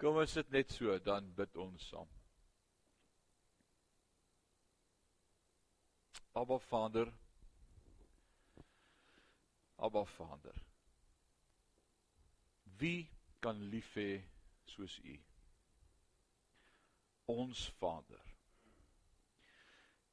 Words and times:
Kom 0.00 0.16
ons 0.16 0.32
sit 0.32 0.48
net 0.48 0.70
so, 0.72 0.94
dan 1.04 1.26
bid 1.36 1.56
ons 1.60 1.82
saam. 1.90 2.08
Abba 6.40 6.56
Vader. 6.58 7.10
Abba 9.76 10.04
Vader. 10.14 10.56
Wie 12.80 13.10
kan 13.44 13.60
lief 13.68 13.90
hê 13.98 14.22
soos 14.72 14.96
U? 15.04 15.18
Ons 17.36 17.66
Vader. 17.80 18.22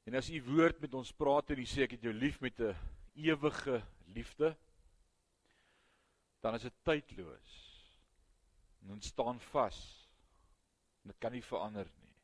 En 0.04 0.20
as 0.20 0.28
U 0.36 0.42
woord 0.50 0.84
met 0.84 1.00
ons 1.00 1.14
praat 1.16 1.56
en 1.56 1.64
U 1.64 1.68
sê 1.68 1.86
ek 1.86 1.96
het 1.96 2.10
jou 2.10 2.16
lief 2.16 2.42
met 2.44 2.60
'n 2.60 2.76
ewige 3.16 3.80
liefde, 4.12 4.52
dan 6.44 6.56
is 6.56 6.68
dit 6.68 6.84
tydloos. 6.84 7.67
En 8.82 8.94
dit 8.94 9.04
staan 9.04 9.40
vas. 9.52 9.80
Dit 11.02 11.18
kan 11.20 11.32
nie 11.32 11.44
verander 11.44 11.88
nie. 12.02 12.16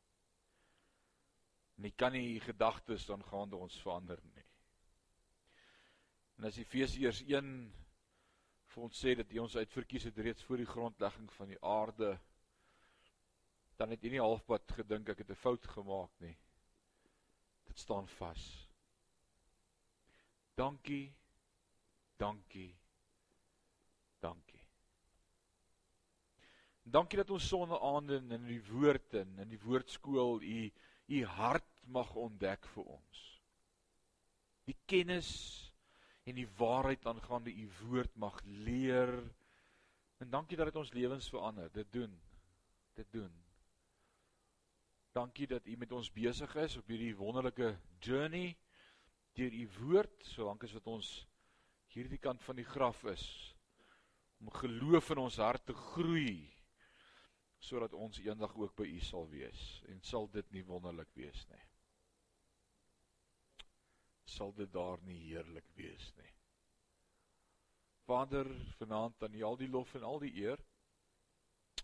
Jy 1.84 1.90
kan 1.98 2.12
nie 2.14 2.40
gedagtes 2.40 3.06
dan 3.06 3.24
gaande 3.26 3.56
ons 3.56 3.80
verander 3.82 4.20
nie. 4.34 4.44
En 6.38 6.46
as 6.48 6.58
Efesiërs 6.58 7.22
1 7.26 7.50
vir 8.74 8.82
ons 8.82 9.00
sê 9.00 9.14
dat 9.18 9.32
U 9.32 9.42
ons 9.44 9.56
uitverkies 9.56 10.06
het 10.10 10.18
reeds 10.18 10.44
voor 10.46 10.62
die 10.62 10.70
grondlegging 10.70 11.28
van 11.36 11.50
die 11.52 11.60
aarde, 11.62 12.14
dan 13.78 13.90
het 13.94 14.04
U 14.04 14.10
nie 14.10 14.22
halfpad 14.22 14.76
gedink 14.78 15.08
ek 15.08 15.22
het 15.22 15.30
'n 15.30 15.42
fout 15.42 15.66
gemaak 15.66 16.10
nie. 16.20 16.36
Dit 17.66 17.78
staan 17.78 18.08
vas. 18.08 18.68
Dankie. 20.54 21.14
Dankie. 22.16 22.76
Dankie 26.84 27.16
dat 27.16 27.30
ons 27.32 27.46
sonne 27.48 27.78
aande 27.80 28.18
in 28.20 28.44
die 28.44 28.60
woord 28.68 29.14
en 29.16 29.38
in 29.40 29.48
die 29.48 29.60
woordskool 29.62 30.42
u 30.44 30.58
u 31.06 31.20
hart 31.36 31.84
mag 31.92 32.14
ontdek 32.16 32.66
vir 32.72 32.84
ons. 32.96 33.22
Die 34.64 34.76
kennis 34.88 35.30
en 36.24 36.36
die 36.36 36.48
waarheid 36.56 37.04
aangaande 37.08 37.52
u 37.52 37.64
woord 37.82 38.14
mag 38.16 38.38
leer. 38.44 39.12
En 40.20 40.30
dankie 40.30 40.56
dat 40.56 40.72
dit 40.72 40.80
ons 40.80 40.92
lewens 40.96 41.28
verander. 41.28 41.68
Dit 41.72 41.92
doen. 41.92 42.12
Dit 42.96 43.10
doen. 43.12 43.32
Dankie 45.12 45.46
dat 45.46 45.66
u 45.66 45.76
met 45.76 45.92
ons 45.92 46.12
besig 46.12 46.56
is 46.56 46.76
op 46.76 46.88
hierdie 46.88 47.16
wonderlike 47.16 47.76
journey 48.00 48.56
deur 49.34 49.52
u 49.52 49.68
woord, 49.80 50.24
solank 50.30 50.64
as 50.64 50.72
wat 50.76 50.86
ons 50.86 51.08
hierdie 51.94 52.20
kant 52.22 52.42
van 52.42 52.56
die 52.58 52.66
graf 52.66 53.04
is 53.10 53.24
om 54.42 54.50
geloof 54.50 55.10
in 55.14 55.20
ons 55.24 55.38
hart 55.42 55.64
te 55.66 55.74
groei 55.74 56.53
sodat 57.64 57.94
ons 57.96 58.20
eendag 58.20 58.52
ook 58.60 58.74
by 58.76 58.86
U 58.92 59.00
sal 59.00 59.28
wees. 59.32 59.62
En 59.88 60.02
sal 60.04 60.28
dit 60.32 60.50
nie 60.52 60.64
wonderlik 60.68 61.10
wees 61.16 61.46
nie. 61.52 61.62
Sal 64.34 64.52
dit 64.56 64.70
daar 64.72 65.00
nie 65.08 65.20
heerlik 65.28 65.68
wees 65.78 66.10
nie. 66.18 66.30
Vader 68.04 68.50
vanaand 68.76 69.22
aan 69.24 69.38
U 69.38 69.42
al 69.48 69.56
die 69.60 69.70
lof 69.70 69.94
en 69.96 70.04
al 70.04 70.20
die 70.20 70.34
eer. 70.42 70.60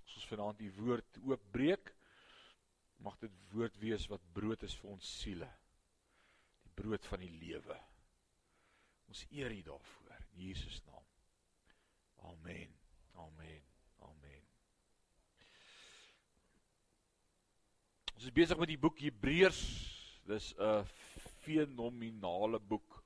As 0.03 0.19
ons 0.21 0.29
vanaand 0.29 0.61
U 0.61 0.71
woord 0.83 1.21
oopbreek 1.25 1.95
mag 3.01 3.17
dit 3.23 3.41
woord 3.55 3.79
wees 3.81 4.05
wat 4.13 4.27
brood 4.37 4.67
is 4.69 4.77
vir 4.83 4.93
ons 4.93 5.15
siele. 5.23 5.49
Die 6.67 6.75
brood 6.83 7.09
van 7.09 7.25
die 7.25 7.33
lewe. 7.41 7.79
Ons 9.09 9.25
eer 9.33 9.57
U 9.57 9.63
daarvoor 9.73 10.15
in 10.21 10.45
Jesus 10.51 10.83
naam. 10.85 11.09
Amen. 12.35 12.77
Amen. 13.17 13.70
Ons 18.21 18.27
is 18.29 18.37
besig 18.37 18.59
met 18.61 18.69
die 18.69 18.77
boek 18.77 18.99
Hebreërs. 19.01 19.59
Dis 20.29 20.53
'n 20.61 20.85
fenominale 21.41 22.59
boek. 22.61 22.99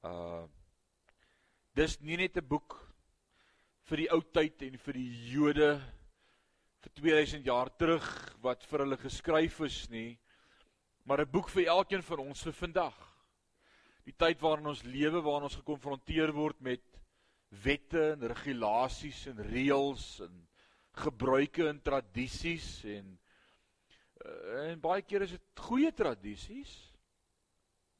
Uh 0.00 0.46
Dis 1.76 2.00
nie 2.00 2.16
net 2.16 2.38
'n 2.38 2.48
boek 2.48 2.78
vir 3.84 3.96
die 3.96 4.08
ou 4.08 4.22
tyd 4.22 4.62
en 4.62 4.78
vir 4.78 4.94
die 4.94 5.10
Jode 5.34 5.82
vir 6.80 6.92
2000 6.96 7.44
jaar 7.44 7.68
terug 7.76 8.06
wat 8.40 8.64
vir 8.64 8.78
hulle 8.86 8.96
geskryf 8.96 9.60
is 9.60 9.90
nie, 9.90 10.18
maar 11.04 11.20
'n 11.20 11.30
boek 11.30 11.50
vir 11.50 11.68
elkeen 11.68 12.02
van 12.02 12.20
ons 12.20 12.42
vir 12.42 12.52
vandag. 12.52 12.96
Die 14.06 14.16
tyd 14.16 14.40
waarin 14.40 14.66
ons 14.66 14.82
lewe, 14.82 15.20
waarin 15.20 15.50
ons 15.50 15.60
gekonfronteer 15.60 16.32
word 16.32 16.58
met 16.62 16.80
wette 17.50 18.12
en 18.12 18.32
regulasies 18.32 19.26
en 19.26 19.44
reëls 19.44 20.20
en 20.20 20.48
gebruike 20.94 21.68
en 21.68 21.82
tradisies 21.82 22.84
en 22.84 23.18
en 24.24 24.80
baie 24.80 25.02
keer 25.04 25.26
is 25.26 25.34
dit 25.36 25.64
goeie 25.66 25.92
tradisies 25.92 26.72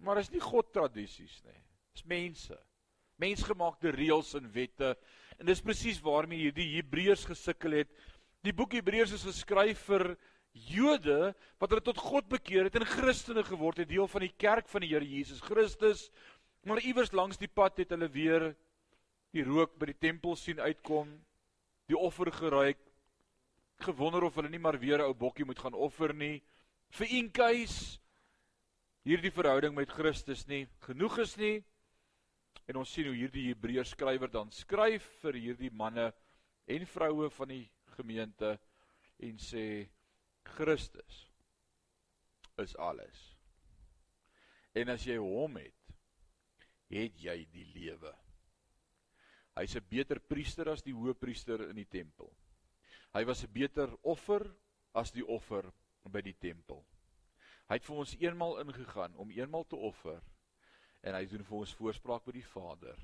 maar 0.04 0.20
is 0.20 0.30
nie 0.32 0.42
God 0.42 0.72
tradisies 0.74 1.40
nie. 1.46 1.60
Is 1.96 2.04
mense. 2.08 2.56
Mensgemaakte 3.22 3.92
reëls 3.94 4.34
en 4.38 4.50
wette. 4.52 4.94
En 5.38 5.48
dis 5.48 5.62
presies 5.64 6.00
waarmee 6.04 6.48
hierdie 6.48 6.74
Hebreërs 6.76 7.26
gesukkel 7.30 7.80
het. 7.80 7.92
Die 8.44 8.54
boek 8.54 8.76
Hebreërs 8.76 9.14
is 9.16 9.26
geskryf 9.26 9.86
vir 9.88 10.14
Jode 10.70 11.32
wat 11.58 11.72
hulle 11.72 11.82
tot 11.82 11.98
God 11.98 12.28
bekeer 12.30 12.68
het 12.68 12.76
en 12.78 12.86
Christene 12.86 13.42
geword 13.46 13.80
het 13.82 13.88
deel 13.90 14.06
van 14.10 14.22
die 14.22 14.34
kerk 14.38 14.68
van 14.70 14.84
die 14.84 14.92
Here 14.92 15.06
Jesus 15.08 15.40
Christus. 15.42 16.10
Maar 16.68 16.82
iewers 16.84 17.14
langs 17.16 17.40
die 17.40 17.50
pad 17.50 17.80
het 17.82 17.94
hulle 17.94 18.10
weer 18.12 18.52
die 19.34 19.42
rook 19.42 19.74
by 19.80 19.88
die 19.90 19.98
tempel 19.98 20.36
sien 20.38 20.60
uitkom, 20.62 21.08
die 21.90 21.98
offer 21.98 22.30
geruik, 22.32 22.78
gewonder 23.82 24.24
of 24.24 24.34
hulle 24.34 24.48
nie 24.48 24.58
maar 24.58 24.78
weer 24.78 24.98
'n 24.98 25.08
ou 25.08 25.14
bokkie 25.14 25.44
moet 25.44 25.58
gaan 25.58 25.74
offer 25.74 26.14
nie, 26.14 26.42
vir 26.90 27.06
eenkeis 27.06 28.00
hierdie 29.04 29.32
verhouding 29.34 29.74
met 29.74 29.90
Christus 29.90 30.46
nie 30.46 30.66
genoeg 30.86 31.18
is 31.18 31.36
nie. 31.36 31.64
En 32.68 32.76
ons 32.76 32.92
sien 32.92 33.06
hoe 33.06 33.16
hierdie 33.16 33.48
Hebreërs 33.50 33.90
skrywer 33.90 34.30
dan 34.30 34.50
skryf 34.50 35.04
vir 35.20 35.34
hierdie 35.34 35.70
manne 35.70 36.12
en 36.66 36.86
vroue 36.86 37.28
van 37.30 37.48
die 37.48 37.70
gemeente 37.96 38.58
en 39.18 39.38
sê 39.38 39.88
Christus 40.56 41.28
is 42.62 42.76
alles. 42.76 43.36
En 44.74 44.88
as 44.88 45.04
jy 45.06 45.18
hom 45.20 45.58
het, 45.60 45.96
het 46.90 47.20
jy 47.20 47.36
die 47.52 47.66
lewe. 47.74 48.12
Hy's 49.54 49.76
'n 49.76 49.86
beter 49.88 50.18
priester 50.18 50.68
as 50.68 50.82
die 50.82 50.94
hoëpriester 50.94 51.68
in 51.68 51.76
die 51.76 51.88
tempel. 51.90 52.32
Hy 53.14 53.24
was 53.24 53.44
'n 53.44 53.52
beter 53.52 53.88
offer 54.02 54.42
as 54.92 55.12
die 55.12 55.26
offer 55.26 55.72
by 56.10 56.20
die 56.20 56.36
tempel. 56.38 56.84
Hy 57.68 57.78
het 57.78 57.84
vir 57.84 57.96
ons 57.96 58.16
eenmal 58.18 58.58
ingegaan 58.60 59.14
om 59.16 59.30
eenmal 59.30 59.64
te 59.64 59.76
offer 59.76 60.20
en 61.02 61.14
hy 61.14 61.24
doen 61.26 61.44
vir 61.44 61.58
ons 61.58 61.74
voorspraak 61.78 62.24
by 62.24 62.32
die 62.32 62.46
Vader. 62.46 62.98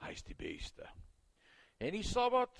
Hy's 0.00 0.22
die 0.22 0.34
beste. 0.34 0.88
En 1.78 1.92
die 1.92 2.06
Sabbat, 2.06 2.56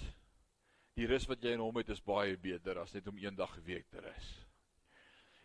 die 0.96 1.06
rus 1.06 1.26
wat 1.30 1.42
jy 1.42 1.54
in 1.56 1.64
hom 1.64 1.76
het 1.80 1.88
is 1.88 2.02
baie 2.04 2.36
beter 2.36 2.78
as 2.78 2.92
net 2.92 3.08
om 3.08 3.18
een 3.18 3.36
dag 3.36 3.56
'n 3.56 3.64
week 3.64 3.88
te 3.88 4.00
rus. 4.00 4.46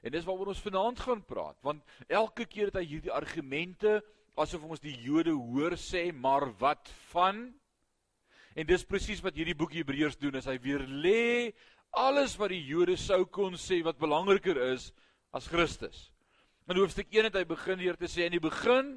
En 0.04 0.12
dis 0.12 0.26
waaroor 0.26 0.48
ons 0.48 0.62
vanaand 0.62 1.00
gaan 1.00 1.24
praat, 1.26 1.62
want 1.62 1.84
elke 2.08 2.46
keer 2.46 2.66
het 2.66 2.76
hy 2.76 2.86
hierdie 2.86 3.12
argumente 3.12 4.04
asof 4.36 4.64
ons 4.64 4.80
die 4.80 4.96
Jode 5.02 5.32
hoor 5.32 5.78
sê, 5.80 6.12
maar 6.14 6.52
wat 6.60 6.90
van 7.12 7.60
En 8.56 8.68
dis 8.68 8.88
presies 8.88 9.22
wat 9.24 9.36
hierdie 9.36 9.58
boek 9.58 9.74
Hebreërs 9.76 10.16
doen, 10.20 10.38
is 10.40 10.48
hy 10.48 10.56
weer 10.64 10.84
lê 10.88 11.52
alles 11.96 12.36
wat 12.40 12.52
die 12.52 12.64
Jode 12.64 12.96
sou 13.00 13.24
kon 13.28 13.56
sê 13.60 13.82
wat 13.84 14.00
belangriker 14.00 14.58
is 14.72 14.90
as 15.36 15.48
Christus. 15.52 16.10
In 16.68 16.80
hoofstuk 16.80 17.12
1 17.12 17.30
het 17.30 17.38
hy 17.40 17.44
begin 17.48 17.82
hier 17.84 18.00
te 18.00 18.10
sê 18.10 18.26
in 18.26 18.36
die 18.36 18.44
begin 18.44 18.96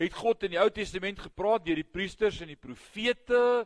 het 0.00 0.16
God 0.16 0.44
in 0.44 0.52
die 0.56 0.60
Ou 0.60 0.68
Testament 0.72 1.20
gepraat 1.24 1.64
deur 1.64 1.78
die 1.78 1.88
priesters 1.88 2.42
en 2.44 2.50
die 2.52 2.60
profete, 2.60 3.64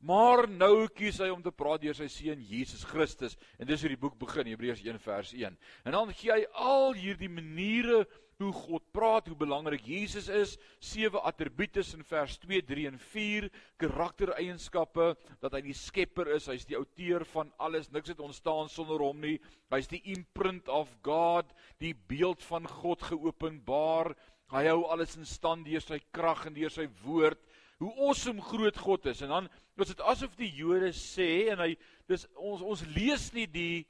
maar 0.00 0.46
nou 0.48 0.88
kies 0.92 1.20
hy 1.20 1.30
om 1.32 1.40
te 1.44 1.52
praat 1.52 1.84
deur 1.84 1.96
sy 1.96 2.08
seun 2.12 2.40
Jesus 2.44 2.84
Christus. 2.88 3.36
En 3.60 3.68
dis 3.68 3.80
hoe 3.84 3.92
die 3.92 4.00
boek 4.00 4.16
begin, 4.20 4.48
Hebreërs 4.52 4.82
1 4.84 5.00
vers 5.04 5.32
1. 5.36 5.56
En 5.88 5.96
dan 5.96 6.12
gee 6.16 6.32
hy 6.32 6.44
al 6.56 6.96
hierdie 6.96 7.32
maniere 7.32 8.06
hoe 8.40 8.52
God 8.56 8.84
praat, 8.94 9.28
hoe 9.28 9.36
belangrik 9.38 9.84
Jesus 9.86 10.28
is, 10.32 10.56
sewe 10.80 11.20
attribute 11.28 11.82
in 11.94 12.04
vers 12.08 12.38
2, 12.42 12.62
3 12.68 12.86
en 12.90 12.98
4, 13.10 13.48
karaktereienskappe 13.80 15.12
dat 15.42 15.56
hy 15.56 15.62
die 15.68 15.76
skepper 15.76 16.32
is, 16.36 16.48
hy's 16.48 16.66
die 16.68 16.78
outeur 16.78 17.26
van 17.34 17.52
alles, 17.60 17.90
niks 17.92 18.12
het 18.12 18.22
ontstaan 18.24 18.70
sonder 18.72 19.02
hom 19.04 19.20
nie. 19.22 19.36
Hy's 19.72 19.90
die 19.90 20.02
imprint 20.14 20.68
of 20.72 20.90
God, 21.06 21.50
die 21.82 21.94
beeld 21.94 22.42
van 22.48 22.68
God 22.80 23.04
geopenbaar. 23.10 24.14
Hy 24.50 24.64
hou 24.66 24.82
alles 24.90 25.14
in 25.20 25.28
stand 25.28 25.68
deur 25.68 25.84
sy 25.84 26.00
krag 26.14 26.46
en 26.48 26.56
deur 26.56 26.72
sy 26.74 26.88
woord. 27.04 27.38
Hoe 27.80 27.92
awesome 28.08 28.42
groot 28.44 28.76
God 28.76 29.06
is. 29.12 29.22
En 29.24 29.30
dan 29.32 29.46
is 29.80 29.92
dit 29.94 30.02
asof 30.04 30.34
die 30.36 30.50
Jode 30.52 30.90
sê 30.96 31.48
en 31.54 31.62
hy 31.62 31.70
dis 32.10 32.26
ons 32.36 32.64
ons 32.66 32.82
lees 32.96 33.30
nie 33.36 33.46
die 33.48 33.86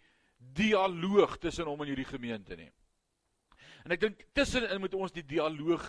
dialoog 0.56 1.38
tussen 1.40 1.68
hom 1.68 1.82
en 1.82 1.90
hierdie 1.90 2.08
gemeente 2.08 2.56
nie. 2.58 2.70
En 3.84 3.94
ek 3.94 4.02
dink 4.02 4.24
tussenin 4.36 4.80
moet 4.82 4.94
ons 4.98 5.14
die 5.14 5.26
dialoog 5.26 5.84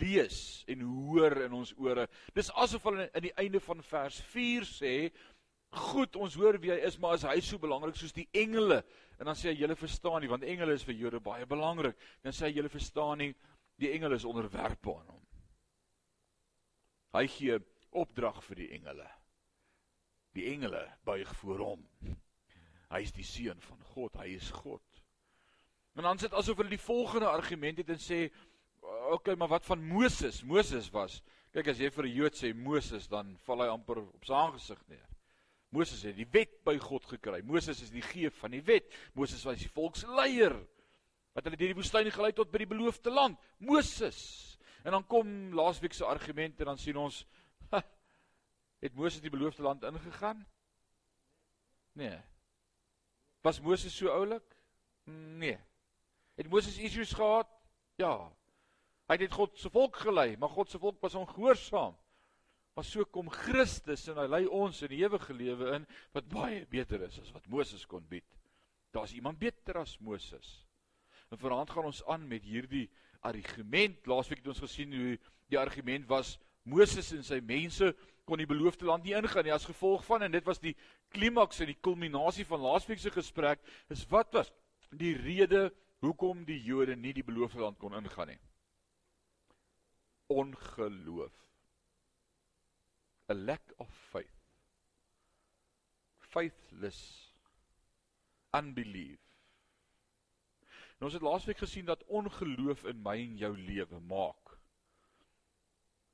lees 0.00 0.64
en 0.68 0.80
hoor 0.80 1.42
in 1.44 1.56
ons 1.58 1.74
ore. 1.76 2.06
Dis 2.36 2.50
asof 2.56 2.86
hulle 2.88 3.08
in 3.12 3.26
die 3.28 3.34
einde 3.40 3.60
van 3.60 3.82
vers 3.84 4.20
4 4.32 4.68
sê 4.68 4.94
Goed, 5.68 6.16
ons 6.16 6.32
hoor 6.40 6.56
wie 6.62 6.70
hy 6.72 6.78
is, 6.88 6.94
maar 6.96 7.18
is 7.18 7.26
hy 7.28 7.34
so 7.44 7.60
belangrik 7.60 7.98
soos 8.00 8.14
die 8.16 8.24
engele? 8.40 8.78
En 9.20 9.28
dan 9.28 9.36
sê 9.36 9.50
hy 9.50 9.58
julle 9.60 9.76
verstaan 9.76 10.22
nie 10.24 10.30
want 10.30 10.46
engele 10.48 10.72
is 10.78 10.84
vir 10.86 10.96
Jode 10.96 11.20
baie 11.20 11.44
belangrik. 11.44 11.98
Dan 12.24 12.32
sê 12.32 12.46
hy 12.46 12.54
julle 12.56 12.72
verstaan 12.72 13.20
nie 13.20 13.34
die 13.78 13.90
engele 13.92 14.16
is 14.16 14.24
onderwerp 14.24 14.88
aan 14.88 15.10
hom. 15.12 15.26
Hy 17.18 17.26
gee 17.34 17.58
opdrag 18.00 18.40
vir 18.46 18.62
die 18.62 18.70
engele. 18.78 19.06
Die 20.36 20.48
engele 20.54 20.86
buig 21.04 21.28
voor 21.42 21.64
hom. 21.66 21.84
Hy 22.88 23.02
is 23.04 23.12
die 23.12 23.26
seun 23.26 23.60
van 23.60 23.84
God, 23.92 24.16
hy 24.22 24.32
is 24.38 24.48
God. 24.62 24.87
En 25.98 26.04
dan 26.06 26.18
sit 26.18 26.34
asof 26.38 26.60
hulle 26.60 26.70
die 26.70 26.78
volgende 26.78 27.26
argument 27.26 27.80
het 27.82 27.88
en 27.90 27.98
sê, 27.98 28.18
"Oké, 28.80 29.12
okay, 29.12 29.34
maar 29.34 29.48
wat 29.48 29.64
van 29.66 29.82
Moses? 29.82 30.42
Moses 30.42 30.90
was, 30.90 31.22
kyk 31.50 31.68
as 31.68 31.78
jy 31.78 31.90
vir 31.90 32.04
'n 32.04 32.14
Jood 32.14 32.34
sê 32.34 32.54
Moses, 32.54 33.08
dan 33.08 33.36
val 33.38 33.62
hy 33.62 33.66
amper 33.66 33.98
op 33.98 34.24
sy 34.24 34.32
aangesig 34.32 34.78
neer. 34.86 35.08
Moses 35.70 36.02
het 36.02 36.16
die 36.16 36.28
wet 36.30 36.64
by 36.64 36.78
God 36.78 37.04
gekry. 37.04 37.42
Moses 37.42 37.82
is 37.82 37.90
die 37.90 38.02
geef 38.02 38.38
van 38.38 38.50
die 38.50 38.62
wet. 38.62 38.94
Moses 39.12 39.44
was 39.44 39.58
die 39.58 39.68
volksleier 39.68 40.54
wat 41.34 41.44
hulle 41.44 41.56
deur 41.56 41.74
die 41.74 41.74
woestyn 41.74 42.10
gelei 42.10 42.32
tot 42.32 42.50
by 42.50 42.58
die 42.58 42.66
beloofde 42.66 43.10
land. 43.10 43.38
Moses. 43.58 44.58
En 44.84 44.92
dan 44.92 45.06
kom 45.06 45.52
laasweek 45.52 45.92
se 45.92 46.04
argumente 46.04 46.62
en 46.62 46.66
dan 46.66 46.78
sien 46.78 46.96
ons 46.96 47.26
ha, 47.70 47.82
het 48.80 48.94
Moses 48.94 49.20
die 49.20 49.30
beloofde 49.30 49.62
land 49.62 49.82
ingegaan? 49.82 50.46
Nee. 51.92 52.22
Was 53.42 53.60
Moses 53.60 53.96
so 53.96 54.08
oulik? 54.08 54.56
Nee. 55.04 55.58
Het 56.38 56.50
Moses 56.50 56.78
issues 56.78 57.12
gehad? 57.18 57.48
Ja. 57.98 58.30
Hy 59.10 59.16
het 59.18 59.34
God 59.34 59.56
se 59.58 59.70
volk 59.72 59.96
gelei, 60.04 60.36
maar 60.38 60.52
God 60.52 60.70
se 60.70 60.78
volk 60.78 61.00
was 61.02 61.16
ongehoorsaam. 61.18 61.96
Maar 62.78 62.86
so 62.86 63.02
kom 63.10 63.30
Christus 63.34 64.06
en 64.12 64.20
hy 64.20 64.26
lei 64.30 64.44
ons 64.46 64.84
in 64.86 64.92
die 64.92 65.00
ewige 65.02 65.34
lewe 65.34 65.72
in 65.80 65.86
wat 66.14 66.28
baie 66.30 66.60
beter 66.70 67.02
is 67.08 67.16
as 67.24 67.32
wat 67.34 67.48
Moses 67.50 67.82
kon 67.90 68.04
bied. 68.06 68.26
Daar's 68.94 69.16
iemand 69.18 69.40
beter 69.42 69.80
as 69.80 69.96
Moses. 69.98 70.52
En 71.32 71.40
vanaand 71.42 71.72
gaan 71.74 71.88
ons 71.90 72.04
aan 72.06 72.28
met 72.30 72.46
hierdie 72.46 72.86
argument. 73.26 74.06
Laasweek 74.06 74.44
het 74.44 74.52
ons 74.54 74.62
gesien 74.62 74.94
hoe 74.94 75.16
die 75.50 75.58
argument 75.58 76.06
was 76.06 76.36
Moses 76.62 77.10
en 77.16 77.26
sy 77.26 77.40
mense 77.42 77.90
kon 78.28 78.38
die 78.38 78.46
beloofde 78.46 78.86
land 78.86 79.08
nie 79.08 79.16
ingaan 79.16 79.46
nie 79.48 79.56
as 79.56 79.66
gevolg 79.66 80.04
van 80.06 80.26
en 80.26 80.32
dit 80.36 80.46
was 80.46 80.60
die 80.62 80.76
klimaks 81.16 81.62
en 81.64 81.72
die 81.72 81.80
kulminasie 81.82 82.46
van 82.46 82.62
laasweek 82.62 83.00
se 83.00 83.10
gesprek 83.10 83.62
is 83.90 84.04
wat 84.12 84.30
was 84.36 84.52
die 84.92 85.14
rede 85.16 85.70
hoekom 86.04 86.44
die 86.48 86.58
Jode 86.62 86.96
nie 86.96 87.12
die 87.16 87.24
beloofde 87.26 87.62
land 87.64 87.78
kon 87.78 87.96
ingaan 87.98 88.32
nie. 88.32 88.40
Ongeloof. 90.28 91.36
A 93.30 93.34
lack 93.34 93.72
of 93.76 93.88
faith. 94.10 94.34
Faithless 96.18 97.00
unbelief. 98.56 99.20
En 100.98 101.06
ons 101.06 101.14
het 101.14 101.22
laasweek 101.22 101.60
gesien 101.62 101.86
dat 101.86 102.04
ongeloof 102.04 102.84
in 102.90 103.02
my 103.02 103.16
en 103.22 103.36
jou 103.38 103.52
lewe 103.56 104.00
maak 104.00 104.48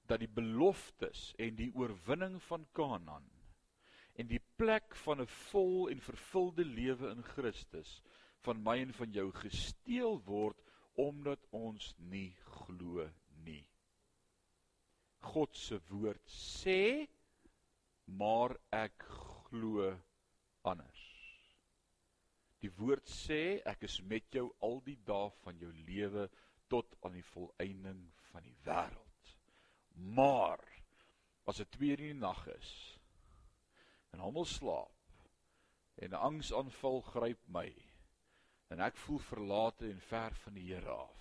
dat 0.06 0.20
die 0.20 0.28
beloftes 0.28 1.30
en 1.40 1.56
die 1.56 1.70
oorwinning 1.74 2.36
van 2.44 2.66
Kanaan 2.76 3.24
en 4.20 4.28
die 4.28 4.42
plek 4.60 4.96
van 5.04 5.20
'n 5.22 5.26
vol 5.26 5.88
en 5.88 6.00
vervulde 6.00 6.64
lewe 6.64 7.08
in 7.10 7.22
Christus 7.22 8.02
van 8.44 8.60
my 8.62 8.78
en 8.82 8.92
van 8.96 9.12
jou 9.12 9.30
gesteel 9.40 10.18
word 10.28 10.60
omdat 11.00 11.42
ons 11.50 11.94
nie 12.10 12.30
glo 12.60 13.08
nie. 13.44 13.64
God 15.24 15.56
se 15.56 15.80
woord 15.88 16.22
sê 16.30 17.06
maar 18.20 18.52
ek 18.74 19.06
glo 19.08 19.88
anders. 20.68 21.04
Die 22.60 22.72
woord 22.78 23.08
sê 23.10 23.60
ek 23.68 23.84
is 23.88 23.98
met 24.08 24.28
jou 24.32 24.46
al 24.64 24.78
die 24.84 24.98
dae 25.08 25.30
van 25.44 25.58
jou 25.60 25.72
lewe 25.88 26.28
tot 26.72 26.94
aan 27.04 27.16
die 27.16 27.26
volëinding 27.32 28.04
van 28.30 28.44
die 28.46 28.56
wêreld. 28.64 29.32
Maar 30.16 30.60
as 31.48 31.60
dit 31.60 31.70
2 31.76 31.90
uur 31.92 32.04
in 32.04 32.14
die 32.14 32.20
nag 32.20 32.46
is 32.54 32.70
en 34.14 34.22
almal 34.24 34.46
slaap 34.48 34.92
en 36.00 36.10
'n 36.10 36.24
angsaanval 36.30 37.02
gryp 37.12 37.40
my 37.48 37.68
en 38.74 38.82
ek 38.82 38.98
voel 39.06 39.20
verlate 39.22 39.86
en 39.86 40.00
ver 40.02 40.34
van 40.42 40.56
die 40.58 40.66
Here 40.72 40.90
af, 40.90 41.20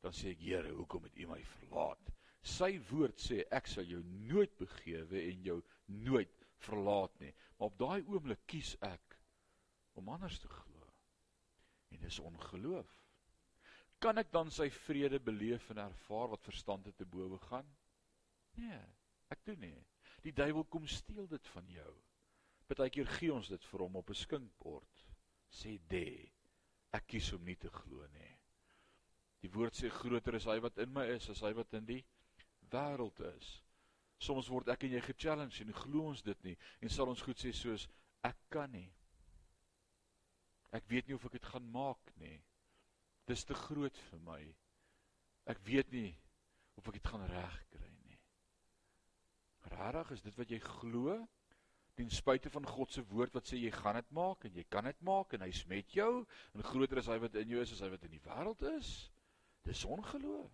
dan 0.00 0.14
sê 0.16 0.32
ek 0.32 0.44
Here, 0.44 0.72
hoekom 0.78 1.04
het 1.08 1.18
U 1.20 1.28
my 1.28 1.42
verlaat? 1.58 2.12
Sy 2.46 2.76
woord 2.88 3.18
sê 3.20 3.42
ek 3.54 3.66
sal 3.68 3.88
jou 3.90 4.00
nooit 4.30 4.52
begewe 4.56 5.18
en 5.18 5.42
jou 5.44 5.56
nooit 6.06 6.32
verlaat 6.62 7.16
nie. 7.20 7.32
Maar 7.56 7.72
op 7.72 7.80
daai 7.80 8.06
oomblik 8.06 8.44
kies 8.46 8.76
ek 8.86 9.16
om 9.98 10.08
anders 10.14 10.38
te 10.40 10.48
glo. 10.48 10.86
En 11.90 12.00
dis 12.04 12.20
ongeloof. 12.22 12.92
Kan 14.00 14.20
ek 14.20 14.30
dan 14.32 14.52
sy 14.52 14.68
vrede 14.70 15.18
beleef 15.24 15.70
en 15.72 15.82
ervaar 15.86 16.32
wat 16.34 16.46
verstand 16.46 16.88
te 16.96 17.08
bowe 17.08 17.38
gaan? 17.48 17.68
Nee, 18.60 18.80
ek 19.32 19.42
doen 19.48 19.60
nie. 19.64 19.78
Die 20.24 20.34
duiwel 20.36 20.66
kom 20.70 20.86
steel 20.88 21.26
dit 21.28 21.52
van 21.54 21.68
jou. 21.72 21.92
Partykeer 22.70 23.10
gee 23.18 23.34
ons 23.34 23.50
dit 23.50 23.68
vir 23.70 23.84
hom 23.84 23.96
op 24.00 24.10
'n 24.10 24.22
skinkbord. 24.22 25.04
Sê 25.50 25.78
dê 25.90 26.30
ek 26.94 27.06
kies 27.12 27.32
om 27.36 27.44
nie 27.44 27.56
te 27.60 27.70
glo 27.72 28.06
nie. 28.14 28.32
Die 29.42 29.52
woord 29.52 29.76
sê 29.78 29.90
groter 29.92 30.38
is 30.38 30.46
hy 30.48 30.58
wat 30.64 30.78
in 30.82 30.92
my 30.94 31.06
is 31.16 31.28
as 31.30 31.42
hy 31.44 31.52
wat 31.56 31.74
in 31.78 31.86
die 31.88 32.02
wêreld 32.72 33.20
is. 33.32 33.50
Soms 34.22 34.48
word 34.50 34.70
ek 34.72 34.86
en 34.86 34.96
jy 34.96 35.02
ge-challenge 35.04 35.62
en 35.62 35.74
glo 35.76 36.10
ons 36.12 36.22
dit 36.24 36.46
nie 36.46 36.56
en 36.80 36.92
sal 36.92 37.12
ons 37.12 37.24
goed 37.26 37.40
sê 37.40 37.52
soos 37.54 37.86
ek 38.26 38.38
kan 38.52 38.72
nie. 38.72 38.88
Ek 40.74 40.86
weet 40.90 41.08
nie 41.08 41.16
of 41.16 41.26
ek 41.28 41.36
dit 41.38 41.50
gaan 41.52 41.66
maak 41.72 42.12
nie. 42.20 42.38
Dis 43.28 43.44
te 43.46 43.54
groot 43.54 43.96
vir 44.10 44.22
my. 44.26 44.40
Ek 45.50 45.60
weet 45.66 45.92
nie 45.94 46.10
of 46.76 46.88
ek 46.88 46.98
dit 46.98 47.10
gaan 47.12 47.26
regkry 47.30 47.92
nie. 48.06 48.18
Rarig 49.72 50.12
is 50.16 50.24
dit 50.24 50.36
wat 50.38 50.50
jy 50.52 50.60
glo? 50.62 51.20
Ten 51.96 52.10
spyte 52.12 52.50
van 52.52 52.66
God 52.68 52.92
se 52.92 53.02
woord 53.08 53.32
wat 53.36 53.48
sê 53.48 53.56
jy 53.56 53.70
gaan 53.72 53.96
dit 53.96 54.10
maak 54.14 54.44
en 54.44 54.54
jy 54.54 54.64
kan 54.68 54.84
dit 54.84 54.98
maak 55.06 55.32
en 55.32 55.46
hy's 55.46 55.62
met 55.70 55.94
jou 55.96 56.10
en 56.52 56.66
groter 56.70 57.00
is 57.00 57.08
hy 57.08 57.16
wat 57.22 57.38
in 57.40 57.54
jou 57.54 57.62
is 57.64 57.72
as 57.72 57.80
hy 57.84 57.88
wat 57.94 58.04
in 58.04 58.12
die 58.12 58.22
wêreld 58.26 58.64
is. 58.76 58.90
Dis 59.64 59.84
ongeloof. 59.88 60.52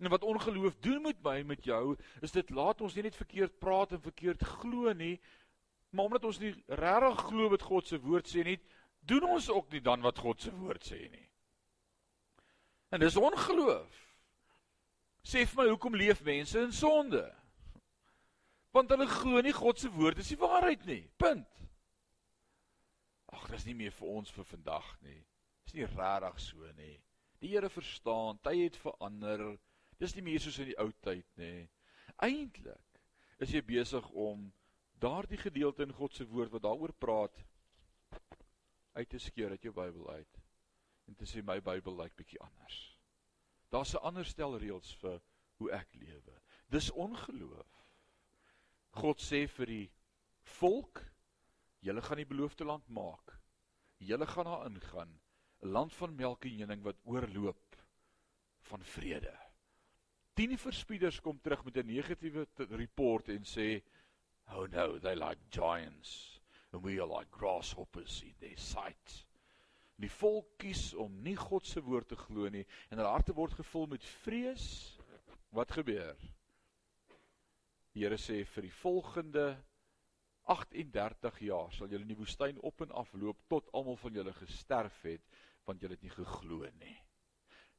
En 0.00 0.10
wat 0.10 0.26
ongeloof 0.26 0.76
doen 0.82 1.02
met 1.06 1.22
my 1.22 1.42
met 1.46 1.64
jou 1.64 1.94
is 2.24 2.34
dit 2.34 2.50
laat 2.50 2.82
ons 2.82 2.94
nie 2.96 3.06
net 3.06 3.16
verkeerd 3.16 3.58
praat 3.62 3.94
en 3.94 4.02
verkeerd 4.02 4.42
glo 4.58 4.92
nie, 4.96 5.20
maar 5.94 6.10
omdat 6.10 6.26
ons 6.26 6.42
nie 6.42 6.54
regtig 6.66 7.24
glo 7.30 7.50
wat 7.54 7.66
God 7.70 7.86
se 7.86 8.00
woord 8.02 8.30
sê 8.30 8.44
nie, 8.46 8.58
doen 9.06 9.26
ons 9.30 9.50
ook 9.54 9.70
nie 9.70 9.82
dan 9.84 10.02
wat 10.02 10.18
God 10.18 10.42
se 10.42 10.50
woord 10.54 10.82
sê 10.86 11.04
nie. 11.10 11.26
En 12.90 13.00
dis 13.00 13.16
ongeloof. 13.16 13.98
Sê 15.22 15.44
vir 15.46 15.62
my, 15.62 15.68
hoekom 15.70 15.94
leef 15.94 16.24
mense 16.26 16.58
in 16.58 16.72
sonde? 16.74 17.22
Want 18.70 18.90
hulle 18.94 19.06
glo 19.10 19.40
nie 19.42 19.54
God 19.54 19.78
se 19.78 19.90
woord 19.90 20.18
is 20.22 20.30
die 20.30 20.38
waarheid 20.38 20.84
nie. 20.86 21.02
Punt. 21.18 21.62
Ag, 23.30 23.48
dis 23.50 23.66
nie 23.66 23.76
meer 23.78 23.94
vir 23.94 24.12
ons 24.18 24.30
vir 24.34 24.46
vandag 24.46 24.92
nie. 25.06 25.18
Dis 25.64 25.74
nie 25.74 25.86
regtig 25.86 26.38
so 26.42 26.72
nie. 26.78 26.96
Die 27.40 27.52
Here 27.54 27.70
verstaan, 27.72 28.38
tye 28.44 28.66
het 28.66 28.78
verander. 28.78 29.56
Dis 29.98 30.14
nie 30.16 30.24
meer 30.26 30.42
soos 30.42 30.58
in 30.62 30.70
die 30.70 30.78
ou 30.80 30.90
tyd 31.04 31.26
nie. 31.40 31.68
Eintlik 32.20 33.00
is 33.40 33.54
jy 33.54 33.62
besig 33.64 34.06
om 34.12 34.50
daardie 35.00 35.40
gedeelte 35.40 35.86
in 35.86 35.94
God 35.96 36.14
se 36.14 36.26
woord 36.28 36.52
wat 36.52 36.66
daaroor 36.66 36.92
praat 36.92 37.38
uit 38.92 39.08
te 39.08 39.20
skeur 39.22 39.54
uit 39.54 39.64
jou 39.64 39.72
Bybel 39.72 40.10
uit 40.10 40.40
en 41.08 41.16
te 41.16 41.26
sê 41.26 41.42
my 41.42 41.58
Bybel 41.64 41.96
lyk 42.02 42.16
bietjie 42.18 42.40
anders. 42.44 42.78
Daar's 43.70 43.94
'n 43.94 44.04
ander 44.04 44.24
stel 44.24 44.58
reëls 44.58 44.94
vir 45.00 45.20
hoe 45.58 45.70
ek 45.72 45.94
lewe. 45.94 46.40
Dis 46.68 46.90
ongeloof. 46.90 47.79
God 48.90 49.20
sê 49.22 49.46
vir 49.46 49.66
die 49.66 49.90
volk, 50.58 51.02
julle 51.80 52.02
gaan 52.02 52.20
die 52.20 52.28
beloofde 52.28 52.66
land 52.66 52.88
maak. 52.88 53.36
Julle 54.00 54.26
gaan 54.26 54.48
daar 54.48 54.66
ingaan, 54.66 55.20
'n 55.62 55.68
land 55.68 55.94
van 55.94 56.16
melk 56.16 56.44
en 56.44 56.58
honing 56.60 56.82
wat 56.82 56.98
oorloop 57.04 57.76
van 58.70 58.84
vrede. 58.84 59.36
Tien 60.34 60.58
verspieders 60.58 61.20
kom 61.20 61.40
terug 61.40 61.64
met 61.64 61.76
'n 61.76 61.86
negatiewe 61.86 62.46
report 62.56 63.28
en 63.28 63.44
sê, 63.44 63.82
"Oh 64.46 64.66
no, 64.66 64.98
they 64.98 65.14
like 65.14 65.40
giants 65.50 66.40
and 66.72 66.82
we 66.82 67.00
are 67.00 67.18
like 67.18 67.30
grasshoppers 67.30 68.22
in 68.22 68.34
their 68.38 68.58
sight." 68.58 69.26
Die 70.00 70.10
volk 70.10 70.46
kies 70.58 70.94
om 70.94 71.22
nie 71.22 71.36
God 71.36 71.66
se 71.66 71.82
woord 71.82 72.08
te 72.08 72.16
glo 72.16 72.48
nie 72.48 72.66
en 72.88 72.98
hulle 72.98 73.10
harte 73.10 73.34
word 73.36 73.52
gevul 73.52 73.86
met 73.86 74.04
vrees. 74.04 74.96
Wat 75.50 75.70
gebeur? 75.70 76.16
Here 78.00 78.16
sê 78.16 78.38
vir 78.48 78.64
die 78.64 78.72
volgende 78.80 79.44
38 80.48 81.42
jaar 81.44 81.68
sal 81.76 81.90
julle 81.92 82.06
in 82.06 82.14
die 82.14 82.16
woestyn 82.16 82.56
op 82.64 82.80
en 82.80 82.94
af 82.96 83.12
loop 83.12 83.42
tot 83.52 83.68
almal 83.76 83.98
van 84.00 84.16
julle 84.16 84.32
gesterf 84.38 85.02
het 85.04 85.26
want 85.68 85.82
julle 85.84 85.98
het 85.98 86.06
nie 86.06 86.14
geglo 86.14 86.64
nie. 86.80 86.96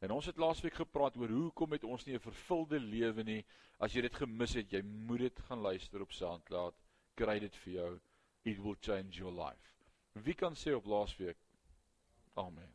En 0.01 0.13
ons 0.13 0.29
het 0.29 0.37
laasweek 0.37 0.77
gepraat 0.77 1.17
oor 1.17 1.33
hoekom 1.33 1.73
het 1.73 1.83
ons 1.83 2.05
nie 2.05 2.13
'n 2.15 2.27
vervulde 2.27 2.79
lewe 2.79 3.23
nie. 3.23 3.43
As 3.79 3.93
jy 3.93 4.01
dit 4.01 4.15
gemis 4.15 4.53
het, 4.53 4.71
jy 4.71 4.81
moet 4.81 5.19
dit 5.19 5.39
gaan 5.49 5.61
luister 5.61 6.01
op 6.01 6.11
SoundCloud. 6.13 6.75
Kry 7.15 7.39
dit 7.39 7.55
vir 7.55 7.73
jou. 7.73 7.99
it 8.45 8.63
will 8.63 8.75
change 8.75 9.17
your 9.17 9.31
life. 9.31 9.69
Wie 10.13 10.33
kan 10.33 10.55
sê 10.55 10.73
op 10.75 10.85
laasweek 10.85 11.37
amen. 12.33 12.73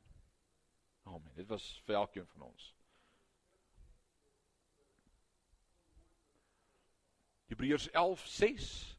Amen. 1.05 1.33
Dit 1.35 1.49
was 1.49 1.83
vir 1.87 1.95
elkeen 1.95 2.27
van 2.27 2.43
ons. 2.43 2.76
Hebreërs 7.47 7.89
11:6 7.91 8.97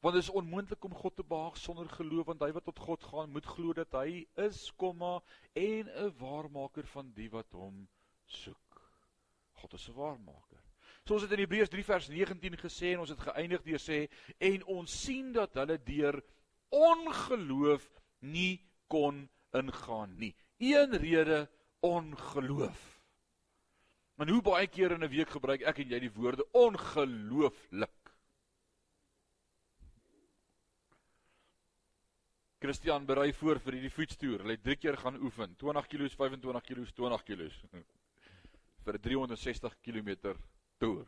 Want 0.00 0.14
dit 0.14 0.22
is 0.22 0.30
onmoontlik 0.30 0.84
om 0.84 0.94
God 0.94 1.16
te 1.16 1.24
behaag 1.24 1.56
sonder 1.56 1.88
geloof 1.90 2.26
want 2.26 2.42
hy 2.44 2.52
wat 2.52 2.64
tot 2.64 2.78
God 2.78 3.04
gaan 3.04 3.32
moet 3.34 3.46
glo 3.46 3.72
dat 3.74 3.94
hy 3.96 4.26
is, 4.44 4.68
komma 4.78 5.22
en 5.52 5.88
'n 5.88 6.12
waarmaker 6.18 6.86
van 6.86 7.10
die 7.16 7.30
wat 7.30 7.52
hom 7.52 7.88
soek. 8.24 8.82
God 9.52 9.72
is 9.72 9.88
'n 9.88 9.96
waarmaker. 9.96 10.62
So 11.04 11.14
ons 11.14 11.22
het 11.22 11.32
in 11.32 11.38
Hebreërs 11.38 11.68
3 11.68 11.84
vers 11.84 12.08
19 12.08 12.56
gesê 12.58 12.92
en 12.92 12.98
ons 12.98 13.08
het 13.08 13.20
geëindig 13.20 13.62
deur 13.62 13.78
sê 13.78 14.08
en 14.38 14.64
ons 14.64 15.02
sien 15.02 15.32
dat 15.32 15.54
hulle 15.54 15.78
deur 15.82 16.22
ongeloof 16.68 18.00
nie 18.20 18.62
kon 18.86 19.28
ingaan 19.52 20.16
nie. 20.18 20.34
Een 20.58 20.96
rede 20.98 21.50
ongeloof. 21.80 22.95
Maar 24.16 24.28
hoe 24.32 24.42
baie 24.42 24.66
keer 24.66 24.90
in 24.96 25.04
'n 25.04 25.12
week 25.12 25.28
gebruik 25.28 25.62
ek 25.62 25.78
en 25.78 25.88
jy 25.88 25.98
die 26.00 26.12
woorde 26.12 26.44
ongelooflik? 26.52 27.90
Christian 32.58 33.04
berei 33.04 33.32
voor 33.32 33.60
vir 33.60 33.72
hierdie 33.76 33.90
fietstoer. 33.90 34.42
Hy 34.42 34.56
het 34.56 34.62
3 34.62 34.76
keer 34.76 34.96
gaan 34.96 35.20
oefen. 35.20 35.54
20 35.56 35.86
kg, 35.86 36.08
25 36.16 36.62
kg, 36.62 36.92
20 36.92 37.22
kg. 37.22 37.52
vir 38.86 38.94
'n 38.94 39.02
360 39.02 39.76
km 39.82 40.36
toer. 40.78 41.06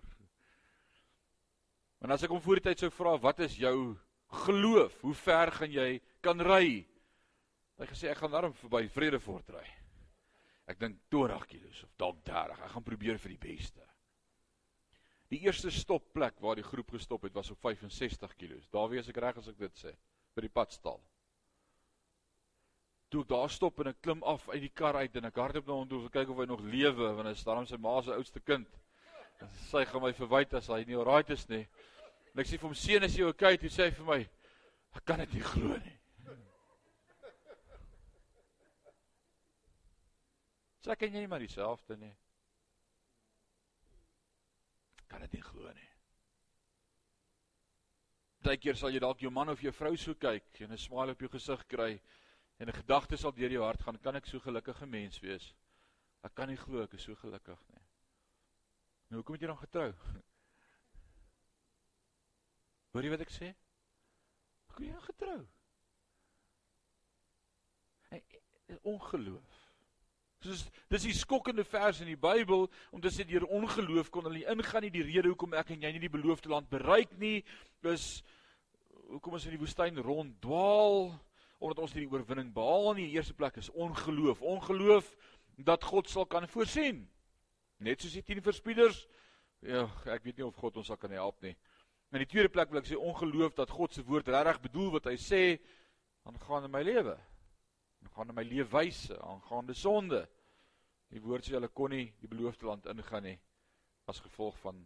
En 2.01 2.11
as 2.11 2.23
ek 2.23 2.31
hom 2.31 2.41
voor 2.41 2.55
die 2.55 2.69
tyd 2.69 2.79
sou 2.79 2.91
vra, 2.91 3.19
"Wat 3.19 3.39
is 3.39 3.57
jou 3.57 3.97
geloof? 4.45 5.01
Hoe 5.01 5.15
ver 5.15 5.53
gaan 5.53 5.71
jy 5.71 6.01
kan 6.21 6.41
ry?" 6.41 6.87
Hy 7.79 7.87
gesê, 7.87 8.11
"Ek 8.11 8.19
gaan 8.19 8.31
daarom 8.31 8.55
verby 8.55 8.89
Vredefort 8.89 9.49
ry." 9.49 9.78
Ek 10.69 10.81
dink 10.81 10.99
20 11.13 11.47
kg 11.49 11.85
of 11.87 11.95
dalk 12.01 12.25
30. 12.29 12.65
Ek 12.65 12.75
gaan 12.75 12.87
probeer 12.87 13.21
vir 13.23 13.35
die 13.35 13.43
beste. 13.43 13.85
Die 15.33 15.43
eerste 15.45 15.71
stopplek 15.73 16.41
waar 16.41 16.57
die 16.57 16.67
groep 16.67 16.95
gestop 16.97 17.25
het 17.25 17.37
was 17.37 17.51
op 17.53 17.61
65 17.65 18.35
kg. 18.37 18.61
Daar 18.73 18.89
wees 18.93 19.09
ek 19.09 19.21
reg 19.25 19.41
as 19.41 19.49
ek 19.49 19.61
dit 19.61 19.81
sê, 19.81 19.93
by 20.37 20.45
die 20.45 20.53
padstal 20.53 21.01
toe 23.09 23.23
ek 23.25 23.31
daar 23.31 23.51
stop 23.51 23.81
en 23.81 23.91
ek 23.93 24.03
klim 24.05 24.21
af 24.29 24.45
uit 24.53 24.61
die 24.61 24.75
kar 24.75 24.99
uit 25.01 25.15
en 25.17 25.29
ek 25.29 25.39
hardloop 25.41 25.69
na 25.69 25.77
hom 25.79 25.89
toe 25.89 26.01
om 26.03 26.11
kyk 26.13 26.33
of 26.33 26.41
hy 26.43 26.47
nog 26.49 26.65
lewe 26.65 27.13
want 27.17 27.29
hy 27.29 27.35
is 27.37 27.45
daarom 27.47 27.69
sy 27.69 27.79
ma 27.81 27.95
se 28.05 28.13
oudste 28.13 28.43
kind. 28.45 28.69
En 29.41 29.53
sy 29.71 29.85
gaan 29.89 30.05
my 30.05 30.13
verwyd 30.17 30.57
as 30.59 30.69
hy 30.73 30.83
nie 30.85 30.99
alright 30.99 31.31
is 31.33 31.47
nie. 31.49 31.65
En 32.35 32.43
ek 32.43 32.51
sê 32.51 32.59
vir 32.59 32.69
hom 32.69 32.77
seun 32.77 33.07
is 33.09 33.17
jy 33.17 33.31
okay? 33.31 33.57
Hy 33.57 33.73
sê 33.73 33.89
vir 33.97 34.09
my 34.09 34.19
ek 34.99 35.07
kan 35.09 35.23
dit 35.25 35.39
nie 35.39 35.47
glo 35.47 35.79
nie. 35.79 35.98
Sê 40.85 40.97
kan 40.97 41.13
jy 41.13 41.21
nie 41.21 41.31
maar 41.31 41.43
dieselfde 41.43 41.97
nie. 41.97 42.15
Kan 45.09 45.21
dit 45.21 45.33
nie 45.33 45.43
glo 45.43 45.73
nie. 45.73 45.91
Partykeer 48.43 48.77
sal 48.77 48.95
jy 48.95 49.01
dalk 49.03 49.21
jou 49.21 49.31
man 49.31 49.51
of 49.53 49.61
jou 49.61 49.73
vrou 49.73 49.97
so 49.97 50.15
kyk 50.15 50.63
en 50.63 50.73
'n 50.73 50.79
smile 50.79 51.13
op 51.13 51.21
jou 51.21 51.29
gesig 51.29 51.67
kry 51.67 52.01
En 52.59 52.69
'n 52.69 52.73
gedagte 52.73 53.17
sal 53.17 53.33
deur 53.33 53.51
jou 53.51 53.65
hart 53.65 53.83
gaan, 53.83 53.99
kan 53.99 54.15
ek 54.15 54.27
so 54.27 54.41
gelukkige 54.41 54.87
mens 54.87 55.21
wees? 55.21 55.55
Ek 56.27 56.35
kan 56.35 56.49
nie 56.49 56.57
glo 56.57 56.83
ek 56.83 56.93
is 56.93 57.03
so 57.03 57.15
gelukkig 57.15 57.61
nie. 57.69 57.83
Nou 59.09 59.21
hoekom 59.21 59.35
het 59.35 59.43
jy 59.43 59.47
dan 59.47 59.59
getrou? 59.59 59.93
Hoor 62.91 63.07
jy 63.07 63.13
wat 63.15 63.23
ek 63.23 63.31
sê? 63.31 63.53
Hoekom 64.67 64.89
jy 64.89 65.01
getrou? 65.07 65.39
Hey, 68.11 68.23
ongeloof. 68.83 69.58
Soos 70.45 70.69
dis 70.87 71.05
die 71.09 71.17
skokkende 71.19 71.65
vers 71.67 71.99
in 72.05 72.13
die 72.13 72.21
Bybel 72.21 72.69
om 72.95 73.01
te 73.03 73.11
sê 73.11 73.25
deur 73.27 73.49
ongeloof 73.51 74.11
kon 74.15 74.29
hulle 74.29 74.45
ingaan 74.47 74.85
nie 74.87 74.93
die 74.95 75.03
rede 75.03 75.33
hoekom 75.33 75.57
ek 75.59 75.73
en 75.75 75.83
jy 75.83 75.91
nie 75.97 76.05
die 76.05 76.13
beloofde 76.13 76.53
land 76.53 76.69
bereik 76.71 77.17
nie. 77.19 77.41
Dis 77.83 78.21
hoekom 79.09 79.35
ons 79.35 79.49
in 79.49 79.57
die 79.57 79.61
woestyn 79.61 79.99
ronddwaal 79.99 81.09
omdat 81.59 81.81
ons 81.83 81.95
nie 81.97 82.05
die 82.05 82.13
oorwinning 82.13 82.53
behaal 82.55 82.93
nie. 82.95 83.09
In 83.09 83.17
die 83.17 83.19
eerste 83.19 83.35
plek 83.35 83.59
is 83.59 83.71
ongeloof. 83.75 84.45
Ongeloof 84.47 85.09
dat 85.67 85.83
God 85.83 86.07
sal 86.07 86.29
kan 86.31 86.47
voorsien. 86.47 87.03
Net 87.83 88.03
soos 88.03 88.15
die 88.15 88.23
10 88.23 88.45
verspieders. 88.47 89.01
Ja, 89.67 89.89
ek 90.07 90.23
weet 90.23 90.39
nie 90.39 90.47
of 90.47 90.59
God 90.63 90.79
ons 90.79 90.87
sal 90.93 91.01
kan 91.03 91.11
help 91.19 91.43
nie. 91.43 91.57
In 92.15 92.23
die 92.23 92.31
tweede 92.31 92.53
plek 92.53 92.71
wil 92.71 92.79
ek 92.79 92.87
sê 92.93 92.95
ongeloof 92.95 93.59
dat 93.59 93.75
God 93.75 93.93
se 93.93 94.07
woord 94.07 94.31
regtig 94.31 94.63
bedoel 94.69 94.95
wat 94.95 95.11
hy 95.11 95.17
sê 95.19 95.43
aangaande 96.29 96.71
my 96.71 96.85
lewe. 96.87 97.17
Aangaande 98.09 98.35
my 98.35 98.45
leefwyse, 98.49 99.17
aangaande 99.21 99.75
sonde. 99.75 100.25
Die 101.13 101.21
woord 101.21 101.47
sê 101.47 101.55
hulle 101.57 101.69
kon 101.69 101.93
nie 101.93 102.09
die 102.21 102.29
beloofde 102.29 102.67
land 102.69 102.89
ingaan 102.91 103.25
nie 103.29 103.39
as 104.09 104.21
gevolg 104.25 104.57
van 104.65 104.81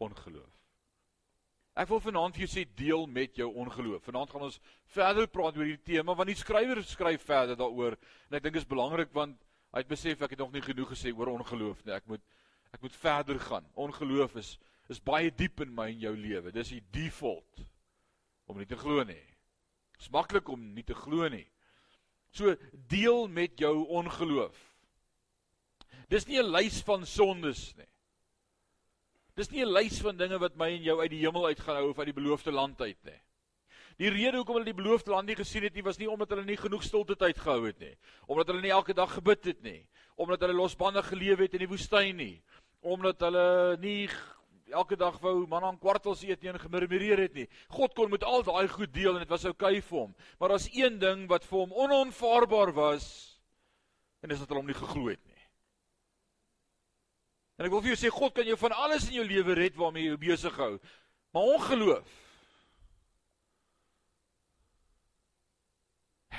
ongeloof. 0.00 0.56
Ek 1.80 1.88
wil 1.88 2.02
vanaand 2.02 2.36
vir 2.36 2.44
jou 2.44 2.50
sê 2.52 2.64
deel 2.76 3.06
met 3.08 3.36
jou 3.38 3.48
ongeloof. 3.62 4.02
Vanaand 4.04 4.32
gaan 4.32 4.46
ons 4.48 4.58
verder 4.92 5.28
praat 5.30 5.56
oor 5.56 5.64
hierdie 5.64 5.94
tema 5.94 6.16
want 6.16 6.28
die 6.28 6.38
skrywer 6.38 6.82
skryf 6.84 7.24
verder 7.24 7.56
daaroor 7.56 7.96
en 7.96 8.36
ek 8.36 8.44
dink 8.44 8.58
dit 8.58 8.62
is 8.64 8.68
belangrik 8.68 9.14
want 9.16 9.38
hy 9.70 9.84
het 9.84 9.90
besef 9.90 10.24
ek 10.26 10.34
het 10.34 10.42
nog 10.42 10.52
nie 10.52 10.64
genoeg 10.64 10.92
gesê 10.92 11.12
oor 11.14 11.32
ongeloof 11.36 11.84
nie. 11.86 11.94
Ek 11.96 12.08
moet 12.10 12.24
ek 12.74 12.84
moet 12.84 12.96
verder 13.02 13.40
gaan. 13.42 13.66
Ongeloof 13.74 14.36
is 14.42 14.58
is 14.90 14.98
baie 14.98 15.30
diep 15.30 15.62
in 15.62 15.70
my 15.74 15.86
en 15.92 16.00
jou 16.02 16.14
lewe. 16.18 16.50
Dis 16.52 16.72
die 16.74 16.82
default 16.92 17.62
om 18.50 18.58
nie 18.58 18.66
te 18.66 18.78
glo 18.78 19.04
nie. 19.06 19.22
Dit 19.94 20.08
is 20.08 20.10
maklik 20.10 20.48
om 20.50 20.72
nie 20.74 20.82
te 20.86 20.96
glo 20.98 21.28
nie. 21.30 21.46
So 22.30 22.54
deel 22.88 23.28
met 23.28 23.58
jou 23.58 23.86
ongeloof. 23.86 24.56
Dis 26.08 26.26
nie 26.26 26.38
'n 26.38 26.50
lys 26.50 26.82
van 26.82 27.06
sondes 27.06 27.74
nie. 27.76 27.88
Dis 29.36 29.50
nie 29.50 29.62
'n 29.62 29.72
lys 29.72 30.00
van 30.00 30.16
dinge 30.16 30.38
wat 30.38 30.56
my 30.56 30.70
en 30.74 30.82
jou 30.82 31.00
uit 31.00 31.10
die 31.10 31.24
hemel 31.24 31.46
uit 31.46 31.60
gaan 31.60 31.76
hou 31.76 31.90
of 31.90 31.98
uit 31.98 32.06
die 32.06 32.22
beloofde 32.22 32.52
land 32.52 32.80
uit 32.80 33.04
nie. 33.04 33.20
Die 34.00 34.08
rede 34.08 34.36
hoekom 34.36 34.54
hulle 34.54 34.64
die 34.64 34.82
beloofde 34.82 35.10
land 35.10 35.28
nie 35.28 35.36
gesien 35.36 35.62
het 35.62 35.74
nie 35.74 35.84
was 35.84 35.98
nie 35.98 36.08
omdat 36.08 36.30
hulle 36.30 36.44
nie 36.44 36.56
genoeg 36.56 36.82
stilte 36.82 37.16
tyd 37.16 37.38
gehou 37.38 37.66
het 37.66 37.78
nie, 37.78 37.96
omdat 38.26 38.46
hulle 38.48 38.62
nie 38.62 38.72
elke 38.72 38.94
dag 38.96 39.12
gebid 39.12 39.44
het 39.44 39.62
nie, 39.62 39.88
omdat 40.16 40.40
hulle 40.40 40.56
losbandig 40.56 41.06
geleef 41.06 41.38
het 41.38 41.54
in 41.54 41.64
die 41.66 41.68
woestyn 41.68 42.16
nie, 42.16 42.42
omdat 42.80 43.20
hulle 43.20 43.76
nie 43.82 44.08
elke 44.72 44.96
dag 44.96 45.18
wou 45.22 45.46
man 45.46 45.64
aan 45.64 45.78
kwartels 45.78 46.22
eet 46.26 46.44
en 46.44 46.58
gemurmureer 46.60 47.24
het 47.26 47.34
nie. 47.34 47.48
God 47.68 47.94
kon 47.94 48.10
met 48.10 48.24
al 48.24 48.42
daai 48.46 48.68
goed 48.68 48.92
deel 48.94 49.14
en 49.14 49.24
dit 49.24 49.32
was 49.32 49.44
oukei 49.44 49.76
okay 49.78 49.82
vir 49.88 49.98
hom. 49.98 50.14
Maar 50.38 50.54
daar's 50.54 50.70
een 50.72 50.98
ding 50.98 51.26
wat 51.28 51.44
vir 51.44 51.58
hom 51.58 51.72
onontvaarbaar 51.72 52.72
was 52.76 53.06
en 54.20 54.28
dis 54.28 54.38
dat 54.38 54.48
hulle 54.48 54.60
hom 54.60 54.70
nie 54.70 54.78
geglo 54.78 55.08
het 55.08 55.22
nie. 55.24 55.38
En 57.60 57.66
ek 57.68 57.74
wil 57.74 57.82
vir 57.84 57.92
jou 57.92 58.00
sê 58.00 58.10
God 58.12 58.34
kan 58.36 58.48
jou 58.48 58.56
van 58.56 58.72
alles 58.72 59.10
in 59.10 59.18
jou 59.20 59.26
lewe 59.28 59.54
red 59.58 59.76
waarmee 59.76 60.08
jy 60.08 60.18
besig 60.20 60.56
hou. 60.56 60.74
Maar 61.36 61.54
ongeloof 61.56 62.18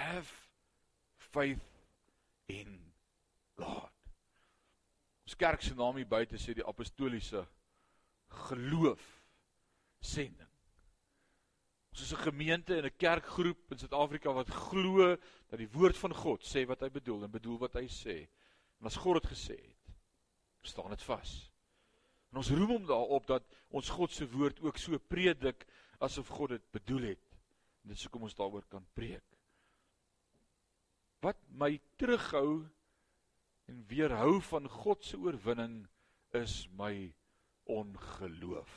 have 0.02 0.34
faith 1.18 1.62
in 2.50 2.80
God. 3.56 3.92
Ons 5.28 5.38
kerk 5.38 5.62
se 5.62 5.76
naam 5.78 6.00
hier 6.00 6.10
buite 6.10 6.40
sê 6.42 6.56
die 6.58 6.66
apostoliese 6.68 7.46
geloof 8.32 9.04
sending. 10.00 10.50
Ons 11.92 12.02
is 12.02 12.14
'n 12.14 12.24
gemeente 12.24 12.76
en 12.76 12.86
'n 12.86 12.98
kerkgroep 12.98 13.72
in 13.72 13.78
Suid-Afrika 13.78 14.34
wat 14.34 14.50
glo 14.50 15.16
dat 15.50 15.60
die 15.60 15.70
woord 15.70 15.98
van 15.98 16.14
God 16.14 16.44
sê 16.44 16.66
wat 16.66 16.80
hy 16.82 16.90
bedoel 16.90 17.24
en 17.24 17.32
bedoel 17.32 17.58
wat 17.58 17.74
hy 17.74 17.88
sê. 17.88 18.28
En 18.80 18.86
as 18.86 18.96
God 18.96 19.22
dit 19.22 19.32
gesê 19.32 19.58
het, 19.60 19.96
staan 20.62 20.90
dit 20.90 21.04
vas. 21.04 21.52
En 22.32 22.38
ons 22.38 22.50
roem 22.50 22.70
hom 22.70 22.86
daarop 22.86 23.28
dat 23.28 23.44
ons 23.70 23.90
God 23.90 24.12
se 24.12 24.28
woord 24.32 24.62
ook 24.62 24.78
so 24.78 24.98
predik 24.98 25.66
asof 26.00 26.28
God 26.28 26.50
dit 26.50 26.72
bedoel 26.72 27.02
het. 27.02 27.26
En 27.84 27.90
dis 27.90 28.04
hoekom 28.04 28.24
ons 28.24 28.36
daaroor 28.36 28.66
kan 28.70 28.86
preek. 28.94 29.26
Wat 31.22 31.38
my 31.50 31.80
terughou 31.98 32.68
en 33.70 33.84
weerhou 33.88 34.40
van 34.42 34.70
God 34.70 35.04
se 35.06 35.18
oorwinning 35.18 35.88
is 36.34 36.68
my 36.78 37.12
ongeloof. 37.64 38.72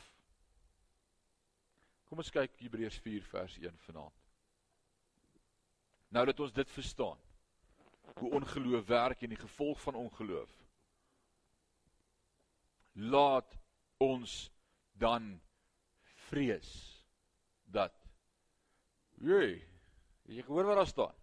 Kom 2.04 2.20
ons 2.22 2.30
kyk 2.30 2.58
Hebreërs 2.60 2.98
4 3.02 3.24
vers 3.30 3.56
1 3.58 3.78
vanaand. 3.86 4.20
Nou 6.14 6.24
dat 6.26 6.40
ons 6.40 6.52
dit 6.54 6.70
verstaan, 6.70 7.18
hoe 8.20 8.30
ongeloof 8.38 8.86
werk 8.86 9.22
en 9.22 9.32
die 9.34 9.40
gevolg 9.40 9.80
van 9.82 9.94
ongeloof, 9.98 10.52
laat 12.92 13.56
ons 13.98 14.50
dan 14.92 15.40
vrees 16.28 16.70
dat 17.64 17.94
jy 19.18 19.58
jy 20.24 20.42
gehoor 20.42 20.70
wat 20.70 20.78
daar 20.80 20.86
staan? 20.86 21.16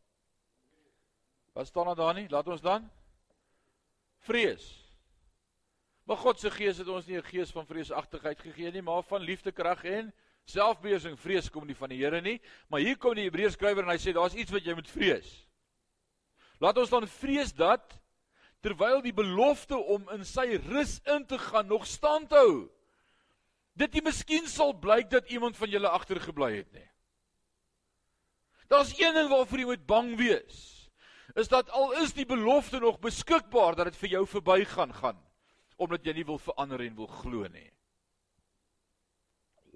Wat 1.53 1.67
staan 1.67 1.95
daar 1.95 2.13
nie 2.13 2.27
laat 2.29 2.47
ons 2.47 2.61
dan 2.61 2.89
vrees 4.27 4.80
maar 6.11 6.19
God 6.19 6.41
se 6.43 6.49
gees 6.51 6.75
het 6.81 6.89
ons 6.91 7.05
nie 7.07 7.15
'n 7.15 7.23
gees 7.23 7.51
van 7.55 7.65
vreesagtigheid 7.65 8.39
gegee 8.39 8.71
nie 8.71 8.81
maar 8.81 9.03
van 9.03 9.21
liefde 9.21 9.51
krag 9.51 9.83
en 9.83 10.11
Selfbeheersing, 10.43 11.15
vrees 11.19 11.49
kom 11.49 11.65
nie 11.65 11.75
van 11.75 11.89
die 11.89 12.03
Here 12.03 12.21
nie, 12.21 12.41
maar 12.67 12.79
hier 12.79 12.97
kom 12.97 13.15
die 13.15 13.23
Hebreërs 13.29 13.53
skrywer 13.53 13.83
en 13.83 13.91
hy 13.91 13.97
sê 13.97 14.11
daar's 14.11 14.33
iets 14.33 14.51
wat 14.51 14.65
jy 14.65 14.73
moet 14.73 14.89
vrees. 14.89 15.47
Laat 16.59 16.77
ons 16.77 16.89
dan 16.89 17.07
vrees 17.07 17.53
dat 17.53 18.01
terwyl 18.59 19.01
die 19.01 19.13
belofte 19.13 19.77
om 19.77 20.09
in 20.09 20.25
sy 20.25 20.57
rus 20.67 20.99
in 21.05 21.25
te 21.25 21.37
gaan 21.37 21.67
nog 21.67 21.85
stand 21.87 22.31
hou, 22.31 22.69
dit 23.73 23.93
nie 23.93 24.01
miskien 24.01 24.47
sal 24.47 24.73
blyk 24.73 25.09
dat 25.09 25.31
iemand 25.31 25.55
van 25.55 25.69
julle 25.69 25.87
agtergebly 25.87 26.57
het 26.57 26.73
nie. 26.73 26.89
Daar's 28.67 28.99
een 28.99 29.13
ding 29.13 29.29
waarvoor 29.29 29.59
jy 29.59 29.65
moet 29.65 29.87
bang 29.87 30.17
wees. 30.17 30.89
Is 31.35 31.47
dat 31.47 31.69
al 31.69 31.93
is 32.03 32.13
die 32.13 32.25
belofte 32.25 32.79
nog 32.79 32.99
beskikbaar 32.99 33.75
dat 33.75 33.85
dit 33.85 33.95
vir 33.95 34.09
jou 34.09 34.27
verbygaan 34.27 34.93
gaan 34.93 35.30
omdat 35.81 36.05
jy 36.05 36.13
nie 36.19 36.27
wil 36.29 36.39
verander 36.41 36.83
en 36.85 36.97
wil 36.99 37.09
glo 37.09 37.47
nie. 37.49 37.69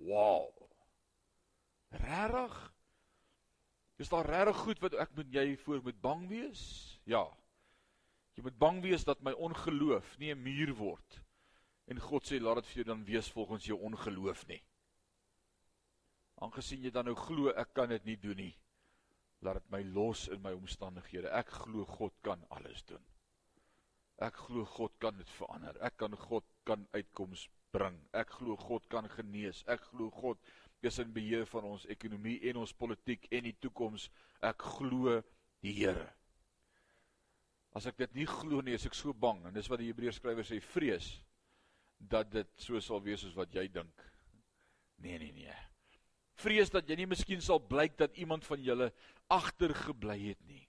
Wow. 0.05 0.51
Regtig? 1.95 2.55
Is 3.97 4.11
daar 4.11 4.27
regtig 4.27 4.61
goed 4.67 4.83
wat 4.83 4.97
ek 5.05 5.15
moet 5.17 5.31
jy 5.33 5.45
voor 5.63 5.81
moet 5.83 6.01
bang 6.03 6.27
wees? 6.29 6.63
Ja. 7.09 7.23
Jy 8.35 8.43
moet 8.43 8.57
bang 8.59 8.81
wees 8.83 9.05
dat 9.07 9.23
my 9.23 9.31
ongeloof 9.31 10.17
nie 10.19 10.33
'n 10.33 10.43
muur 10.43 10.73
word. 10.75 11.21
En 11.87 11.99
God 11.99 12.25
sê 12.25 12.41
laat 12.41 12.55
dit 12.61 12.65
vir 12.65 12.75
jou 12.75 12.85
dan 12.85 13.05
wees 13.05 13.31
volgens 13.31 13.65
jou 13.65 13.79
ongeloof 13.79 14.45
nie. 14.47 14.61
Aangesien 16.35 16.83
jy 16.83 16.91
dan 16.91 17.05
nou 17.05 17.15
glo 17.15 17.49
ek 17.49 17.73
kan 17.73 17.89
dit 17.89 18.05
nie 18.05 18.17
doen 18.17 18.35
nie. 18.35 18.55
Laat 19.39 19.53
dit 19.53 19.71
my 19.71 19.83
los 19.83 20.27
in 20.27 20.41
my 20.41 20.51
omstandighede. 20.51 21.29
Ek 21.29 21.49
glo 21.49 21.85
God 21.85 22.13
kan 22.21 22.45
alles 22.49 22.83
doen. 22.83 23.14
Ek 24.23 24.37
glo 24.45 24.63
God 24.77 24.93
kan 25.03 25.17
dit 25.19 25.31
verander. 25.35 25.77
Ek 25.83 25.97
kan 25.99 26.15
God 26.15 26.45
kan 26.67 26.85
uitkoms 26.95 27.47
bring. 27.75 27.97
Ek 28.15 28.31
glo 28.37 28.55
God 28.55 28.87
kan 28.91 29.09
genees. 29.11 29.63
Ek 29.67 29.83
glo 29.91 30.09
God 30.13 30.39
is 30.85 30.99
in 31.01 31.11
beheer 31.13 31.47
van 31.49 31.65
ons 31.71 31.87
ekonomie 31.89 32.37
en 32.49 32.61
ons 32.61 32.75
politiek 32.77 33.25
en 33.33 33.47
die 33.47 33.55
toekoms. 33.59 34.07
Ek 34.45 34.61
glo 34.77 35.19
die 35.65 35.73
Here. 35.75 36.07
As 37.75 37.87
ek 37.89 37.97
dit 37.99 38.13
nie 38.21 38.27
glo 38.29 38.61
nie, 38.63 38.77
is 38.77 38.85
ek 38.87 38.95
so 38.95 39.11
bang 39.11 39.41
en 39.47 39.55
dis 39.55 39.67
wat 39.67 39.81
die 39.81 39.89
Hebreërs 39.89 40.21
skrywer 40.21 40.47
sê, 40.47 40.61
vrees 40.63 41.09
dat 41.99 42.29
dit 42.31 42.51
so 42.61 42.79
sal 42.83 43.01
wees 43.03 43.23
soos 43.25 43.35
wat 43.35 43.51
jy 43.55 43.65
dink. 43.71 44.05
Nee, 45.03 45.17
nee, 45.19 45.33
nee. 45.35 45.55
Vrees 46.39 46.71
dat 46.71 46.87
jy 46.87 46.99
nie 47.01 47.09
miskien 47.09 47.43
sal 47.43 47.59
blyk 47.59 47.97
dat 47.99 48.15
iemand 48.19 48.45
van 48.47 48.63
julle 48.63 48.91
agtergebly 49.31 50.17
het 50.29 50.41
nie. 50.47 50.64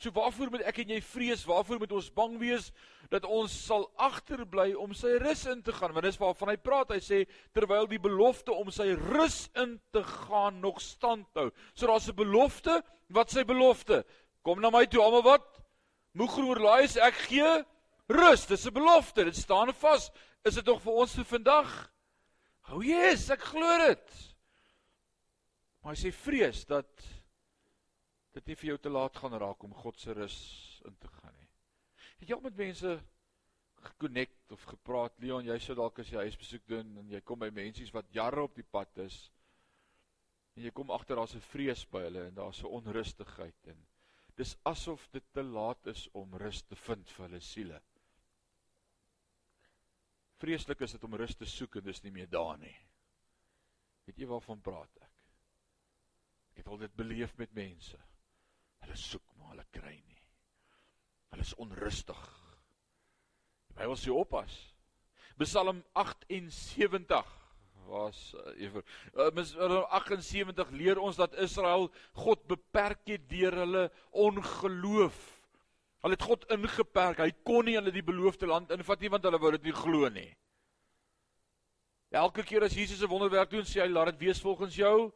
So 0.00 0.08
waarvoor 0.16 0.48
moet 0.54 0.62
ek 0.64 0.78
en 0.80 0.94
jy 0.94 0.98
vrees? 1.04 1.42
Waarvoor 1.44 1.82
moet 1.82 1.92
ons 1.92 2.06
bang 2.16 2.38
wees 2.40 2.70
dat 3.12 3.26
ons 3.28 3.52
sal 3.52 3.84
agterbly 4.00 4.70
om 4.80 4.94
sy 4.96 5.18
rus 5.20 5.42
in 5.50 5.60
te 5.66 5.74
gaan? 5.76 5.92
Want 5.92 6.06
dis 6.08 6.20
waarvan 6.20 6.54
hy 6.54 6.56
praat. 6.56 6.94
Hy 6.94 7.02
sê 7.04 7.18
terwyl 7.56 7.88
die 7.90 8.00
belofte 8.00 8.54
om 8.56 8.72
sy 8.72 8.94
rus 8.96 9.42
in 9.60 9.76
te 9.92 10.00
gaan 10.06 10.62
nog 10.64 10.80
stand 10.80 11.28
hou. 11.36 11.50
So 11.74 11.86
daar's 11.86 12.08
'n 12.08 12.16
belofte. 12.16 12.80
Wat 13.12 13.28
sê 13.28 13.44
belofte? 13.44 14.04
Kom 14.42 14.60
na 14.60 14.70
my 14.70 14.86
toe 14.86 15.02
almal 15.02 15.22
wat 15.22 15.60
moeg 16.12 16.38
oor 16.38 16.58
laai 16.58 16.84
is 16.84 16.96
ek 16.96 17.14
gee 17.28 17.64
rus. 18.08 18.46
Dis 18.46 18.66
'n 18.66 18.72
belofte. 18.72 19.24
Dit 19.24 19.36
staan 19.36 19.72
vas. 19.74 20.10
Is 20.44 20.54
dit 20.54 20.64
nog 20.64 20.80
vir 20.80 20.92
ons 20.92 21.14
vir 21.14 21.24
vandag? 21.24 21.90
O, 22.70 22.76
oh, 22.76 22.82
yes, 22.84 23.30
ek 23.30 23.40
glo 23.40 23.78
dit. 23.78 24.34
Maar 25.82 25.94
hy 25.94 26.00
sê 26.00 26.12
vrees 26.12 26.64
dat 26.64 26.88
dit 28.36 28.46
nie 28.46 28.56
vir 28.58 28.72
jou 28.72 28.78
te 28.78 28.92
laat 28.92 29.16
gaan 29.16 29.34
raak 29.42 29.64
om 29.66 29.74
God 29.74 29.98
se 29.98 30.14
rus 30.14 30.38
in 30.86 30.96
te 31.02 31.08
gaan 31.18 31.34
nie. 31.38 31.48
Het 32.20 32.30
jy 32.30 32.36
al 32.36 32.44
met 32.44 32.56
mense 32.56 32.94
gekonnekt 33.80 34.52
of 34.54 34.64
gepraat? 34.70 35.18
Leon, 35.18 35.46
jy 35.48 35.58
sou 35.62 35.76
dalk 35.78 35.98
as 36.02 36.10
jy 36.12 36.24
huisbesoek 36.26 36.66
doen 36.68 36.96
en 37.00 37.10
jy 37.10 37.20
kom 37.26 37.40
by 37.42 37.50
mense 37.54 37.86
wat 37.94 38.10
jare 38.14 38.44
op 38.44 38.56
die 38.58 38.66
pad 38.66 39.02
is 39.06 39.20
en 40.56 40.66
jy 40.66 40.72
kom 40.74 40.90
agter 40.90 41.16
daar's 41.16 41.34
'n 41.34 41.48
vrees 41.52 41.84
by 41.86 42.02
hulle 42.06 42.26
en 42.26 42.34
daar's 42.34 42.62
'n 42.62 42.74
onrustigheid 42.78 43.72
en 43.72 43.86
dis 44.36 44.56
asof 44.64 45.08
dit 45.12 45.24
te 45.32 45.42
laat 45.42 45.86
is 45.86 46.08
om 46.12 46.34
rus 46.34 46.62
te 46.62 46.76
vind 46.76 47.10
vir 47.10 47.26
hulle 47.26 47.40
siele. 47.40 47.80
Vreeslik 50.40 50.80
is 50.80 50.92
dit 50.92 51.04
om 51.04 51.14
rus 51.14 51.34
te 51.36 51.44
soek 51.44 51.76
en 51.76 51.84
dis 51.84 52.02
nie 52.02 52.12
meer 52.12 52.28
daar 52.28 52.58
nie. 52.58 52.76
Weet 54.06 54.18
jy 54.18 54.26
waarvan 54.26 54.60
praat 54.60 54.96
ek? 55.00 55.12
Ek 56.50 56.56
het 56.62 56.66
al 56.66 56.78
dit 56.78 56.94
beleef 56.94 57.36
met 57.36 57.52
mense. 57.52 58.09
Hulle 58.84 58.96
soek 58.96 59.24
maar 59.38 59.54
hulle 59.54 59.66
kry 59.74 59.96
nie. 59.96 60.22
Hulle 61.32 61.46
is 61.46 61.54
onrustig. 61.62 62.22
Die 63.70 63.76
Bybel 63.78 63.98
sê 63.98 64.12
oppas. 64.14 64.56
Psalm 65.40 65.82
78 65.96 67.36
was 67.90 68.18
ewer 68.60 68.84
uh, 69.16 69.30
Psalm 69.38 69.86
78 69.88 70.74
leer 70.76 71.00
ons 71.00 71.16
dat 71.16 71.34
Israel 71.40 71.88
God 72.12 72.44
beperk 72.50 73.06
het 73.08 73.24
deur 73.30 73.56
hulle 73.62 73.86
ongeloof. 74.10 75.16
Hulle 76.04 76.16
het 76.16 76.28
God 76.28 76.44
ingeperk. 76.52 77.24
Hy 77.24 77.32
kon 77.44 77.66
nie 77.68 77.76
hulle 77.78 77.92
die 77.92 78.04
beloofde 78.04 78.48
land 78.48 78.72
invat 78.76 79.00
nie 79.00 79.12
want 79.12 79.26
hulle 79.28 79.40
wou 79.40 79.52
dit 79.56 79.68
nie 79.68 79.76
glo 79.76 80.08
nie. 80.12 80.28
Elke 82.10 82.42
keer 82.42 82.64
as 82.66 82.74
Jesus 82.74 83.02
'n 83.02 83.10
wonderwerk 83.10 83.50
doen, 83.50 83.64
sê 83.64 83.82
hy 83.82 83.88
laat 83.88 84.10
dit 84.10 84.26
wees 84.26 84.40
volgens 84.40 84.74
jou 84.74 85.12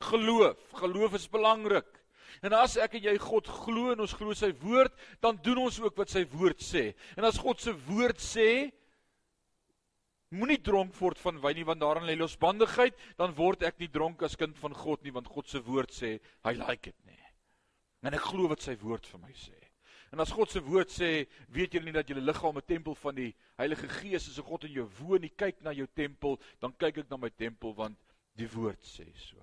geloof. 0.00 0.58
Geloof 0.72 1.14
is 1.14 1.28
belangrik. 1.28 2.01
En 2.40 2.54
as 2.56 2.78
ek 2.80 2.96
en 2.98 3.08
jy 3.08 3.16
God 3.20 3.48
glo 3.48 3.92
en 3.92 4.00
ons 4.04 4.14
glo 4.16 4.34
sy 4.34 4.52
woord, 4.62 4.94
dan 5.20 5.36
doen 5.44 5.64
ons 5.66 5.80
ook 5.82 5.98
wat 6.00 6.12
sy 6.14 6.24
woord 6.32 6.62
sê. 6.64 6.92
En 7.18 7.28
as 7.28 7.40
God 7.40 7.60
se 7.60 7.74
woord 7.88 8.22
sê, 8.22 8.70
moenie 10.32 10.60
dronk 10.64 10.94
word 10.96 11.20
van 11.20 11.40
wyn 11.42 11.58
nie 11.60 11.66
want 11.68 11.82
daarin 11.82 12.08
lê 12.08 12.16
losbandigheid, 12.16 12.96
dan 13.20 13.34
word 13.36 13.66
ek 13.68 13.82
nie 13.82 13.90
dronk 13.92 14.22
as 14.24 14.38
kind 14.40 14.56
van 14.62 14.72
God 14.76 15.04
nie 15.04 15.12
want 15.12 15.28
God 15.28 15.50
se 15.50 15.60
woord 15.66 15.92
sê 15.92 16.16
hy 16.46 16.54
like 16.56 16.88
dit 16.88 17.10
nie. 17.10 17.20
En 18.02 18.16
ek 18.16 18.30
glo 18.32 18.48
wat 18.50 18.64
sy 18.64 18.74
woord 18.80 19.06
vir 19.06 19.20
my 19.22 19.34
sê. 19.36 19.58
En 20.12 20.20
as 20.20 20.32
God 20.34 20.50
se 20.52 20.60
woord 20.60 20.90
sê, 20.92 21.24
weet 21.52 21.72
julle 21.72 21.88
nie 21.88 21.96
dat 21.96 22.08
julle 22.08 22.24
liggaam 22.24 22.58
'n 22.58 22.68
tempel 22.68 22.94
van 22.94 23.14
die 23.14 23.34
Heilige 23.56 23.88
Gees 23.88 24.28
is, 24.28 24.38
as 24.38 24.44
God 24.44 24.64
in 24.64 24.72
jou 24.72 24.88
woon, 25.00 25.22
jy 25.22 25.32
kyk 25.36 25.62
na 25.62 25.72
jou 25.72 25.86
tempel, 25.86 26.38
dan 26.60 26.72
kyk 26.72 26.98
ek 26.98 27.10
na 27.10 27.16
my 27.16 27.30
tempel 27.30 27.74
want 27.74 27.96
die 28.36 28.48
woord 28.48 28.80
sê 28.84 29.06
so. 29.16 29.36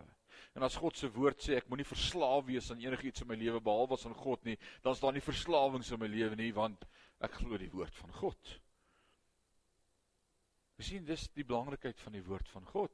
En 0.60 0.66
as 0.68 0.76
God 0.76 0.98
se 1.00 1.08
woord 1.16 1.40
sê 1.40 1.56
ek 1.56 1.70
moenie 1.72 1.88
verslaaf 1.88 2.42
wees 2.50 2.66
aan 2.74 2.82
enigiets 2.84 3.24
in 3.24 3.30
my 3.30 3.38
lewe 3.40 3.62
behalwe 3.64 3.96
aan 4.04 4.16
God 4.20 4.42
nie, 4.44 4.58
dan 4.84 4.92
is 4.92 5.00
daar 5.00 5.14
nie 5.16 5.24
verslawings 5.24 5.94
in 5.96 6.02
my 6.02 6.10
lewe 6.12 6.36
nie 6.36 6.50
want 6.52 6.84
ek 7.24 7.38
glo 7.40 7.56
die 7.62 7.70
woord 7.72 7.96
van 7.96 8.12
God. 8.18 8.52
Jy 10.76 10.88
sien 10.90 11.08
dis 11.08 11.24
die 11.32 11.48
belangrikheid 11.48 12.04
van 12.04 12.18
die 12.18 12.26
woord 12.28 12.52
van 12.52 12.68
God. 12.68 12.92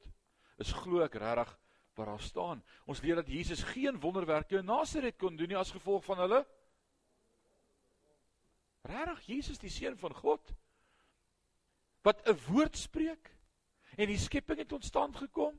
Is 0.62 0.76
glo 0.78 1.02
ek 1.08 1.18
regtig 1.18 1.58
wat 1.98 2.12
daar 2.12 2.22
staan. 2.22 2.62
Ons 2.86 3.02
leer 3.02 3.18
dat 3.18 3.34
Jesus 3.34 3.66
geen 3.74 3.98
wonderwerke 4.04 4.60
in 4.62 4.70
Nasaret 4.70 5.18
kon 5.18 5.34
doen 5.34 5.50
nie 5.50 5.58
as 5.58 5.74
gevolg 5.74 6.06
van 6.06 6.22
hulle 6.22 6.46
Regtig 8.86 9.26
Jesus 9.26 9.58
die 9.58 9.74
seun 9.74 9.98
van 9.98 10.14
God 10.14 10.54
wat 12.06 12.22
'n 12.30 12.38
woord 12.46 12.78
spreek 12.78 13.34
en 13.98 14.06
die 14.06 14.22
skepping 14.22 14.62
het 14.62 14.70
tot 14.70 14.86
stand 14.86 15.18
gekom 15.18 15.58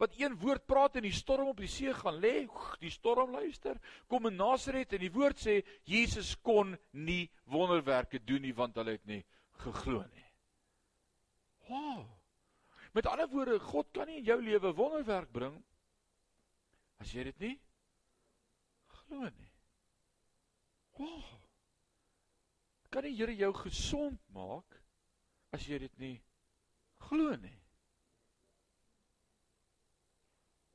wat 0.00 0.14
een 0.18 0.34
woord 0.40 0.66
praat 0.66 0.96
en 0.98 1.06
die 1.06 1.14
storm 1.14 1.52
op 1.52 1.60
die 1.62 1.70
see 1.70 1.92
gaan 1.94 2.18
lê, 2.22 2.44
die 2.82 2.92
storm 2.92 3.34
luister, 3.36 3.78
kom 4.10 4.26
in 4.30 4.36
Nasaret 4.38 4.92
en 4.96 5.02
die 5.04 5.12
woord 5.14 5.38
sê 5.40 5.60
Jesus 5.88 6.34
kon 6.42 6.74
nie 6.92 7.30
wonderwerke 7.50 8.18
doen 8.18 8.42
nie 8.42 8.54
want 8.56 8.76
hulle 8.80 8.96
het 8.98 9.06
nie 9.06 9.22
geglo 9.64 10.02
nie. 10.02 10.26
Wow. 11.68 12.04
Met 12.94 13.06
ander 13.10 13.28
woorde, 13.30 13.58
God 13.58 13.90
kan 13.94 14.06
nie 14.10 14.20
in 14.20 14.28
jou 14.28 14.38
lewe 14.42 14.74
wonderwerk 14.76 15.32
bring 15.32 15.56
as 17.02 17.10
jy 17.14 17.24
dit 17.30 17.40
nie 17.42 17.54
glo 19.00 19.26
nie. 19.26 19.50
Wow. 20.98 21.24
Kan 22.94 23.06
die 23.08 23.16
Here 23.18 23.34
jou 23.34 23.50
gesond 23.64 24.20
maak 24.34 24.78
as 25.54 25.66
jy 25.66 25.80
dit 25.86 25.98
nie 25.98 26.14
glo 27.08 27.34
nie? 27.42 27.58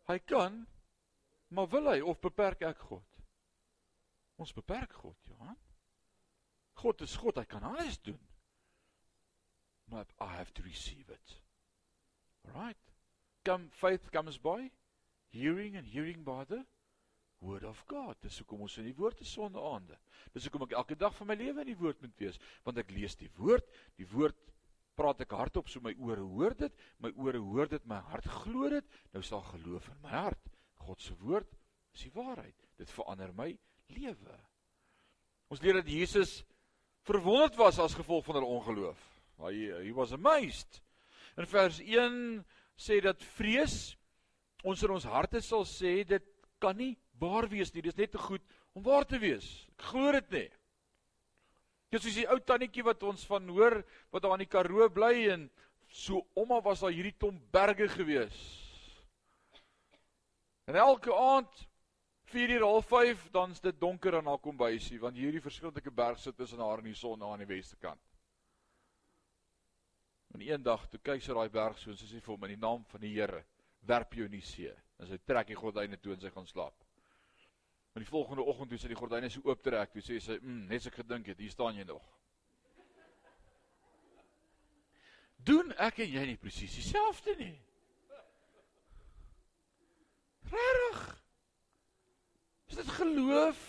Hy 0.10 0.18
kan, 0.26 0.64
maar 1.54 1.70
wil 1.70 1.92
hy 1.92 2.00
of 2.02 2.18
beperk 2.24 2.64
ek 2.66 2.82
God? 2.90 3.20
Ons 4.42 4.56
beperk 4.58 4.96
God, 5.04 5.18
Johan. 5.30 5.58
God 6.80 7.04
is 7.06 7.14
God, 7.20 7.38
hy 7.38 7.46
kan 7.46 7.66
alles 7.68 8.00
doen. 8.02 8.20
But 9.90 10.10
I 10.22 10.32
have 10.38 10.54
to 10.58 10.66
receive 10.66 11.10
it. 11.14 11.36
Right? 12.56 12.80
Come 13.46 13.70
faith 13.70 14.10
comes 14.12 14.38
by 14.38 14.72
hearing 15.30 15.76
and 15.76 15.86
hearing 15.86 16.24
by 16.24 16.44
the 16.46 16.64
word 17.40 17.64
of 17.64 17.84
God. 17.88 18.18
Dis 18.22 18.40
hoekom 18.42 18.66
ons 18.66 18.78
in 18.82 18.88
die 18.90 18.98
woord 18.98 19.22
is 19.22 19.32
sonde 19.32 19.62
aande. 19.62 19.98
Dis 20.34 20.48
hoekom 20.48 20.66
ek 20.68 20.78
elke 20.80 20.98
dag 21.00 21.14
van 21.20 21.30
my 21.30 21.38
lewe 21.40 21.64
in 21.64 21.72
die 21.72 21.80
woord 21.80 22.02
moet 22.04 22.18
wees, 22.22 22.40
want 22.66 22.82
ek 22.82 22.94
lees 22.96 23.18
die 23.20 23.32
woord, 23.38 23.68
die 24.00 24.08
woord 24.10 24.38
praat 25.00 25.24
ek 25.24 25.36
hardop 25.38 25.70
so 25.72 25.82
my 25.84 25.94
ore 26.04 26.26
hoor 26.34 26.56
dit, 26.60 26.76
my 27.00 27.12
ore 27.16 27.40
hoor 27.40 27.72
dit, 27.72 27.86
my 27.88 28.02
hart 28.12 28.28
glo 28.44 28.70
dit, 28.72 29.00
nou 29.16 29.24
sal 29.26 29.44
geloof 29.54 29.88
in 29.94 30.00
my 30.04 30.14
hart. 30.14 30.52
God 30.84 31.02
se 31.04 31.16
woord 31.24 31.56
is 31.96 32.06
die 32.08 32.14
waarheid. 32.16 32.68
Dit 32.80 32.92
verander 32.94 33.32
my 33.36 33.50
lewe. 33.96 34.38
Ons 35.50 35.64
leer 35.64 35.80
dat 35.80 35.90
Jesus 35.90 36.42
verwonderd 37.08 37.58
was 37.60 37.80
as 37.82 37.98
gevolg 37.98 38.26
van 38.28 38.40
hulle 38.40 38.52
ongeloof. 38.60 39.00
Hy 39.40 39.54
he 39.86 39.94
was 39.96 40.14
amazed. 40.14 40.82
In 41.40 41.48
vers 41.48 41.80
1 41.80 42.44
sê 42.80 43.00
dat 43.04 43.24
vrees 43.38 43.96
ons 44.68 44.84
in 44.84 44.92
ons 44.92 45.08
harte 45.08 45.42
sal 45.44 45.66
sê 45.68 46.02
dit 46.08 46.26
kan 46.60 46.76
nie 46.76 46.98
waar 47.20 47.48
wees 47.52 47.72
nie. 47.74 47.84
Dis 47.84 47.98
net 47.98 48.12
te 48.12 48.22
goed 48.22 48.44
om 48.76 48.84
waar 48.84 49.08
te 49.08 49.20
wees. 49.22 49.48
Ek 49.78 49.90
glo 49.92 50.12
dit 50.16 50.36
nie. 50.36 50.48
Dis 51.90 52.04
soos 52.06 52.18
die 52.20 52.28
ou 52.30 52.38
tannetjie 52.46 52.86
wat 52.86 53.04
ons 53.10 53.26
van 53.26 53.48
hoor 53.50 53.80
wat 54.14 54.24
daar 54.24 54.36
aan 54.36 54.44
die 54.44 54.50
Karoo 54.50 54.90
bly 54.94 55.30
en 55.34 55.48
so 55.90 56.22
ouma 56.38 56.60
was 56.62 56.84
daar 56.86 56.94
hierdie 56.94 57.18
tom 57.18 57.40
berge 57.52 57.88
gewees. 57.90 58.38
En 60.70 60.78
elke 60.78 61.16
aand 61.16 61.66
4 62.30 62.50
uur 62.50 62.66
half 62.68 62.86
5 62.86 63.24
dan's 63.34 63.62
dit 63.62 63.80
donker 63.82 64.20
aan 64.20 64.30
haar 64.30 64.42
kombuisie 64.44 65.00
want 65.02 65.18
hierdie 65.18 65.42
verskillende 65.42 65.92
berg 65.92 66.20
sit 66.22 66.38
tussen 66.38 66.62
haar 66.62 66.78
en 66.78 66.92
die 66.92 66.94
son 66.94 67.24
aan 67.26 67.42
die 67.42 67.50
weste 67.50 67.76
kant. 67.82 68.04
En 70.34 70.46
eendag 70.46 70.86
toe 70.92 71.00
kyk 71.02 71.26
sy 71.26 71.34
daai 71.34 71.50
berg 71.50 71.80
so 71.82 71.90
en 71.90 71.98
sy 71.98 72.06
sê 72.06 72.22
vir 72.22 72.36
hom 72.36 72.46
in 72.46 72.54
die 72.54 72.62
naam 72.62 72.86
van 72.92 73.02
die 73.02 73.16
Here 73.16 73.42
werp 73.90 74.14
jou 74.14 74.28
in 74.30 74.38
die 74.38 74.46
see. 74.46 74.70
En 75.02 75.10
sy 75.10 75.18
trek 75.26 75.50
die 75.50 75.58
gordyne 75.58 75.98
toe 75.98 76.14
en 76.14 76.22
sy 76.22 76.30
gaan 76.36 76.46
slaap. 76.46 76.86
En 77.94 78.04
die 78.04 78.10
volgende 78.10 78.44
oggend 78.44 78.70
toe 78.70 78.80
sy 78.80 78.88
die 78.88 78.98
gordyne 78.98 79.30
so 79.30 79.42
ooptrek, 79.44 79.92
toe 79.92 80.02
sê 80.02 80.20
sy, 80.22 80.38
"Mm, 80.42 80.68
net 80.68 80.86
ek 80.88 80.96
gedink 81.02 81.28
het, 81.28 81.40
hier 81.40 81.52
staan 81.52 81.76
jy 81.76 81.84
nog." 81.84 82.04
Doen 85.44 85.72
ek 85.80 86.00
en 86.00 86.12
jy 86.12 86.26
nie 86.26 86.38
presies 86.38 86.76
dieselfde 86.76 87.36
nie? 87.40 87.56
Regtig? 90.50 91.24
Is 92.70 92.76
dit 92.76 92.88
geloof? 92.88 93.60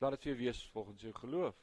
Laat 0.00 0.16
dit 0.16 0.28
vir 0.28 0.36
wees 0.36 0.62
volgens 0.72 1.02
jou 1.02 1.12
geloof. 1.12 1.56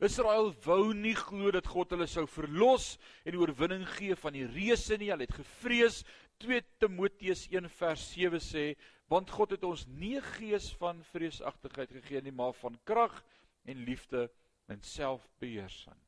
Israel 0.00 0.54
wou 0.64 0.94
nie 0.96 1.14
glo 1.14 1.50
dat 1.52 1.66
God 1.68 1.90
hulle 1.92 2.06
sou 2.08 2.24
verlos 2.30 2.94
en 3.28 3.36
oorwinning 3.36 3.84
gee 3.98 4.16
van 4.16 4.32
die 4.32 4.46
reëse 4.48 4.96
nie. 4.96 5.10
Hulle 5.12 5.26
het 5.26 5.36
gevrees. 5.36 6.00
2 6.40 6.62
Timoteus 6.78 7.46
1 7.52 7.68
vers 7.76 8.04
7 8.14 8.40
sê, 8.40 8.64
want 9.12 9.30
God 9.30 9.50
het 9.56 9.64
ons 9.64 9.86
nie 9.86 10.16
'n 10.16 10.28
gees 10.38 10.72
van 10.80 11.04
vreesagtigheid 11.12 11.90
gegee 11.90 12.22
nie, 12.22 12.32
maar 12.32 12.52
van 12.52 12.78
krag 12.84 13.24
en 13.64 13.84
liefde 13.84 14.30
en 14.66 14.82
selfbeheersing. 14.82 15.98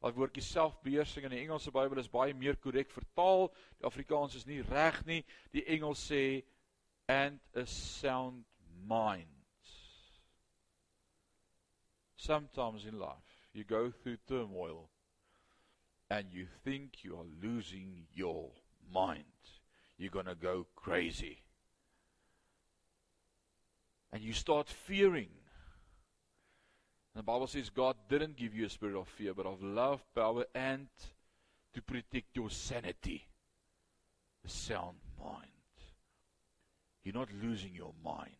Daai 0.00 0.12
woordjie 0.12 0.42
selfbeheersing 0.42 1.24
in 1.24 1.30
die 1.30 1.40
Engelse 1.40 1.70
Bybel 1.72 1.98
is 1.98 2.10
baie 2.12 2.34
meer 2.34 2.56
korrek 2.56 2.90
vertaal. 2.90 3.48
Die 3.78 3.86
Afrikaans 3.88 4.34
is 4.34 4.44
nie 4.44 4.60
reg 4.62 5.04
nie. 5.08 5.24
Die 5.52 5.64
Engels 5.64 6.10
sê 6.10 6.44
and 7.08 7.40
a 7.56 7.64
sound 7.64 8.44
mind. 8.86 9.28
Sometimes 12.16 12.84
in 12.84 12.98
life 12.98 13.48
you 13.52 13.64
go 13.64 13.90
through 13.90 14.18
turmoil 14.26 14.90
and 16.10 16.32
you 16.32 16.46
think 16.64 17.04
you 17.04 17.16
are 17.16 17.28
losing 17.40 18.06
your 18.12 18.50
mind. 18.92 19.24
You're 19.98 20.10
going 20.10 20.26
to 20.26 20.34
go 20.34 20.66
crazy. 20.74 21.38
And 24.12 24.22
you 24.22 24.32
start 24.32 24.68
fearing. 24.68 25.28
And 27.14 27.20
the 27.20 27.22
Bible 27.22 27.46
says 27.46 27.70
God 27.70 27.96
didn't 28.08 28.36
give 28.36 28.54
you 28.54 28.66
a 28.66 28.70
spirit 28.70 28.98
of 28.98 29.08
fear, 29.08 29.34
but 29.34 29.46
of 29.46 29.62
love, 29.62 30.04
power, 30.14 30.44
and 30.54 30.88
to 31.72 31.82
protect 31.82 32.36
your 32.36 32.50
sanity, 32.50 33.26
a 34.44 34.48
sound 34.48 34.98
mind. 35.22 35.50
You're 37.02 37.14
not 37.14 37.28
losing 37.42 37.74
your 37.74 37.92
mind. 38.04 38.30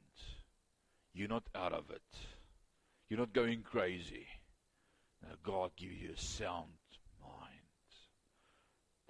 You're 1.13 1.29
not 1.29 1.45
out 1.55 1.73
of 1.73 1.91
it. 1.91 2.03
You're 3.09 3.21
not 3.21 3.33
going 3.33 3.63
crazy. 3.63 4.27
Now 5.23 5.35
God 5.45 5.71
give 5.77 5.93
you 5.93 6.11
a 6.17 6.21
sound. 6.21 6.71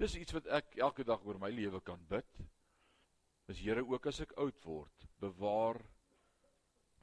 Dis 0.00 0.16
iets 0.18 0.34
wat 0.34 0.48
ek 0.58 0.74
elke 0.82 1.06
dag 1.06 1.22
oor 1.22 1.38
my 1.38 1.52
lewe 1.54 1.78
kan 1.84 2.00
bid. 2.10 2.40
Dis 3.48 3.60
Here 3.62 3.84
ook 3.84 4.08
as 4.10 4.22
ek 4.24 4.32
oud 4.40 4.66
word, 4.66 5.06
bewaar 5.20 5.78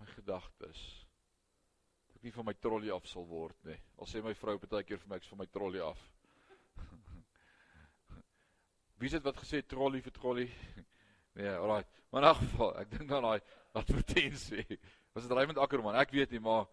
my 0.01 0.08
gedagtes. 0.15 0.82
Dat 2.08 2.17
ek 2.17 2.25
nie 2.27 2.36
van 2.36 2.49
my 2.49 2.56
trollie 2.58 2.91
af 2.93 3.06
sal 3.08 3.27
word 3.30 3.58
nie. 3.69 3.77
Al 4.01 4.10
sê 4.10 4.23
my 4.25 4.34
vrou 4.38 4.58
baie 4.60 4.88
keer 4.88 4.99
vir 4.99 5.12
my 5.12 5.21
ek's 5.21 5.30
van 5.32 5.41
my 5.43 5.47
trollie 5.54 5.84
af. 5.86 6.01
Wie 8.99 9.12
het 9.13 9.25
wat 9.25 9.39
gesê 9.39 9.62
trollie 9.63 10.04
vir 10.06 10.17
trollie? 10.17 10.51
Nee, 11.32 11.47
alraai. 11.47 11.86
Maar 12.12 12.21
in 12.21 12.27
elk 12.27 12.39
geval, 12.41 12.71
ek 12.82 12.89
dink 12.91 13.08
dan 13.08 13.23
daai 13.23 13.39
advertensie. 13.80 14.65
Was 15.15 15.23
dit 15.23 15.32
Raymond 15.32 15.62
Ackerman? 15.63 15.95
Ek 15.95 16.12
weet 16.12 16.34
nie, 16.36 16.41
maar 16.43 16.65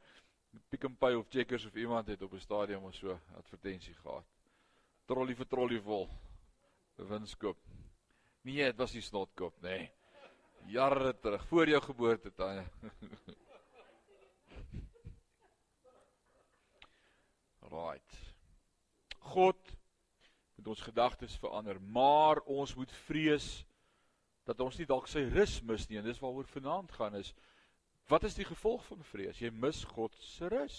Pick 0.66 0.82
n 0.88 0.96
Pay 0.98 1.14
of 1.14 1.28
Checkers 1.30 1.68
of 1.68 1.76
iemand 1.78 2.10
het 2.10 2.24
op 2.26 2.34
'n 2.34 2.42
stadium 2.42 2.82
of 2.84 2.96
so 2.98 3.14
advertensie 3.38 3.94
gehad. 3.94 4.26
Trollie 5.08 5.36
vir 5.36 5.48
trollie 5.48 5.80
vol. 5.80 6.04
Winskoop. 7.08 7.56
Nee, 8.44 8.64
dit 8.64 8.76
was 8.76 8.92
nie 8.92 9.02
snotkoop 9.04 9.56
nê. 9.64 9.76
Nee. 9.78 9.90
Jare 10.68 11.14
terug 11.16 11.46
voor 11.48 11.68
jou 11.68 11.80
geboorte 11.80 12.30
tanye. 12.36 12.64
right. 17.72 18.12
God 19.18 19.56
moet 20.54 20.66
ons 20.74 20.80
gedagtes 20.84 21.38
verander, 21.40 21.80
maar 21.80 22.36
ons 22.44 22.74
moet 22.76 22.92
vrees 23.06 23.64
dat 24.44 24.60
ons 24.60 24.76
nie 24.80 24.88
dalk 24.88 25.08
sy 25.08 25.24
rus 25.32 25.62
mis 25.64 25.88
nie 25.88 25.98
en 26.00 26.04
dis 26.08 26.20
waaroor 26.20 26.48
vanaand 26.52 26.92
gaan 26.96 27.14
is 27.20 27.34
Wat 28.08 28.24
is 28.24 28.38
die 28.38 28.46
gevolg 28.48 28.84
van 28.88 29.02
vrees? 29.04 29.36
Jy 29.36 29.50
mis 29.52 29.82
God 29.84 30.14
se 30.24 30.48
rus. 30.48 30.76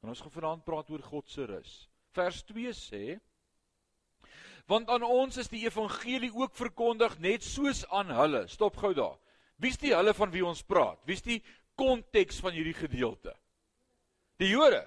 En 0.00 0.08
ons 0.08 0.20
gaan 0.24 0.32
vanaand 0.32 0.64
praat 0.64 0.88
oor 0.90 1.02
God 1.04 1.28
se 1.28 1.44
rus. 1.44 1.72
Vers 2.12 2.42
2 2.44 2.72
sê: 2.76 3.04
Want 4.68 4.88
aan 4.92 5.02
ons 5.02 5.36
is 5.40 5.50
die 5.50 5.64
evangelie 5.66 6.30
ook 6.34 6.54
verkondig 6.56 7.18
net 7.18 7.44
soos 7.44 7.84
aan 7.90 8.12
hulle. 8.14 8.46
Stop 8.48 8.76
gou 8.80 8.92
daar. 8.94 9.18
Wie's 9.62 9.78
die 9.80 9.94
hulle 9.94 10.14
van 10.14 10.32
wie 10.34 10.44
ons 10.46 10.62
praat? 10.66 11.00
Wie's 11.08 11.24
die 11.24 11.40
konteks 11.78 12.40
van 12.42 12.54
hierdie 12.56 12.76
gedeelte? 12.76 13.34
Die 14.42 14.52
Jode. 14.52 14.82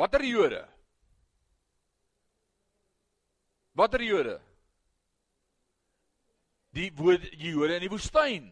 Watter 0.00 0.24
Jode? 0.24 0.62
Watter 3.76 4.02
Jode? 4.02 4.38
Die 6.76 6.90
Jode 6.94 7.76
in 7.76 7.84
die 7.84 7.92
woestyn. 7.92 8.50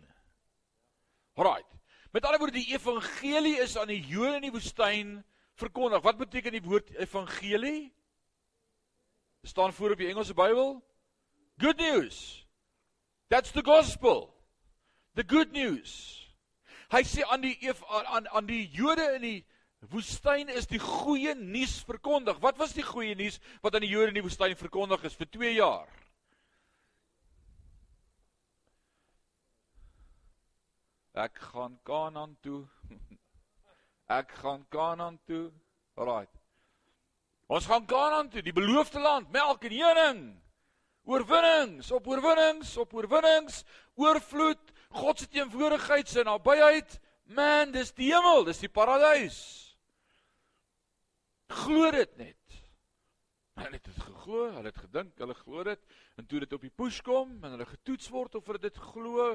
Alraai. 1.39 1.65
Met 2.13 2.25
ander 2.25 2.41
woorde 2.41 2.59
die 2.59 2.73
evangelie 2.73 3.59
is 3.63 3.77
aan 3.77 3.91
die 3.93 4.01
Jode 4.01 4.39
in 4.41 4.49
die 4.49 4.55
woestyn 4.55 5.19
verkondig. 5.59 6.03
Wat 6.03 6.19
beteken 6.19 6.55
die 6.55 6.63
woord 6.65 6.91
evangelie? 6.97 7.93
Staan 9.43 9.73
voor 9.73 9.95
op 9.95 10.01
die 10.03 10.09
Engelse 10.09 10.35
Bybel. 10.35 10.79
Good 11.59 11.77
news. 11.77 12.47
That's 13.29 13.51
the 13.51 13.63
gospel. 13.65 14.35
The 15.15 15.25
good 15.27 15.53
news. 15.53 16.17
Hy 16.89 17.03
sê 17.05 17.25
aan 17.29 17.43
die 17.45 17.59
aan 17.89 18.29
aan 18.29 18.47
die 18.49 18.65
Jode 18.73 19.05
in 19.19 19.25
die 19.25 19.39
woestyn 19.93 20.49
is 20.49 20.67
die 20.67 20.81
goeie 20.81 21.35
nuus 21.37 21.83
verkondig. 21.87 22.41
Wat 22.41 22.57
was 22.59 22.73
die 22.73 22.87
goeie 22.87 23.15
nuus 23.19 23.37
wat 23.63 23.75
aan 23.75 23.85
die 23.85 23.93
Jode 23.93 24.15
in 24.15 24.21
die 24.21 24.25
woestyn 24.25 24.57
verkondig 24.57 25.05
is 25.05 25.19
vir 25.19 25.29
2 25.37 25.53
jaar? 25.59 25.91
Ek 31.19 31.39
gaan 31.51 31.79
Kanaan 31.83 32.37
toe. 32.41 32.63
Ek 34.09 34.33
gaan 34.41 34.65
Kanaan 34.73 35.19
toe. 35.29 35.51
Alraai. 35.95 36.27
Ons 37.49 37.67
gaan 37.69 37.87
Kanaan 37.89 38.29
toe, 38.33 38.43
die 38.45 38.57
beloofde 38.57 39.01
land, 39.01 39.31
melk 39.33 39.65
en 39.69 39.75
honing. 39.77 40.23
Oorwinnings, 41.09 41.91
op 41.97 42.07
oorwinnings, 42.07 42.75
op 42.77 42.93
oorwinnings, 42.93 43.63
oorvloed, 43.97 44.73
God 44.93 45.21
se 45.21 45.29
teenwoordigheid 45.33 46.09
se 46.09 46.25
nabyheid. 46.25 46.99
Man, 47.33 47.73
dis 47.73 47.95
die 47.97 48.11
hemel, 48.13 48.45
dis 48.45 48.61
die 48.61 48.73
paradys. 48.73 49.39
Glo 51.49 51.91
dit 51.93 52.17
net. 52.21 52.59
Hulle 53.59 53.75
het 53.75 53.89
dit 53.89 54.03
geglo, 54.05 54.45
hulle 54.55 54.69
het 54.69 54.83
gedink, 54.85 55.15
hulle 55.19 55.35
glo 55.35 55.65
dit 55.67 55.97
en 56.21 56.27
toe 56.27 56.43
dit 56.45 56.53
op 56.55 56.63
die 56.63 56.75
push 56.75 57.01
kom 57.07 57.33
en 57.43 57.57
hulle 57.57 57.67
getoets 57.67 58.11
word 58.13 58.37
of 58.39 58.47
hulle 58.47 58.61
dit 58.63 58.77
glo, 58.93 59.33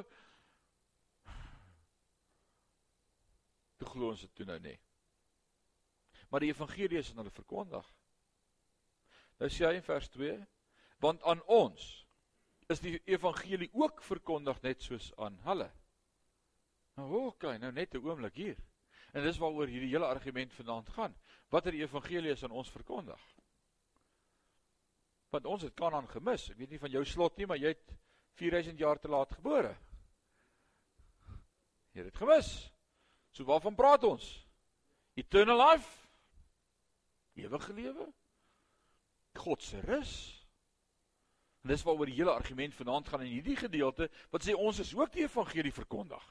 toe 3.84 3.91
glo 3.91 4.13
ons 4.13 4.24
dit 4.24 4.34
toe 4.36 4.48
nou 4.48 4.60
nie. 4.63 4.78
Maar 6.32 6.46
die 6.46 6.52
evangelie 6.54 7.00
is 7.00 7.12
aan 7.12 7.22
hulle 7.22 7.36
verkondig. 7.36 7.86
Nou 9.41 9.50
sê 9.52 9.67
hy 9.67 9.78
in 9.78 9.86
vers 9.86 10.10
2, 10.13 10.39
want 11.04 11.24
aan 11.28 11.43
ons 11.52 11.88
is 12.72 12.82
die 12.82 12.96
evangelie 13.12 13.69
ook 13.76 14.02
verkondig 14.06 14.62
net 14.63 14.82
soos 14.82 15.12
aan 15.22 15.36
hulle. 15.46 15.69
Nou 16.98 17.10
oké, 17.10 17.28
okay, 17.28 17.58
nou 17.58 17.72
net 17.72 17.93
'n 17.93 18.06
oomblik 18.06 18.36
hier. 18.36 18.58
En 19.13 19.24
dis 19.24 19.38
waaroor 19.38 19.67
hierdie 19.67 19.91
hele 19.91 20.06
argument 20.06 20.54
vanaand 20.54 20.89
gaan. 20.89 21.15
Watter 21.50 21.74
evangelie 21.74 22.32
is 22.32 22.43
aan 22.43 22.52
ons 22.52 22.69
verkondig? 22.69 23.22
Want 25.30 25.46
ons 25.46 25.62
het 25.62 25.74
Kanaan 25.74 26.08
gemis. 26.08 26.50
Ek 26.50 26.58
weet 26.58 26.69
nie 26.69 26.80
van 26.80 26.91
jou 26.91 27.06
slot 27.06 27.38
nie, 27.38 27.46
maar 27.46 27.58
jy 27.58 27.67
het 27.67 27.96
4000 28.34 28.80
jaar 28.80 29.00
te 29.00 29.08
laat 29.08 29.32
gebore. 29.32 29.78
Jy 31.93 32.02
het 32.02 32.12
dit 32.12 32.17
gemis. 32.17 32.73
So 33.34 33.46
waarvan 33.50 33.76
praat 33.76 34.06
ons? 34.06 34.28
Eternal 35.17 35.58
life? 35.58 36.08
Ewige 37.34 37.74
lewe? 37.74 38.08
God 39.34 39.62
se 39.62 39.82
rus? 39.82 40.13
En 41.63 41.72
dis 41.72 41.84
waaroor 41.88 42.10
die 42.12 42.19
hele 42.19 42.34
argument 42.34 42.76
vanaand 42.76 43.10
gaan 43.10 43.26
in 43.26 43.34
hierdie 43.34 43.58
gedeelte 43.58 44.10
wat 44.30 44.46
sê 44.46 44.54
ons 44.54 44.80
is 44.84 44.93
ook 44.93 45.13
die 45.15 45.26
evangelie 45.26 45.74
verkondig. 45.74 46.24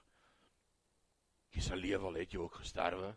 Jy 1.53 1.65
sal 1.67 1.83
lewe 1.83 2.09
al 2.09 2.21
het 2.21 2.33
jy 2.33 2.41
ook 2.41 2.61
gesterwe. 2.63 3.11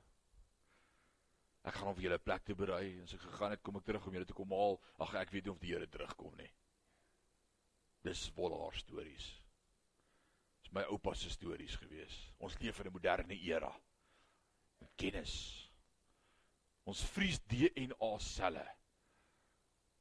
Ek 1.66 1.78
gaan 1.78 1.94
op 1.94 2.02
julle 2.02 2.20
plek 2.22 2.44
te 2.46 2.58
berei 2.58 2.96
en 2.96 3.06
as 3.06 3.16
ek 3.18 3.26
gegaan 3.28 3.56
het 3.56 3.64
kom 3.66 3.78
ek 3.80 3.88
terug 3.88 4.06
om 4.08 4.18
julle 4.18 4.30
te 4.30 4.38
kom 4.38 4.54
haal. 4.54 4.80
Ag 5.02 5.16
ek 5.22 5.34
weet 5.36 5.46
nie 5.46 5.54
of 5.54 5.62
die 5.62 5.74
Here 5.74 5.90
terugkom 5.90 6.36
nie. 6.40 6.52
Dis 8.06 8.28
wolhaar 8.38 8.76
stories. 8.78 9.45
Dis 10.66 10.74
my 10.74 10.82
oupa 10.90 11.14
se 11.14 11.30
stories 11.30 11.76
gewees. 11.78 12.16
Ons 12.42 12.58
leef 12.58 12.80
in 12.82 12.88
'n 12.90 12.94
moderne 12.94 13.38
era. 13.38 13.70
Met 14.82 14.96
kennis. 14.96 15.34
Ons 16.84 17.04
vries 17.14 17.40
DNA 17.46 18.18
selle. 18.20 18.66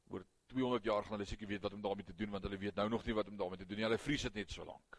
Oor 0.08 0.24
200 0.46 0.84
jaar 0.84 1.02
gaan 1.02 1.18
hulle 1.18 1.28
seker 1.28 1.48
weet 1.48 1.62
wat 1.62 1.72
om 1.72 1.82
daarmee 1.82 2.04
te 2.04 2.14
doen 2.14 2.30
want 2.30 2.44
hulle 2.44 2.58
weet 2.58 2.74
nou 2.74 2.88
nog 2.88 3.04
nie 3.04 3.14
wat 3.14 3.28
om 3.28 3.36
daarmee 3.36 3.58
te 3.58 3.66
doen 3.66 3.76
nie. 3.76 3.84
Hulle 3.84 3.98
vries 3.98 4.22
dit 4.22 4.34
net 4.34 4.50
so 4.50 4.64
lank. 4.64 4.98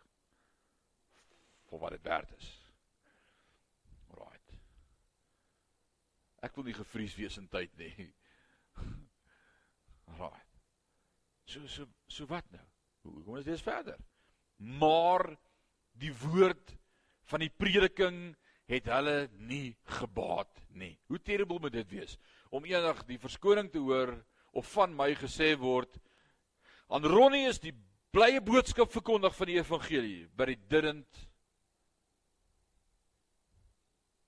Vir 1.70 1.80
wat 1.80 1.92
dit 1.92 2.02
werd 2.02 2.32
is. 2.38 2.50
Right. 4.14 4.54
Ek 6.42 6.56
wil 6.56 6.64
nie 6.64 6.78
gevries 6.78 7.16
wees 7.16 7.38
in 7.38 7.50
tyd 7.50 7.76
nie. 7.78 8.14
Right. 10.16 10.60
So 11.46 11.68
so 11.68 11.88
so 12.08 12.26
wat 12.26 12.46
nou? 12.52 12.66
Hoe 13.02 13.24
kom 13.24 13.36
ons 13.36 13.46
dis 13.46 13.62
verder? 13.62 13.98
Maar 14.58 15.38
die 16.00 16.14
woord 16.26 16.76
van 17.32 17.44
die 17.44 17.52
prediking 17.52 18.20
het 18.70 18.90
hulle 18.90 19.28
nie 19.38 19.76
gebaat 20.00 20.64
nie. 20.74 20.96
Hoe 21.10 21.22
terrible 21.22 21.62
moet 21.62 21.78
dit 21.78 21.92
wees 21.94 22.18
om 22.50 22.66
eendag 22.66 23.04
die 23.08 23.20
verskoning 23.22 23.70
te 23.72 23.82
hoor 23.82 24.14
of 24.56 24.68
van 24.74 24.94
my 24.96 25.12
gesê 25.20 25.54
word 25.60 26.00
aan 26.94 27.06
Ronnie 27.10 27.48
is 27.50 27.60
die 27.60 27.74
blye 28.16 28.42
boodskap 28.46 28.92
verkondig 28.94 29.34
van 29.36 29.50
die 29.50 29.58
evangelie, 29.58 30.28
but 30.38 30.52
it 30.54 30.68
didn't 30.70 31.26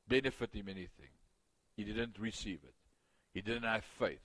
benefit 0.08 0.56
him 0.58 0.68
anything. 0.68 1.12
He 1.78 1.84
didn't 1.84 2.18
receive 2.20 2.64
it. 2.64 2.76
He 3.34 3.42
didn't 3.42 3.70
have 3.70 3.86
faith. 4.00 4.24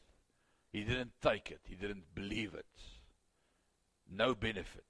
He 0.73 0.85
didn't 0.85 1.13
take 1.21 1.51
it. 1.51 1.61
He 1.69 1.77
didn't 1.77 2.15
believe 2.15 2.55
it. 2.55 2.87
No 4.09 4.35
benefit. 4.35 4.87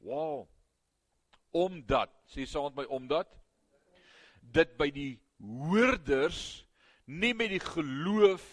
Wow. 0.00 0.48
Omdat, 1.52 2.10
sê 2.26 2.46
saam 2.48 2.72
met 2.72 2.82
my 2.82 2.88
omdat 2.96 3.28
dit 4.52 4.76
by 4.78 4.88
die 4.90 5.12
hoorders 5.38 6.64
nie 7.06 7.32
met 7.36 7.52
die 7.52 7.62
geloof 7.62 8.44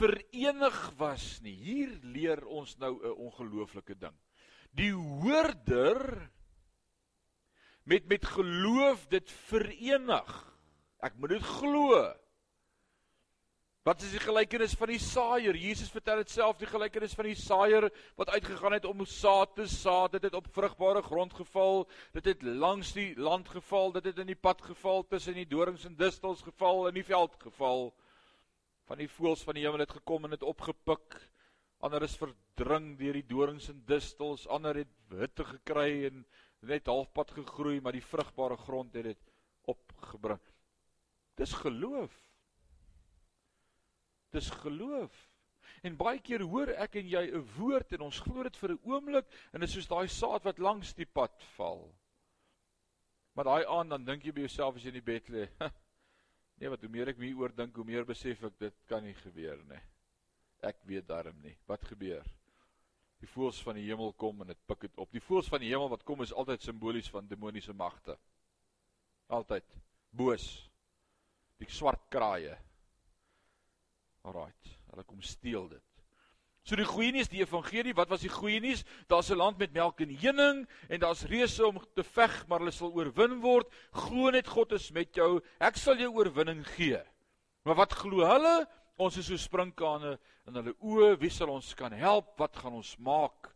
verenig 0.00 0.78
was 0.98 1.40
nie. 1.44 1.54
Hier 1.54 1.92
leer 2.02 2.44
ons 2.46 2.76
nou 2.78 2.96
'n 2.96 3.16
ongelooflike 3.28 3.94
ding. 3.98 4.16
Die 4.72 4.92
hoorder 4.92 6.30
met 7.84 8.06
met 8.08 8.24
geloof 8.24 9.06
dit 9.08 9.30
verenig. 9.50 10.30
Ek 11.02 11.16
moet 11.16 11.30
dit 11.30 11.42
glo. 11.42 12.14
Wat 13.80 14.02
is 14.04 14.10
die 14.12 14.20
gelykenis 14.20 14.74
van 14.76 14.90
die 14.92 15.00
saaier? 15.00 15.56
Jesus 15.56 15.88
vertel 15.88 16.20
dit 16.20 16.32
self 16.34 16.58
die 16.60 16.68
gelykenis 16.68 17.14
van 17.16 17.30
die 17.30 17.38
saaier 17.38 17.86
wat 18.20 18.28
uitgegaan 18.34 18.76
het 18.76 18.84
om 18.84 19.06
saad 19.08 19.54
te 19.56 19.64
saad. 19.72 20.12
Dit 20.12 20.26
het 20.28 20.36
op 20.36 20.50
vrugbare 20.52 21.00
grond 21.06 21.32
geval. 21.32 21.86
Dit 22.12 22.28
het 22.28 22.44
langs 22.44 22.92
die 22.92 23.14
land 23.16 23.48
geval. 23.48 23.94
Dit 23.96 24.10
het 24.10 24.20
in 24.20 24.28
die 24.28 24.36
pad 24.36 24.60
geval, 24.68 25.06
tussen 25.08 25.40
die 25.40 25.48
dorings 25.48 25.88
en 25.88 25.96
distels 25.96 26.44
geval, 26.44 26.90
in 26.92 27.00
die 27.00 27.06
veld 27.08 27.40
geval. 27.40 27.88
Van 28.84 29.00
die 29.00 29.08
voëls 29.08 29.48
van 29.48 29.56
die 29.56 29.64
hemel 29.64 29.86
het 29.86 29.96
gekom 29.96 30.28
en 30.28 30.36
dit 30.36 30.44
opgepik. 30.44 31.16
Ander 31.80 32.04
is 32.04 32.20
verdring 32.20 32.98
deur 33.00 33.16
die 33.16 33.28
dorings 33.32 33.72
en 33.72 33.80
distels. 33.88 34.44
Ander 34.44 34.84
het 34.84 34.92
hitte 35.16 35.46
gekry 35.56 36.04
en 36.10 36.26
net 36.68 36.92
halfpad 36.92 37.32
gegroei, 37.32 37.80
maar 37.80 37.96
die 37.96 38.04
vrugbare 38.04 38.60
grond 38.60 38.92
het 38.92 39.14
dit 39.14 39.30
opgebring. 39.72 40.42
Dis 41.40 41.56
geloof. 41.64 42.12
Dis 44.30 44.50
geloof. 44.62 45.28
En 45.82 45.96
baie 45.96 46.20
keer 46.20 46.42
hoor 46.42 46.68
ek 46.76 46.96
en 47.00 47.08
jy 47.08 47.24
'n 47.30 47.44
woord 47.56 47.92
en 47.92 48.06
ons 48.08 48.20
glo 48.20 48.42
dit 48.42 48.56
vir 48.56 48.72
'n 48.72 48.80
oomblik 48.84 49.26
en 49.52 49.60
dit 49.60 49.68
is 49.68 49.74
soos 49.74 49.88
daai 49.88 50.08
saad 50.08 50.44
wat 50.44 50.58
langs 50.58 50.94
die 50.94 51.06
pad 51.06 51.42
val. 51.56 51.94
Maar 53.34 53.44
daai 53.44 53.64
aan 53.66 53.88
dan 53.88 54.04
dink 54.04 54.24
jy 54.24 54.32
by 54.32 54.40
jouself 54.40 54.76
as 54.76 54.82
jy 54.82 54.88
in 54.88 55.00
die 55.00 55.12
bed 55.12 55.28
lê, 55.28 55.48
Nee, 56.60 56.68
wat 56.68 56.82
hoe 56.84 56.90
meer 56.92 57.08
ek 57.08 57.20
hieroor 57.22 57.54
dink, 57.56 57.76
hoe 57.76 57.86
meer 57.88 58.04
besef 58.04 58.42
ek 58.44 58.58
dit 58.60 58.82
kan 58.88 59.00
nie 59.04 59.16
gebeur 59.22 59.62
nie. 59.70 59.80
Ek 60.68 60.82
weet 60.84 61.06
darm 61.08 61.38
nie 61.40 61.54
wat 61.70 61.86
gebeur. 61.88 62.26
Die 63.20 63.28
voëls 63.28 63.60
van 63.64 63.78
die 63.80 63.86
hemel 63.86 64.12
kom 64.20 64.42
en 64.44 64.52
dit 64.52 64.60
pik 64.68 64.84
dit 64.84 64.98
op. 65.00 65.08
Die 65.12 65.24
voëls 65.24 65.48
van 65.48 65.64
die 65.64 65.70
hemel 65.72 65.88
wat 65.92 66.04
kom 66.08 66.20
is 66.20 66.34
altyd 66.36 66.64
simbolies 66.64 67.08
van 67.12 67.28
demoniese 67.28 67.72
magte. 67.76 68.16
Altyd 69.32 69.72
boos. 70.12 70.46
Die 71.60 71.68
swart 71.72 72.04
kraaie. 72.12 72.58
Alraight, 74.26 74.74
hulle 74.90 75.04
kom 75.08 75.22
steel 75.24 75.68
dit. 75.70 75.86
So 76.68 76.76
die 76.76 76.86
goeie 76.86 77.12
nuus, 77.14 77.30
die 77.32 77.40
evangelie, 77.40 77.94
wat 77.96 78.10
was 78.12 78.22
die 78.22 78.32
goeie 78.32 78.60
nuus? 78.60 78.84
Daar's 79.08 79.30
'n 79.30 79.40
land 79.40 79.58
met 79.58 79.72
melk 79.72 80.00
en 80.00 80.12
honing 80.22 80.68
en 80.88 81.00
daar's 81.00 81.24
reëse 81.24 81.66
om 81.66 81.80
te 81.94 82.04
veg, 82.04 82.46
maar 82.46 82.58
hulle 82.58 82.70
sal 82.70 82.92
oorwin 82.92 83.40
word. 83.40 83.66
Glo 83.92 84.30
net 84.30 84.46
God 84.46 84.72
is 84.72 84.90
met 84.90 85.14
jou. 85.14 85.40
Ek 85.58 85.76
sal 85.76 85.96
jou 85.96 86.12
oorwinning 86.12 86.64
gee. 86.76 87.00
Maar 87.64 87.74
wat 87.74 87.92
glo 87.92 88.26
hulle? 88.26 88.66
Ons 88.98 89.16
is 89.16 89.26
so 89.26 89.36
sprinkane 89.36 90.18
in 90.46 90.54
hulle 90.54 90.74
oë. 90.80 91.18
Wie 91.18 91.30
sal 91.30 91.48
ons 91.48 91.74
kan 91.74 91.92
help? 91.92 92.38
Wat 92.38 92.56
gaan 92.56 92.72
ons 92.72 92.96
maak? 92.98 93.54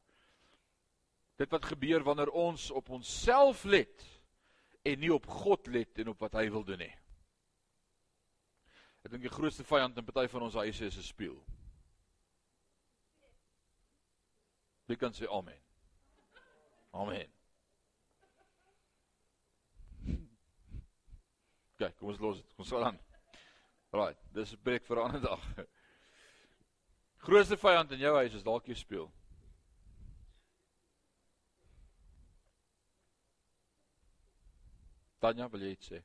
Dit 1.36 1.50
wat 1.50 1.64
gebeur 1.64 2.02
wanneer 2.02 2.30
ons 2.30 2.70
op 2.70 2.90
onsself 2.90 3.64
let 3.64 4.04
en 4.82 5.00
nie 5.00 5.12
op 5.12 5.26
God 5.26 5.66
let 5.66 5.98
en 5.98 6.08
op 6.08 6.20
wat 6.20 6.32
hy 6.32 6.48
wil 6.50 6.64
doen 6.64 6.78
nie. 6.78 6.94
Ek 9.04 9.10
dink 9.12 9.22
die 9.26 9.32
grootste 9.32 9.64
vyand 9.68 9.98
in 10.00 10.06
party 10.08 10.28
van 10.32 10.46
ons 10.46 10.54
huise 10.56 10.86
is 10.86 10.96
'n 10.96 11.04
spieël. 11.04 11.36
Wie 14.88 14.96
kan 14.96 15.12
sê 15.12 15.28
amen? 15.28 15.60
Amen. 16.92 17.28
Kyk, 21.78 21.96
kom 21.98 22.08
ons 22.08 22.20
los 22.20 22.36
dit. 22.40 22.54
Kom 22.56 22.64
sal 22.64 22.84
aan. 22.84 22.98
Right, 23.92 24.18
dis 24.32 24.52
'n 24.52 24.62
breek 24.62 24.84
vir 24.86 24.96
'n 24.96 25.04
ander 25.04 25.20
dag. 25.20 25.42
Grootste 27.26 27.56
vyand 27.56 27.92
in 27.92 27.98
jou 27.98 28.14
huis 28.16 28.34
is 28.34 28.42
dalk 28.42 28.66
jou 28.66 28.76
spieël. 28.76 29.12
Tanya, 35.20 35.48
wil 35.48 35.60
jy 35.60 35.70
iets 35.76 35.88
sê? 35.92 36.02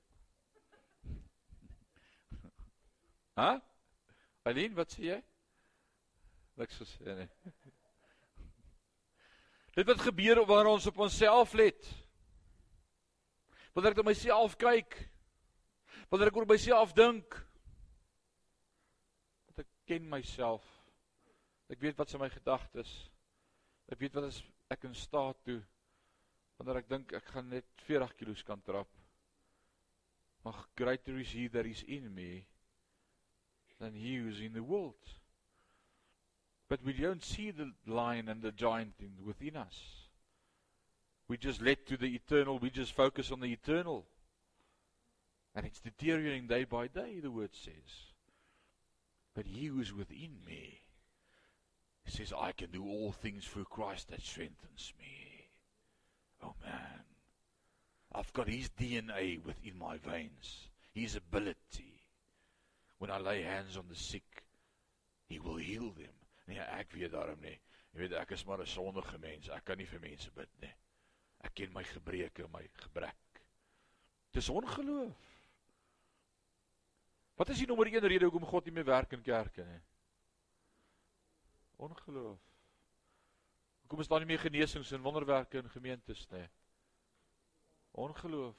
Hæ? 3.40 3.62
Aline, 4.44 4.76
wat 4.76 4.92
sê 4.92 5.06
jy? 5.06 5.18
Niks 6.60 6.80
gesê 6.82 7.14
nie. 7.22 7.28
Dit 9.78 9.88
wat 9.88 10.02
gebeur 10.04 10.42
wanneer 10.44 10.74
ons 10.74 10.88
op 10.92 11.00
onsself 11.06 11.54
let. 11.56 11.88
Wanneer 13.72 13.96
ek 13.96 14.02
na 14.02 14.06
myself 14.10 14.58
kyk. 14.60 14.98
Wanneer 16.12 16.34
ek 16.34 16.42
oor 16.42 16.50
myself 16.52 16.92
dink. 16.98 17.40
Dat 19.48 19.64
ek 19.64 19.72
ken 19.88 20.12
myself. 20.12 20.68
Ek 21.72 21.80
weet 21.80 21.96
wat 22.02 22.12
se 22.12 22.20
my 22.20 22.28
gedagtes. 22.36 22.92
Ek 23.88 24.04
weet 24.04 24.20
wat 24.20 24.28
is 24.34 24.44
ek 24.68 24.84
in 24.90 25.00
staat 25.00 25.40
toe 25.48 25.62
wanneer 26.60 26.84
ek 26.84 26.92
dink 26.92 27.16
ek 27.16 27.32
gaan 27.32 27.48
net 27.56 27.88
40 27.88 28.20
kg 28.20 28.48
kan 28.52 28.68
trap. 28.68 28.92
Maar 30.44 30.66
greater 30.76 31.24
is 31.24 31.32
he 31.32 31.48
that 31.48 31.70
is 31.70 31.88
in 31.88 32.12
me 32.12 32.44
than 33.80 33.94
he 33.94 34.18
is 34.18 34.40
in 34.40 34.54
the 34.54 34.64
world. 34.64 34.96
But 36.68 36.84
we 36.84 36.94
don't 36.94 37.24
see 37.24 37.52
the 37.52 37.72
lion 37.88 38.30
and 38.30 38.42
the 38.42 38.52
giant 38.52 38.94
in, 39.00 39.26
within 39.26 39.58
us. 39.58 39.80
We 41.28 41.38
just 41.38 41.62
let 41.62 41.88
to 41.88 41.98
the 41.98 42.16
eternal, 42.16 42.60
we 42.60 42.70
just 42.70 42.94
focus 42.94 43.32
on 43.32 43.40
the 43.40 43.52
eternal. 43.52 44.06
And 45.56 45.66
it's 45.66 45.80
deteriorating 45.80 46.48
day 46.48 46.64
by 46.64 46.88
day, 46.88 47.20
the 47.20 47.32
word 47.32 47.52
says. 47.54 48.14
But 49.36 49.46
he 49.46 49.68
who 49.68 49.80
is 49.80 49.94
within 49.94 50.38
me 50.46 50.82
says, 52.06 52.34
I 52.38 52.52
can 52.52 52.72
do 52.72 52.84
all 52.84 53.12
things 53.12 53.46
through 53.46 53.66
Christ 53.66 54.10
that 54.10 54.22
strengthens 54.22 54.94
me. 55.00 55.50
Oh 56.44 56.56
man. 56.64 57.04
I've 58.14 58.34
got 58.34 58.48
his 58.48 58.70
DNA 58.70 59.44
within 59.44 59.78
my 59.78 59.98
veins, 59.98 60.70
his 60.94 61.16
ability. 61.16 61.99
When 63.00 63.12
I 63.12 63.18
lay 63.18 63.42
hands 63.44 63.78
on 63.78 63.88
the 63.88 63.96
sick, 63.96 64.44
he 65.28 65.40
will 65.40 65.58
heal 65.58 65.94
them. 65.96 66.16
Nee, 66.50 66.60
ek 66.60 66.92
weet 66.92 67.14
daarom 67.14 67.40
nie. 67.42 67.56
Jy 67.94 68.04
weet 68.04 68.16
ek 68.20 68.32
is 68.36 68.44
maar 68.46 68.60
'n 68.60 68.68
sondige 68.68 69.18
mens. 69.18 69.50
Ek 69.50 69.66
kan 69.66 69.78
nie 69.78 69.88
vir 69.88 70.00
mense 70.00 70.32
bid 70.32 70.50
nie. 70.62 70.74
Ek 71.42 71.54
ken 71.56 71.74
my 71.74 71.84
gebreke, 71.84 72.48
my 72.52 72.68
gebrek. 72.74 73.42
Dis 74.32 74.50
ongeloof. 74.50 75.28
Wat 77.40 77.50
is 77.50 77.58
die 77.58 77.68
nommer 77.68 77.88
1 77.88 78.04
rede 78.04 78.28
hoekom 78.28 78.46
God 78.46 78.66
nie 78.66 78.74
meer 78.74 78.86
werk 78.86 79.14
in 79.16 79.22
kerke 79.24 79.64
nie? 79.64 79.82
Ongeloof. 81.78 82.40
Hoekom 83.82 84.00
is 84.00 84.08
daar 84.08 84.20
nie 84.20 84.28
meer 84.28 84.44
genesings 84.44 84.92
en 84.92 85.02
wonderwerke 85.02 85.58
in 85.58 85.70
gemeentes 85.70 86.28
nie? 86.30 86.50
Ongeloof. 87.92 88.56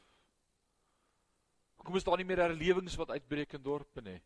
Hoekom 1.80 1.96
is 1.96 2.04
daar 2.04 2.20
nie 2.20 2.28
meer 2.28 2.42
herlewings 2.44 2.98
wat 3.00 3.14
uitbreek 3.16 3.54
in 3.56 3.62
dorpe 3.64 4.02
nie? 4.04 4.18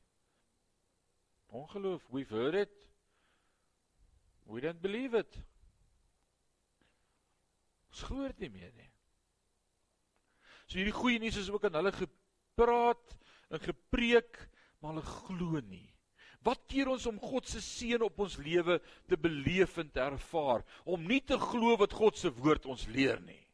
Ongeloof. 1.55 2.03
We've 2.11 2.35
heard 2.35 2.57
it. 2.65 2.73
We 4.51 4.61
don't 4.61 4.83
believe 4.83 5.15
it. 5.15 5.37
Ons 7.95 8.03
glo 8.09 8.27
dit 8.27 8.43
nie 8.43 8.51
meer 8.57 8.73
nie. 8.75 8.91
So 10.67 10.81
hierdie 10.81 10.97
goeie 10.97 11.21
nuus 11.23 11.39
is 11.39 11.51
ook 11.53 11.69
aan 11.69 11.79
hulle 11.79 11.93
gepraat 11.95 13.15
en 13.55 13.63
gepreek, 13.63 14.41
maar 14.83 14.97
hulle 14.97 15.07
glo 15.07 15.61
nie. 15.69 15.87
Wat 16.45 16.65
keer 16.69 16.91
ons 16.91 17.07
om 17.07 17.21
God 17.23 17.47
se 17.49 17.63
seën 17.63 18.03
op 18.03 18.19
ons 18.27 18.35
lewe 18.43 18.81
te 19.07 19.17
beleef 19.17 19.79
en 19.79 19.95
te 19.95 20.03
ervaar, 20.03 20.67
om 20.83 21.07
nie 21.07 21.21
te 21.23 21.39
glo 21.39 21.79
wat 21.81 21.95
God 21.95 22.19
se 22.19 22.35
woord 22.35 22.67
ons 22.67 22.89
leer 22.91 23.23
nie. 23.23 23.45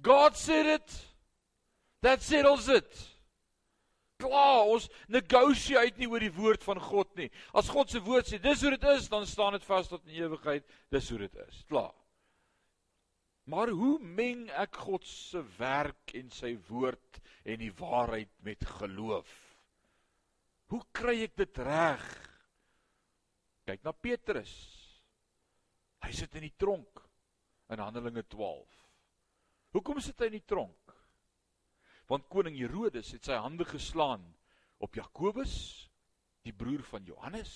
God 0.00 0.40
said 0.40 0.72
it. 0.78 0.96
That 2.06 2.22
settles 2.22 2.68
it. 2.70 2.86
Klaar, 4.22 4.68
ons 4.70 4.86
negotiate 5.12 5.98
nie 5.98 6.06
oor 6.08 6.22
die 6.22 6.32
woord 6.32 6.62
van 6.64 6.78
God 6.80 7.10
nie. 7.18 7.26
As 7.50 7.66
God 7.68 7.90
se 7.90 7.98
woord 8.00 8.30
sê 8.30 8.38
dis 8.40 8.62
hoe 8.62 8.70
dit 8.76 8.86
is, 8.94 9.08
dan 9.10 9.26
staan 9.28 9.56
dit 9.58 9.66
vas 9.66 9.90
tot 9.90 10.04
in 10.06 10.20
ewigheid. 10.22 10.64
Dis 10.94 11.10
hoe 11.10 11.18
dit 11.24 11.40
is. 11.42 11.64
Klaar. 11.68 11.96
Maar 13.50 13.74
hoe 13.74 13.96
meng 13.98 14.46
ek 14.58 14.78
God 14.86 15.04
se 15.06 15.42
werk 15.58 16.14
en 16.18 16.30
sy 16.34 16.54
woord 16.70 17.20
en 17.46 17.60
die 17.60 17.74
waarheid 17.74 18.30
met 18.46 18.62
geloof? 18.78 19.34
Hoe 20.70 20.82
kry 20.94 21.18
ek 21.26 21.36
dit 21.42 21.62
reg? 21.66 22.06
Kyk 23.66 23.82
na 23.86 23.94
Petrus. 23.94 24.54
Hy 26.06 26.14
sit 26.14 26.38
in 26.38 26.46
die 26.46 26.56
tronk 26.58 27.02
in 27.74 27.82
Handelinge 27.82 28.22
12. 28.30 28.82
Hoekom 29.74 29.98
sit 30.02 30.22
hy 30.22 30.30
in 30.30 30.38
die 30.38 30.46
tronk? 30.46 30.95
Want 32.06 32.28
koning 32.30 32.58
Herodes 32.58 33.10
het 33.12 33.26
sy 33.26 33.38
hande 33.40 33.64
geslaan 33.66 34.22
op 34.78 34.94
Jakobus, 34.94 35.88
die 36.46 36.54
broer 36.54 36.84
van 36.86 37.04
Johannes. 37.04 37.52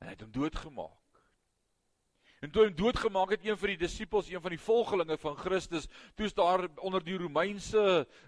En 0.00 0.08
hy 0.08 0.14
het 0.14 0.24
hom 0.24 0.32
doodgemaak. 0.32 0.96
En 2.40 2.48
toe 2.48 2.62
hy 2.62 2.70
hom 2.70 2.76
doodgemaak 2.78 3.34
het, 3.34 3.42
een 3.44 3.58
van 3.60 3.68
die 3.74 3.80
disippels, 3.82 4.30
een 4.30 4.40
van 4.40 4.54
die 4.54 4.62
volgelinge 4.62 5.18
van 5.20 5.36
Christus, 5.36 5.90
toe 6.16 6.24
is 6.24 6.36
daar 6.36 6.64
onder 6.80 7.04
die 7.04 7.18
Romeinse 7.20 7.82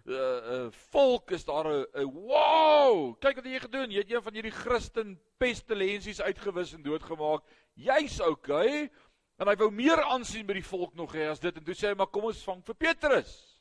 uh 0.05 0.17
uh 0.17 0.67
volk 0.91 1.33
is 1.33 1.47
daar 1.49 1.71
'n 1.71 1.87
uh, 1.95 2.05
wow, 2.05 3.17
kyk 3.21 3.41
wat 3.41 3.49
jy 3.49 3.61
gedoen, 3.61 3.91
jy 3.91 4.05
het 4.05 4.13
een 4.13 4.23
van 4.23 4.35
hierdie 4.35 4.53
Christen 4.53 5.17
pestilensies 5.39 6.21
uitgewis 6.21 6.75
en 6.77 6.83
doodgemaak. 6.83 7.41
Jy's 7.73 8.21
okay. 8.21 8.91
En 9.39 9.49
hy 9.49 9.57
wou 9.57 9.71
meer 9.71 10.03
aansien 10.03 10.47
by 10.47 10.61
die 10.61 10.69
volk 10.69 10.95
nog 10.95 11.15
hê 11.17 11.31
as 11.31 11.41
dit 11.41 11.57
en 11.57 11.65
toe 11.65 11.75
sê 11.75 11.89
hy 11.89 11.95
maar 11.95 12.13
kom 12.13 12.29
ons 12.29 12.45
vang 12.45 12.61
vir 12.67 12.75
Petrus. 12.75 13.52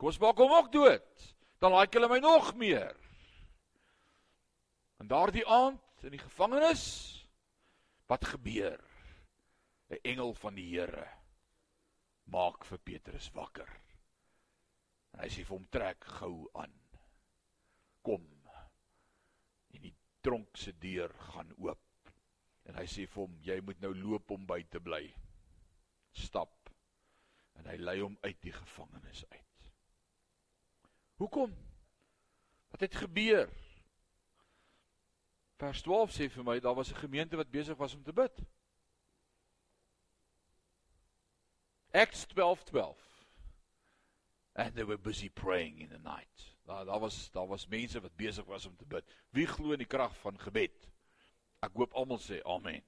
Kom 0.00 0.08
ons 0.08 0.18
maak 0.22 0.38
hom 0.40 0.52
ook 0.56 0.70
dood. 0.72 1.24
Dan 1.60 1.74
like 1.76 1.92
hulle 1.92 2.08
my 2.08 2.22
nog 2.24 2.54
meer. 2.56 2.96
En 4.96 5.08
daardie 5.08 5.44
aand 5.44 6.06
in 6.08 6.14
die 6.14 6.22
gevangenis 6.22 6.84
wat 8.08 8.24
gebeur? 8.24 8.80
'n 9.90 10.00
Engel 10.02 10.32
van 10.34 10.54
die 10.56 10.64
Here 10.70 11.04
maak 12.32 12.64
vir 12.64 12.78
Petrus 12.78 13.28
wakker. 13.34 13.68
En 15.12 15.20
hy 15.20 15.28
sê 15.28 15.44
vir 15.44 15.56
hom 15.56 15.68
trek 15.68 16.08
gou 16.20 16.48
aan. 16.54 16.72
Kom. 18.02 18.24
En 19.74 19.82
die 19.82 19.94
tronk 20.24 20.56
se 20.56 20.72
deur 20.72 21.12
gaan 21.32 21.52
oop. 21.58 22.14
En 22.64 22.80
hy 22.80 22.86
sê 22.86 23.04
vir 23.04 23.26
hom 23.26 23.36
jy 23.44 23.60
moet 23.60 23.84
nou 23.84 23.92
loop 23.94 24.30
om 24.30 24.46
by 24.46 24.62
te 24.62 24.80
bly. 24.80 25.04
Stap. 26.12 26.72
En 27.60 27.68
hy 27.68 27.76
lei 27.76 28.00
hom 28.00 28.16
uit 28.22 28.40
die 28.40 28.56
gevangenis 28.56 29.26
uit. 29.28 29.49
Hoekom? 31.20 31.56
Wat 32.68 32.80
het 32.80 32.94
gebeur? 32.94 33.48
Vers 35.60 35.82
12 35.82 36.14
sê 36.16 36.28
vir 36.32 36.44
my 36.44 36.54
daar 36.64 36.74
was 36.74 36.92
'n 36.92 37.02
gemeente 37.02 37.36
wat 37.36 37.50
besig 37.50 37.76
was 37.76 37.94
om 37.94 38.02
te 38.02 38.12
bid. 38.12 38.40
Acts 41.92 42.26
12:12 42.26 42.64
12. 42.64 43.26
And 44.52 44.74
they 44.74 44.84
were 44.84 44.98
busy 44.98 45.30
praying 45.30 45.80
in 45.80 45.88
the 45.88 45.98
night. 45.98 46.56
Daar 46.64 46.84
daar 46.84 47.00
was 47.00 47.30
daar 47.30 47.46
was 47.46 47.66
mense 47.66 48.00
wat 48.00 48.16
besig 48.16 48.44
was 48.44 48.66
om 48.66 48.76
te 48.76 48.86
bid. 48.86 49.04
Wie 49.30 49.46
glo 49.46 49.72
in 49.72 49.78
die 49.78 49.86
krag 49.86 50.16
van 50.16 50.38
gebed? 50.38 50.88
Ek 51.58 51.72
hoop 51.74 51.92
almal 51.92 52.18
sê 52.18 52.42
amen. 52.42 52.82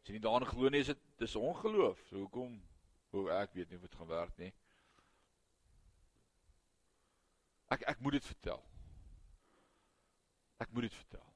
As 0.00 0.06
jy 0.06 0.12
nie 0.12 0.20
daarin 0.20 0.48
glo 0.48 0.68
nie, 0.68 0.80
is 0.80 0.86
dit 0.86 0.98
dis 1.16 1.36
ongeloof. 1.36 2.10
Hoekom? 2.10 2.62
Hoe 3.10 3.30
ek 3.30 3.52
weet 3.52 3.68
nie 3.68 3.76
of 3.76 3.82
dit 3.82 3.94
gaan 3.94 4.06
werk 4.06 4.36
nie. 4.36 4.54
Ek 7.74 7.82
ek 7.90 8.02
moet 8.04 8.18
dit 8.18 8.26
vertel. 8.30 8.60
Ek 10.62 10.70
moet 10.70 10.86
dit 10.86 10.94
vertel. 10.94 11.30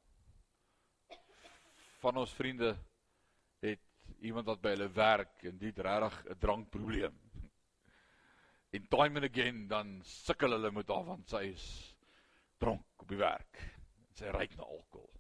Van 1.99 2.21
ons 2.23 2.35
vriende 2.39 2.77
het 3.65 3.83
iemand 4.23 4.47
wat 4.47 4.61
by 4.63 4.75
hulle 4.77 4.91
werk 4.95 5.43
en 5.51 5.59
dit 5.59 5.79
regtig 5.87 6.19
'n 6.31 6.39
drankprobleem. 6.45 7.17
In 8.71 8.87
time 8.89 9.19
and 9.19 9.27
again 9.27 9.67
dan 9.69 10.01
sukkel 10.05 10.55
hulle 10.55 10.71
met 10.71 10.89
haar 10.89 11.05
want 11.05 11.29
sy 11.29 11.43
is 11.55 11.67
dronk 12.59 13.03
op 13.03 13.09
die 13.09 13.19
werk. 13.19 13.63
Sy 14.15 14.31
ry 14.35 14.47
na 14.57 14.63
alkohol. 14.63 15.11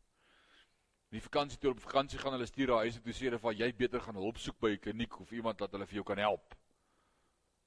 Die 1.08 1.22
vakansie 1.24 1.58
toe 1.58 1.70
op 1.70 1.80
vakansie 1.80 2.18
gaan 2.18 2.34
hulle 2.36 2.46
stuur 2.46 2.74
haar 2.74 2.84
huis 2.84 3.00
toe 3.00 3.12
sê 3.16 3.30
hulle 3.30 3.40
van 3.40 3.56
jy 3.56 3.72
beter 3.72 4.00
gaan 4.00 4.20
hulp 4.20 4.38
soek 4.38 4.58
by 4.60 4.70
'n 4.76 4.84
kliniek 4.86 5.20
of 5.20 5.32
iemand 5.32 5.60
wat 5.60 5.72
hulle 5.72 5.86
vir 5.86 5.94
jou 5.94 6.04
kan 6.04 6.18
help. 6.18 6.54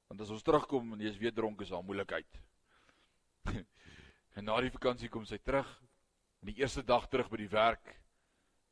Want 0.08 0.22
as 0.22 0.30
ons 0.30 0.44
terugkom 0.44 0.94
en 0.94 1.00
jy 1.00 1.10
is 1.10 1.18
weer 1.18 1.34
dronk 1.34 1.62
is 1.62 1.70
daar 1.70 1.84
moeilikheid. 1.84 2.40
en 4.36 4.45
na 4.45 4.60
die 4.62 4.73
vakansie 4.73 5.10
kom 5.10 5.25
sy 5.25 5.39
terug. 5.43 5.69
En 6.41 6.49
die 6.49 6.58
eerste 6.62 6.84
dag 6.86 7.08
terug 7.10 7.30
by 7.30 7.38
die 7.43 7.51
werk 7.51 7.97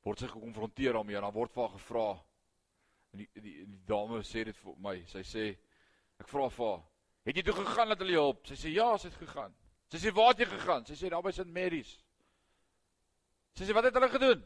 word 0.05 0.21
sy 0.23 0.29
gekonfronteer 0.31 0.95
daarmee 0.95 1.19
en 1.19 1.25
dan 1.27 1.35
word 1.35 1.53
vir 1.53 1.65
haar 1.65 1.75
gevra. 1.75 2.05
En 3.13 3.23
die, 3.23 3.29
die 3.35 3.55
die 3.65 3.81
dame 3.89 4.21
sê 4.25 4.45
dit 4.47 4.57
vir 4.63 4.77
my. 4.81 4.95
Sy 5.11 5.23
sê 5.27 5.47
ek 6.19 6.27
vra 6.31 6.49
vir 6.49 6.65
haar, 6.65 6.83
"Het 7.25 7.35
jy 7.37 7.43
toe 7.43 7.57
gegaan 7.59 7.89
dat 7.89 7.99
hulle 7.99 8.15
jou 8.15 8.23
help?" 8.23 8.47
Sy 8.47 8.55
sê, 8.55 8.69
"Ja, 8.73 8.97
sy 8.97 9.07
het 9.09 9.17
gegaan." 9.17 9.53
Sy 9.91 9.97
sê, 9.97 10.13
"Waar 10.13 10.33
het 10.33 10.39
jy 10.39 10.45
gegaan?" 10.45 10.85
Sy 10.85 10.93
sê, 10.93 11.09
"Daar 11.09 11.23
by 11.23 11.31
St 11.31 11.47
Mary's." 11.47 11.97
Sy 13.55 13.65
sê, 13.65 13.73
"Wat 13.73 13.83
het 13.83 13.93
hulle 13.93 14.09
gedoen?" 14.09 14.43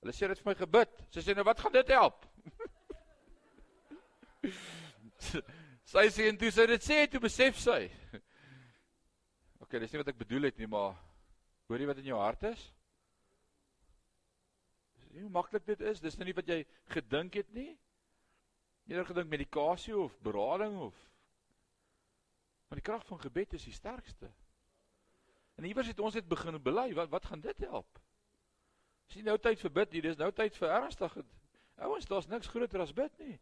Hulle 0.00 0.12
sê 0.12 0.28
dit 0.28 0.38
vir 0.38 0.50
my 0.50 0.54
gebid. 0.54 0.88
Sy 1.10 1.20
sê, 1.20 1.34
"Nou 1.34 1.44
wat 1.44 1.60
gaan 1.60 1.72
dit 1.72 1.88
help?" 1.88 2.26
sy 5.92 6.08
sê 6.10 6.28
en 6.28 6.36
toe 6.36 6.50
sy 6.50 6.66
dit 6.66 6.82
sê, 6.82 7.06
toe 7.10 7.20
besef 7.20 7.58
sy 7.58 7.90
okay, 9.72 9.86
dis 9.86 9.94
nie 9.94 10.02
wat 10.02 10.12
ek 10.12 10.20
bedoel 10.20 10.48
het 10.50 10.58
nie, 10.60 10.68
maar 10.68 10.98
hoor 11.68 11.80
jy 11.80 11.86
wat 11.88 12.00
in 12.02 12.10
jou 12.10 12.18
hart 12.20 12.42
is? 12.50 12.66
Dis 14.98 15.14
nie 15.14 15.24
hoe 15.24 15.32
maklik 15.32 15.64
dit 15.66 15.80
is, 15.92 16.02
dis 16.04 16.18
nou 16.20 16.28
nie 16.28 16.36
wat 16.36 16.50
jy 16.52 16.58
gedink 16.92 17.40
het 17.40 17.48
nie. 17.56 17.70
Jy 18.90 18.98
het 18.98 19.08
gedink 19.08 19.32
medikasie 19.32 19.96
of 19.96 20.18
berading 20.20 20.76
of 20.88 20.98
Maar 22.72 22.80
die 22.80 22.90
krag 22.90 23.06
van 23.06 23.20
gebed 23.20 23.52
is 23.52 23.64
die 23.68 23.72
sterkste. 23.72 24.30
En 25.54 25.64
iewers 25.64 25.86
het 25.86 25.98
ons 26.00 26.14
dit 26.16 26.28
begin 26.28 26.56
bely, 26.62 26.94
wat 26.96 27.10
wat 27.12 27.26
gaan 27.28 27.40
dit 27.44 27.58
help? 27.58 27.98
Is 29.10 29.18
nie 29.18 29.24
nou 29.26 29.34
tyd 29.36 29.60
vir 29.60 29.72
bid 29.76 29.92
nie, 29.92 30.00
dis 30.00 30.16
nou 30.16 30.30
tyd 30.32 30.56
vir 30.56 30.72
ernstige 30.78 31.24
ouens, 31.76 32.08
daar's 32.08 32.30
niks 32.32 32.48
groter 32.48 32.80
as 32.80 32.94
bid 32.96 33.18
nie. 33.20 33.36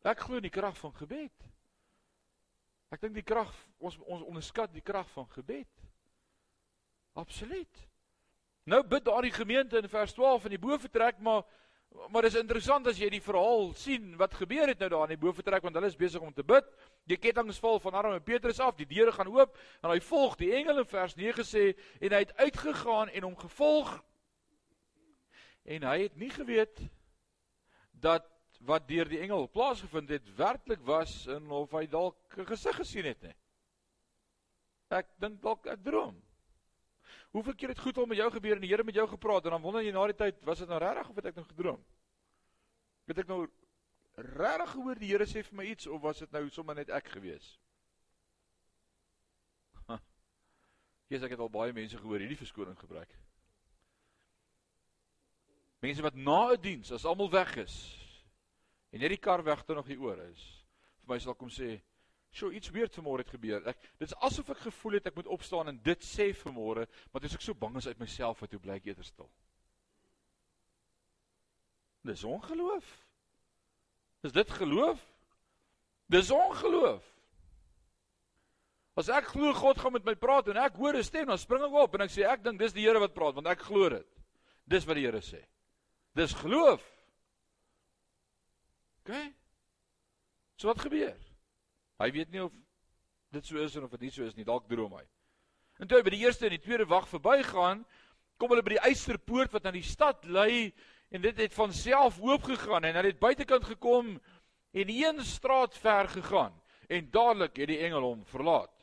Ek 0.00 0.24
glo 0.24 0.40
in 0.40 0.46
die 0.48 0.52
krag 0.54 0.78
van 0.80 0.96
gebed. 0.96 1.44
Ek 2.90 3.00
dink 3.04 3.14
die 3.14 3.26
krag 3.26 3.50
ons 3.78 3.96
ons 4.02 4.26
onderskat 4.26 4.72
die 4.74 4.82
krag 4.82 5.08
van 5.14 5.28
gebed. 5.30 5.70
Absoluut. 7.18 7.86
Nou 8.70 8.82
bid 8.86 9.06
daardie 9.06 9.32
gemeente 9.34 9.78
in 9.78 9.88
vers 9.88 10.12
12 10.14 10.48
in 10.48 10.56
die 10.56 10.62
boefretrek, 10.62 11.18
maar 11.18 11.46
maar 12.14 12.22
dis 12.22 12.36
interessant 12.38 12.86
as 12.86 13.00
jy 13.02 13.08
die 13.10 13.22
verhaal 13.22 13.72
sien 13.74 14.12
wat 14.18 14.36
gebeur 14.38 14.70
het 14.70 14.78
nou 14.78 14.88
daar 14.92 15.08
in 15.08 15.16
die 15.16 15.22
boefretrek 15.24 15.64
want 15.66 15.74
hulle 15.74 15.88
is 15.90 15.98
besig 15.98 16.22
om 16.22 16.30
te 16.34 16.44
bid. 16.46 16.66
Die 17.10 17.18
kettinge 17.18 17.54
val 17.58 17.80
van 17.82 17.96
arme 17.98 18.20
Petrus 18.22 18.60
af, 18.62 18.76
die 18.78 18.86
deure 18.86 19.10
gaan 19.16 19.30
oop 19.32 19.56
en 19.82 19.90
hy 19.90 19.98
volg 20.06 20.36
die 20.38 20.52
engele 20.54 20.84
in 20.84 20.90
vers 20.92 21.16
9 21.18 21.46
sê 21.46 21.64
en 21.98 22.14
hy 22.14 22.20
het 22.22 22.36
uitgegaan 22.38 23.10
en 23.10 23.26
hom 23.26 23.34
gevolg. 23.42 23.90
En 25.66 25.86
hy 25.90 25.96
het 26.04 26.14
nie 26.16 26.30
geweet 26.30 26.78
dat 27.90 28.26
wat 28.68 28.88
deur 28.88 29.08
die 29.08 29.20
engel 29.24 29.48
plaasgevind 29.48 30.08
het 30.12 30.26
werklik 30.36 30.82
was 30.84 31.26
en 31.32 31.50
of 31.50 31.70
hy 31.72 31.86
dalk 31.86 32.16
'n 32.36 32.46
gesig 32.46 32.76
gesien 32.76 33.04
het 33.04 33.22
nie. 33.22 33.36
Ek 34.90 35.06
dink 35.18 35.40
dalk 35.42 35.66
ek 35.66 35.82
droom. 35.84 36.22
Hoeveel 37.30 37.54
keer 37.54 37.68
het 37.68 37.78
goed 37.78 37.98
al 37.98 38.06
met 38.06 38.18
jou 38.18 38.30
gebeur 38.30 38.54
en 38.54 38.60
die 38.60 38.68
Here 38.68 38.84
met 38.84 38.94
jou 38.94 39.08
gepraat 39.08 39.44
en 39.44 39.50
dan 39.50 39.62
wonder 39.62 39.82
jy 39.82 39.92
na 39.92 40.06
die 40.06 40.16
tyd 40.16 40.44
was 40.44 40.58
dit 40.58 40.68
nou 40.68 40.78
regtig 40.78 41.08
of 41.08 41.16
het 41.16 41.26
ek 41.26 41.34
nou 41.36 41.46
gedroom? 41.46 41.84
Het 43.06 43.18
ek 43.18 43.28
nou 43.28 43.46
regtig 44.14 44.70
gehoor 44.70 44.98
die 44.98 45.10
Here 45.10 45.26
sê 45.26 45.42
vir 45.42 45.56
my 45.56 45.64
iets 45.64 45.86
of 45.86 46.00
was 46.00 46.18
dit 46.18 46.32
nou 46.32 46.48
sommer 46.50 46.74
net 46.74 46.90
ek 46.90 47.08
gewees? 47.08 47.58
Jesus 51.10 51.26
ek 51.26 51.34
het 51.34 51.42
al 51.42 51.50
baie 51.50 51.72
mense 51.74 51.98
gehoor 51.98 52.22
hierdie 52.22 52.38
verskoning 52.38 52.76
gebruik. 52.78 53.10
Mense 55.82 56.02
wat 56.02 56.14
na 56.14 56.52
'n 56.52 56.60
diens 56.62 56.92
as 56.92 57.04
almal 57.04 57.30
weg 57.30 57.56
is, 57.56 57.74
En 58.90 59.00
net 59.00 59.14
die 59.14 59.22
kar 59.22 59.42
weg 59.46 59.62
toe 59.64 59.74
nog 59.74 59.86
hier 59.86 60.00
oor 60.02 60.18
is. 60.26 60.42
Vir 61.04 61.14
my 61.14 61.18
sal 61.18 61.34
kom 61.34 61.48
sê, 61.48 61.80
"Sjoe, 62.32 62.52
iets 62.54 62.70
weird 62.70 62.94
vanmôre 62.94 63.24
het 63.24 63.30
gebeur." 63.30 63.68
Ek 63.68 63.78
dit's 63.98 64.14
asof 64.14 64.50
ek 64.50 64.58
gevoel 64.58 64.92
het 64.92 65.06
ek 65.06 65.14
moet 65.14 65.26
opstaan 65.26 65.68
en 65.68 65.80
dit 65.82 66.02
sê 66.02 66.34
vanmôre, 66.34 66.86
maar 67.12 67.20
dis 67.20 67.34
ek 67.34 67.40
so 67.40 67.54
bang 67.54 67.76
is 67.76 67.86
uit 67.86 67.98
myself 67.98 68.40
wat 68.40 68.50
hoe 68.50 68.60
bly 68.60 68.74
ek 68.74 68.86
eerder 68.86 69.04
stil. 69.04 69.30
Dis 72.02 72.24
ongeloof. 72.24 73.06
Is 74.22 74.32
dit 74.32 74.50
geloof? 74.50 75.00
Dis 76.06 76.30
ongeloof. 76.30 77.04
As 78.98 79.08
ek 79.08 79.30
glo 79.32 79.52
God 79.54 79.78
gaan 79.78 79.92
met 79.92 80.04
my 80.04 80.14
praat 80.14 80.48
en 80.48 80.56
ek 80.56 80.76
hoor 80.76 80.96
'n 80.96 81.04
stem, 81.04 81.26
dan 81.26 81.38
spring 81.38 81.62
ek 81.62 81.72
op 81.72 81.94
en 81.94 82.00
ek 82.00 82.10
sê 82.10 82.26
ek 82.26 82.42
dink 82.42 82.58
dis 82.58 82.72
die 82.72 82.82
Here 82.82 82.98
wat 82.98 83.14
praat 83.14 83.34
want 83.34 83.46
ek 83.46 83.60
glo 83.60 83.88
dit. 83.88 84.06
Dis 84.66 84.84
wat 84.84 84.96
die 84.96 85.06
Here 85.06 85.20
sê. 85.20 85.44
Dis 86.14 86.34
geloof. 86.34 86.82
OK? 89.00 89.14
So 90.60 90.68
wat 90.68 90.82
gebeur? 90.84 91.16
Hy 92.00 92.10
weet 92.12 92.30
nie 92.32 92.42
of 92.44 92.52
dit 93.32 93.46
so 93.46 93.60
is 93.62 93.76
of 93.76 93.90
dit 93.94 94.06
nie 94.06 94.12
so 94.12 94.26
is 94.26 94.36
nie, 94.36 94.44
dalk 94.44 94.68
droom 94.68 94.96
hy. 94.98 95.04
En 95.80 95.88
toe 95.88 96.00
hy 96.00 96.04
by 96.04 96.12
die 96.12 96.24
eerste 96.26 96.48
en 96.48 96.54
die 96.54 96.62
tweede 96.62 96.86
wag 96.88 97.06
verbygaan, 97.08 97.84
kom 98.40 98.52
hulle 98.52 98.64
by 98.64 98.74
die 98.76 98.86
eysterpoort 98.88 99.52
wat 99.54 99.64
na 99.64 99.72
die 99.72 99.84
stad 99.86 100.24
lei 100.28 100.72
en 101.12 101.22
dit 101.24 101.38
het 101.40 101.54
van 101.56 101.72
self 101.76 102.20
oopgegaan 102.22 102.86
en 102.88 102.96
hulle 102.98 103.12
het 103.12 103.22
buitekant 103.22 103.66
gekom 103.68 104.14
en 104.72 104.92
een 104.92 105.22
straat 105.26 105.76
ver 105.80 106.08
gegaan 106.12 106.56
en 106.90 107.08
dadelik 107.12 107.56
het 107.62 107.70
die 107.70 107.80
engel 107.86 108.06
hom 108.08 108.24
verlaat. 108.28 108.74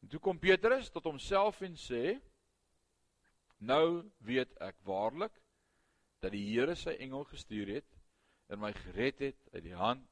En 0.00 0.08
toe 0.08 0.20
kom 0.20 0.40
Petrus 0.40 0.88
tot 0.90 1.04
homself 1.04 1.60
en 1.62 1.76
sê: 1.78 2.16
Nou 3.60 4.02
weet 4.24 4.52
ek 4.64 4.78
waarlik 4.88 5.34
dat 6.20 6.32
die 6.32 6.46
Here 6.48 6.74
sy 6.76 6.96
engel 6.98 7.24
gestuur 7.28 7.76
het 7.76 7.99
en 8.50 8.58
my 8.58 8.72
gered 8.74 9.20
het 9.22 9.50
uit 9.54 9.62
die 9.68 9.76
hand 9.78 10.06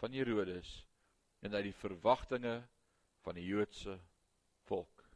van 0.00 0.12
Herodes 0.12 0.70
en 1.40 1.54
uit 1.56 1.70
die 1.70 1.78
verwagtinge 1.80 2.58
van 3.24 3.38
die 3.38 3.46
Joodse 3.46 3.96
volk. 4.68 5.06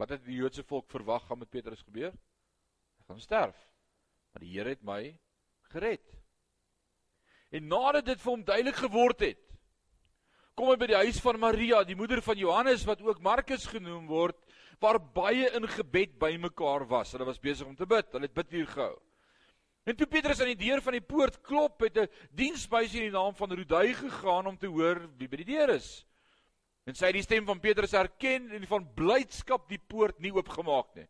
Wat 0.00 0.14
het 0.14 0.24
die 0.24 0.38
Joodse 0.40 0.64
volk 0.64 0.88
verwag 0.90 1.26
gaan 1.28 1.42
met 1.42 1.50
Petrus 1.52 1.82
gebeur? 1.84 2.14
Hy 2.96 3.04
gaan 3.08 3.20
sterf. 3.20 3.58
Maar 4.32 4.46
die 4.46 4.54
Here 4.54 4.72
het 4.72 4.82
my 4.86 5.02
gered. 5.74 6.06
En 7.50 7.68
nadat 7.68 8.06
dit 8.06 8.22
vir 8.22 8.32
hom 8.32 8.44
duidelik 8.46 8.78
geword 8.78 9.24
het, 9.26 9.42
kom 10.54 10.70
hy 10.70 10.78
by 10.80 10.90
die 10.90 11.00
huis 11.02 11.18
van 11.22 11.38
Maria, 11.40 11.82
die 11.84 11.98
moeder 11.98 12.22
van 12.22 12.38
Johannes 12.38 12.84
wat 12.88 13.02
ook 13.04 13.22
Markus 13.24 13.66
genoem 13.70 14.06
word, 14.10 14.38
waar 14.80 15.00
baie 15.00 15.50
in 15.56 15.66
gebed 15.68 16.16
bymekaar 16.20 16.86
was. 16.88 17.12
Hulle 17.12 17.28
was 17.28 17.42
besig 17.42 17.68
om 17.68 17.76
te 17.76 17.88
bid. 17.88 18.08
Hulle 18.14 18.28
het 18.28 18.36
biduur 18.36 18.68
gehou. 18.72 18.96
En 19.90 19.96
toe 19.98 20.06
Petrus 20.06 20.38
aan 20.38 20.52
die 20.52 20.60
deur 20.60 20.78
van 20.84 20.94
die 20.94 21.02
poort 21.02 21.40
klop, 21.42 21.80
het 21.82 21.96
'n 21.98 22.10
diensmeisie 22.30 23.00
in 23.00 23.10
die 23.10 23.18
naam 23.18 23.34
van 23.34 23.50
Rodai 23.50 23.94
gegaan 23.94 24.46
om 24.46 24.56
te 24.56 24.66
hoor 24.70 25.08
wie 25.18 25.28
by 25.28 25.36
die 25.42 25.50
deur 25.50 25.74
is. 25.74 26.06
En 26.86 26.94
sy 26.94 27.06
het 27.06 27.14
die 27.14 27.22
stem 27.22 27.44
van 27.44 27.60
Petrus 27.60 27.90
herken 27.90 28.50
en 28.50 28.66
van 28.66 28.86
blydskap 28.94 29.68
die 29.68 29.78
poort 29.78 30.20
nie 30.20 30.30
oopgemaak 30.32 30.94
nie. 30.94 31.08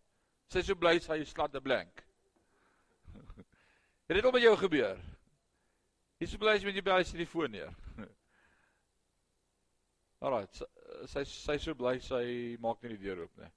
Sy 0.48 0.58
is 0.58 0.66
so 0.66 0.74
bly 0.74 0.98
sy 0.98 1.24
slat 1.24 1.54
'n 1.54 1.62
blank. 1.62 2.04
Het 4.08 4.16
dit 4.16 4.24
al 4.24 4.32
met 4.32 4.42
jou 4.42 4.56
gebeur? 4.56 4.98
Jy 6.18 6.26
so 6.26 6.38
bly 6.38 6.54
as 6.54 6.62
jy 6.62 6.72
met 6.72 6.84
jou 6.84 7.04
sy 7.04 7.12
telefoon 7.12 7.50
neer. 7.50 7.74
Alraai, 10.20 10.46
sy 10.52 10.64
sy 11.06 11.24
sy 11.24 11.58
so 11.58 11.74
bly 11.74 11.98
sy 12.00 12.56
maak 12.60 12.82
nie 12.82 12.96
die 12.96 13.04
deur 13.04 13.22
oop 13.24 13.36
nie. 13.36 13.52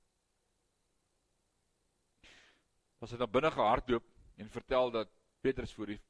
Was 3.00 3.12
hy 3.12 3.18
dan 3.18 3.32
binne 3.32 3.52
gehardloop 3.52 4.13
en 4.36 4.50
vertel 4.50 4.92
dat 4.92 5.10
Petrus 5.42 5.74
voor 5.74 5.94
die 5.94 6.02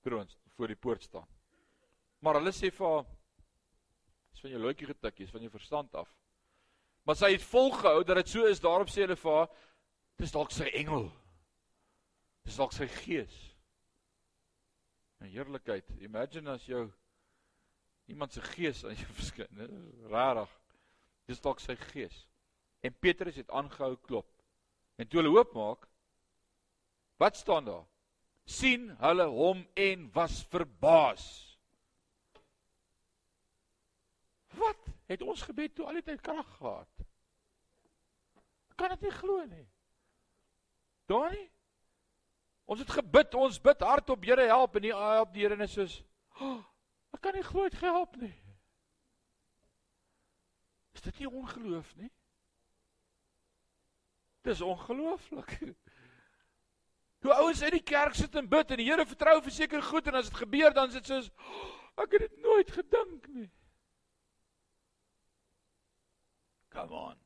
troon 0.00 0.28
voor 0.56 0.72
die 0.72 0.76
poort 0.76 1.02
staan. 1.02 1.26
Maar 2.18 2.38
hulle 2.40 2.52
sê 2.54 2.70
vir 2.72 2.86
haar 2.88 3.04
is 4.32 4.40
van 4.40 4.52
jou 4.52 4.60
loetjie 4.60 4.88
getik, 4.88 5.20
is 5.20 5.32
van 5.32 5.44
jou 5.44 5.50
verstand 5.52 5.94
af. 5.94 6.08
Maar 7.06 7.18
sy 7.20 7.30
het 7.34 7.44
volgehou 7.44 8.04
dat 8.04 8.20
dit 8.22 8.32
so 8.32 8.46
is, 8.48 8.60
daarop 8.60 8.90
sê 8.90 9.04
hulle 9.04 9.18
vir 9.20 9.36
haar 9.36 9.50
dis 10.16 10.32
dalk 10.32 10.54
sy 10.54 10.70
engel. 10.80 11.10
Dis 12.46 12.56
dalk 12.56 12.72
sy 12.72 12.88
gees. 13.02 13.34
'n 15.20 15.28
Heerlikheid. 15.32 15.90
Imagine 16.04 16.50
as 16.50 16.64
jou 16.66 16.86
iemand 18.06 18.32
se 18.32 18.40
gees 18.40 18.84
aan 18.84 18.96
jou 18.96 19.12
verskyn. 19.20 19.68
Rarig. 20.12 20.52
Dis 21.26 21.40
dalk 21.40 21.60
sy 21.60 21.76
gees. 21.90 22.26
En 22.80 22.94
Petrus 22.94 23.36
het 23.36 23.50
aangehou 23.50 23.96
klop. 23.96 24.28
En 24.96 25.08
toe 25.08 25.20
hulle 25.20 25.32
oopmaak, 25.38 25.88
wat 27.16 27.36
staan 27.36 27.64
daar? 27.64 27.84
sien 28.46 28.92
hulle 29.02 29.26
hom 29.26 29.64
en 29.74 30.06
was 30.14 30.44
verbaas. 30.50 31.24
Wat 34.54 34.86
het 35.10 35.22
ons 35.22 35.42
gebed 35.42 35.74
toe 35.74 35.86
al 35.86 35.98
die 35.98 36.04
tyd 36.06 36.22
krag 36.22 36.46
gehad? 36.58 37.06
Kan 38.78 38.94
dit 38.94 39.08
nie 39.08 39.14
glo 39.18 39.42
nie. 39.50 39.66
Dani? 41.10 41.42
Ons 42.66 42.82
het 42.82 42.90
gebid, 42.90 43.34
ons 43.34 43.58
bid 43.62 43.82
hardop, 43.82 44.24
Here 44.26 44.46
help 44.46 44.78
en 44.78 44.86
nie 44.86 44.94
help 44.94 45.34
die 45.34 45.42
Here 45.42 45.58
net 45.58 45.70
soos, 45.70 46.00
oh, 46.40 46.62
Ek 47.14 47.22
kan 47.24 47.36
nie 47.36 47.46
glo 47.46 47.64
dit 47.64 47.78
gehelp 47.80 48.16
nie. 48.20 48.34
Is 50.96 51.04
dit 51.06 51.22
nie 51.22 51.30
ongeloof 51.30 51.94
nie? 51.96 52.10
Dis 54.44 54.60
ongelooflik. 54.60 55.56
Hoe 57.26 57.34
ouens 57.34 57.60
in 57.66 57.74
die 57.74 57.82
kerk 57.82 58.14
sit 58.14 58.36
en 58.38 58.46
bid 58.46 58.70
en 58.70 58.78
die 58.78 58.86
Here 58.86 59.02
vertrou 59.02 59.40
vir 59.42 59.54
seker 59.54 59.82
goed 59.82 60.06
en 60.06 60.14
as 60.20 60.28
dit 60.30 60.36
gebeur 60.38 60.74
dan 60.74 60.92
is 60.92 60.98
dit 61.00 61.08
soos 61.10 61.30
oh, 61.34 61.70
ek 62.04 62.12
het 62.14 62.22
dit 62.28 62.42
nooit 62.44 62.68
gedink 62.70 63.24
nie. 63.34 63.46
Come 66.70 66.94
on. 66.94 67.16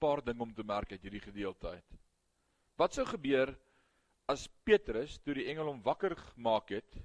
Paar 0.00 0.22
ding 0.24 0.40
om 0.40 0.54
te 0.56 0.64
merk 0.64 0.94
uit 0.94 1.04
hierdie 1.04 1.20
gedeelte 1.26 1.74
uit. 1.74 1.98
Wat 2.80 2.96
sou 2.96 3.04
gebeur 3.10 3.52
as 4.32 4.46
Petrus 4.64 5.18
toe 5.20 5.36
die 5.36 5.44
engel 5.52 5.68
hom 5.68 5.82
wakker 5.84 6.14
gemaak 6.30 6.72
het 6.72 7.00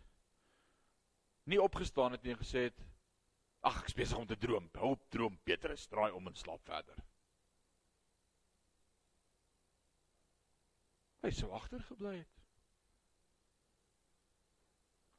nie 1.51 1.59
opgestaan 1.59 2.15
het 2.15 2.23
nie 2.23 2.37
en 2.37 2.39
gesê 2.39 2.69
het 2.69 2.87
ag 3.65 3.81
ek 3.81 3.91
is 3.91 3.99
besig 3.99 4.21
om 4.21 4.29
te 4.29 4.39
droom 4.39 4.71
help 4.79 5.03
droom 5.11 5.35
Petrus 5.43 5.89
draai 5.91 6.13
om 6.13 6.31
en 6.31 6.39
slaap 6.39 6.63
verder 6.69 7.03
hy 11.25 11.33
sou 11.33 11.51
agter 11.57 11.83
gebly 11.89 12.15
het 12.19 12.33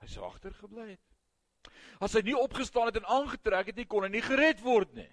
hy 0.04 0.08
sou 0.14 0.24
agter 0.28 0.54
gebly 0.62 0.88
het 0.94 1.72
as 2.06 2.14
hy 2.14 2.22
nie 2.26 2.38
opgestaan 2.38 2.90
het 2.90 3.00
en 3.00 3.12
aangetrek 3.18 3.72
het 3.72 3.78
nie 3.80 3.88
kon 3.90 4.06
hy 4.06 4.12
nie 4.14 4.24
gered 4.24 4.62
word 4.64 4.92
nie 4.96 5.10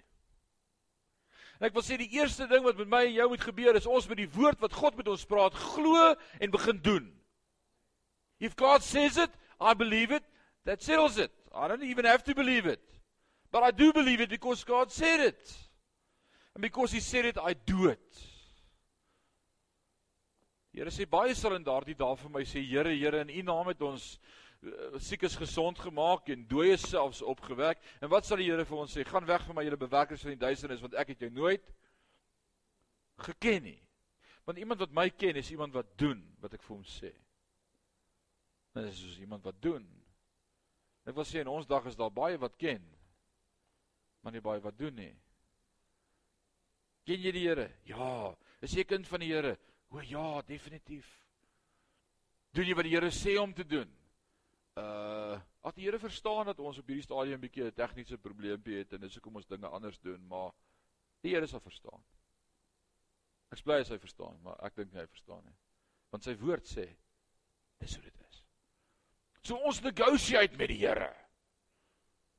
En 1.60 1.68
ek 1.68 1.74
wil 1.76 1.84
sê 1.86 1.96
die 1.98 2.10
eerste 2.18 2.48
ding 2.50 2.64
wat 2.64 2.78
met 2.80 2.90
my 2.90 3.02
en 3.06 3.14
jou 3.14 3.28
moet 3.30 3.44
gebeur 3.46 3.76
is 3.78 3.86
ons 3.86 4.08
moet 4.10 4.18
die 4.18 4.30
woord 4.34 4.58
wat 4.60 4.74
God 4.74 4.96
met 4.98 5.06
ons 5.08 5.26
praat 5.28 5.54
glo 5.54 6.08
en 6.42 6.50
begin 6.50 6.80
doen. 6.82 7.06
If 8.42 8.56
God 8.58 8.82
says 8.82 9.16
it, 9.16 9.30
I 9.60 9.74
believe 9.74 10.10
it. 10.10 10.24
That 10.64 10.82
settles 10.82 11.18
it. 11.18 11.30
I 11.54 11.68
don't 11.68 11.84
even 11.84 12.04
have 12.04 12.24
to 12.24 12.34
believe 12.34 12.66
it. 12.66 12.82
But 13.52 13.62
I 13.62 13.70
do 13.70 13.92
believe 13.92 14.20
it 14.20 14.30
because 14.30 14.64
God 14.64 14.90
said 14.90 15.20
it. 15.20 15.54
And 16.54 16.62
because 16.62 16.90
he 16.90 17.00
said 17.00 17.24
it, 17.24 17.38
I 17.38 17.54
do 17.54 17.88
it. 17.88 18.18
Here 20.74 20.90
sê 20.90 21.06
baie 21.06 21.34
sal 21.38 21.54
in 21.54 21.64
daardie 21.64 21.94
dae 21.94 22.16
vir 22.18 22.30
my 22.34 22.42
sê 22.42 22.62
Here, 22.62 22.90
Here, 22.90 23.20
in 23.22 23.30
U 23.30 23.42
naam 23.46 23.70
het 23.70 23.82
ons 23.82 24.18
Eh, 24.64 24.96
siekes 24.96 25.36
gesond 25.36 25.78
gemaak 25.78 26.30
en 26.32 26.44
dooies 26.48 26.84
selfs 26.88 27.22
opgewek. 27.22 27.80
En 28.00 28.08
wat 28.08 28.24
sal 28.24 28.40
die 28.40 28.48
Here 28.48 28.64
vir 28.64 28.78
ons 28.80 28.92
sê? 28.96 29.04
Gaan 29.04 29.26
weg 29.28 29.42
van 29.44 29.58
my 29.58 29.64
julle 29.66 29.80
bewerkers 29.80 30.22
van 30.24 30.32
die 30.32 30.40
duisternis 30.40 30.80
want 30.80 30.96
ek 30.96 31.12
het 31.12 31.24
jou 31.26 31.30
nooit 31.34 31.66
geken 33.26 33.66
nie. 33.66 33.80
Want 34.48 34.60
iemand 34.60 34.80
wat 34.80 34.94
my 34.96 35.08
ken 35.10 35.36
is 35.40 35.50
iemand 35.52 35.76
wat 35.76 35.92
doen 36.00 36.22
wat 36.40 36.56
ek 36.56 36.64
vir 36.64 36.76
hom 36.76 36.86
sê. 36.88 37.12
Dit 38.74 38.88
is 38.88 39.02
soos 39.02 39.20
iemand 39.20 39.44
wat 39.44 39.60
doen. 39.62 39.84
Ek 41.04 41.16
wil 41.16 41.28
sê 41.28 41.42
in 41.44 41.52
ons 41.52 41.68
dag 41.68 41.84
is 41.90 41.98
daar 42.00 42.12
baie 42.14 42.40
wat 42.40 42.56
ken, 42.56 42.80
maar 44.24 44.32
nie 44.32 44.42
baie 44.44 44.62
wat 44.64 44.78
doen 44.80 44.96
nie. 44.96 45.12
Ken 47.04 47.20
jy 47.20 47.34
die 47.36 47.44
Here? 47.44 47.68
Ja. 47.84 48.32
Is 48.64 48.72
jy 48.72 48.86
kind 48.88 49.04
van 49.08 49.20
die 49.20 49.34
Here? 49.34 49.58
O 49.94 50.00
ja, 50.02 50.42
definitief. 50.42 51.06
Doen 52.50 52.66
jy 52.66 52.74
wat 52.74 52.86
die 52.86 52.94
Here 52.96 53.10
sê 53.14 53.36
om 53.38 53.52
te 53.54 53.66
doen? 53.66 53.90
uh 54.74 55.38
as 55.64 55.74
die 55.76 55.84
Here 55.86 56.00
verstaan 56.02 56.48
dat 56.50 56.58
ons 56.58 56.80
op 56.80 56.88
hierdie 56.90 57.04
stadium 57.06 57.38
'n 57.38 57.44
bietjie 57.46 57.64
'n 57.64 57.72
tegniese 57.72 58.18
probleempie 58.18 58.78
het 58.78 58.92
en 58.92 59.00
dis 59.00 59.14
hoekom 59.14 59.36
ons 59.36 59.46
dinge 59.46 59.68
anders 59.68 59.98
doen, 60.00 60.26
maar 60.26 60.50
die 61.22 61.30
Here 61.30 61.46
sal 61.46 61.60
verstaan. 61.60 62.02
Ek 63.52 63.62
bly 63.62 63.84
hy 63.84 63.98
verstaan, 63.98 64.42
maar 64.42 64.58
ek 64.66 64.74
dink 64.74 64.92
hy 64.92 65.06
verstaan 65.06 65.44
nie. 65.44 65.54
Want 66.10 66.24
sy 66.24 66.34
woord 66.34 66.66
sê 66.66 66.88
dis 67.78 67.94
hoe 67.94 68.02
dit 68.02 68.20
is. 68.28 68.42
So 69.42 69.56
ons 69.56 69.80
negotiate 69.80 70.56
met 70.56 70.68
die 70.68 70.82
Here. 70.82 71.14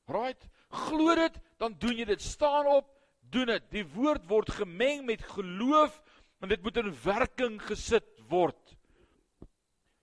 Right? 0.08 0.50
Glo 0.70 1.16
dit, 1.16 1.40
dan 1.58 1.74
doen 1.80 1.98
jy 1.98 2.06
dit. 2.06 2.22
Staan 2.22 2.68
op, 2.68 2.92
doen 3.22 3.48
dit. 3.48 3.72
Die 3.72 3.86
woord 3.96 4.28
word 4.28 4.50
gemeng 4.50 5.06
met 5.06 5.22
geloof 5.22 6.02
en 6.42 6.52
dit 6.52 6.64
moet 6.64 6.78
in 6.82 6.92
werking 7.04 7.58
gesit 7.68 8.10
word. 8.30 8.76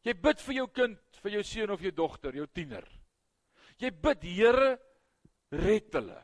Jy 0.02 0.14
bid 0.18 0.40
vir 0.42 0.56
jou 0.56 0.66
kind, 0.74 0.98
vir 1.22 1.36
jou 1.36 1.42
seun 1.46 1.72
of 1.74 1.82
jou 1.84 1.92
dogter, 1.94 2.34
jou 2.34 2.46
tiener. 2.50 2.86
Jy 3.78 3.92
bid, 4.02 4.24
Here, 4.26 4.72
red 5.52 5.94
hulle. 5.94 6.18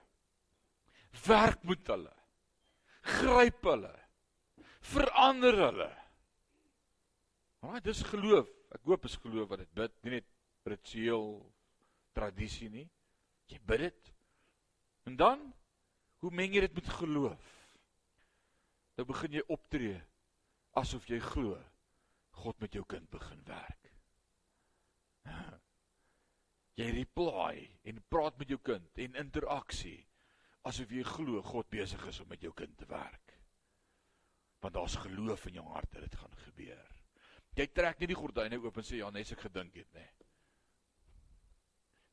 Werk 1.27 1.63
met 1.69 1.91
hulle. 1.93 2.15
Gryp 3.19 3.69
hulle. 3.71 3.95
Verander 4.89 5.59
hulle. 5.67 5.89
Maar 7.65 7.83
dis 7.85 8.03
geloof. 8.07 8.49
Ek 8.75 8.85
hoop 8.85 9.07
is 9.09 9.17
geloof 9.23 9.49
wat 9.51 9.63
dit 9.65 9.71
bid, 9.79 9.95
nie 10.05 10.19
net 10.19 10.27
ritueel 10.69 11.31
tradisie 12.17 12.69
nie. 12.73 12.87
Jy 13.49 13.61
bid 13.65 13.87
dit. 13.87 14.11
En 15.09 15.17
dan 15.17 15.47
hoe 16.23 16.33
meng 16.35 16.53
jy 16.53 16.65
dit 16.67 16.75
met 16.77 16.91
geloof? 16.99 17.55
Nou 18.99 19.07
begin 19.07 19.37
jy 19.39 19.45
optree 19.55 19.99
asof 20.79 21.07
jy 21.07 21.21
glo 21.23 21.55
God 22.43 22.59
met 22.63 22.75
jou 22.75 22.85
kind 22.87 23.07
begin 23.11 23.41
werk. 23.47 23.89
Jy 26.79 26.87
reply 26.95 27.65
en 27.91 27.97
praat 28.11 28.37
met 28.39 28.53
jou 28.53 28.59
kind 28.63 29.01
en 29.03 29.19
interaksie 29.19 29.99
asof 30.69 30.93
jy 30.95 31.03
glo 31.07 31.43
God 31.43 31.71
besig 31.73 32.05
is 32.11 32.21
om 32.23 32.29
met 32.31 32.43
jou 32.45 32.53
kind 32.55 32.77
te 32.79 32.87
werk. 32.91 33.35
Want 34.63 34.75
daar's 34.75 34.99
geloof 35.03 35.47
in 35.51 35.59
jou 35.59 35.67
hart 35.73 35.91
dat 35.95 36.07
dit 36.07 36.19
gaan 36.21 36.37
gebeur. 36.45 36.95
Jy 37.59 37.67
trek 37.75 37.99
nie 37.99 38.11
die 38.13 38.19
gordyne 38.19 38.59
oop 38.63 38.79
en 38.79 38.87
sê 38.87 39.01
ja, 39.01 39.11
net 39.15 39.33
ek 39.35 39.47
gedink 39.49 39.79
het 39.79 39.91
nê. 39.97 40.05
Nee. 40.05 40.29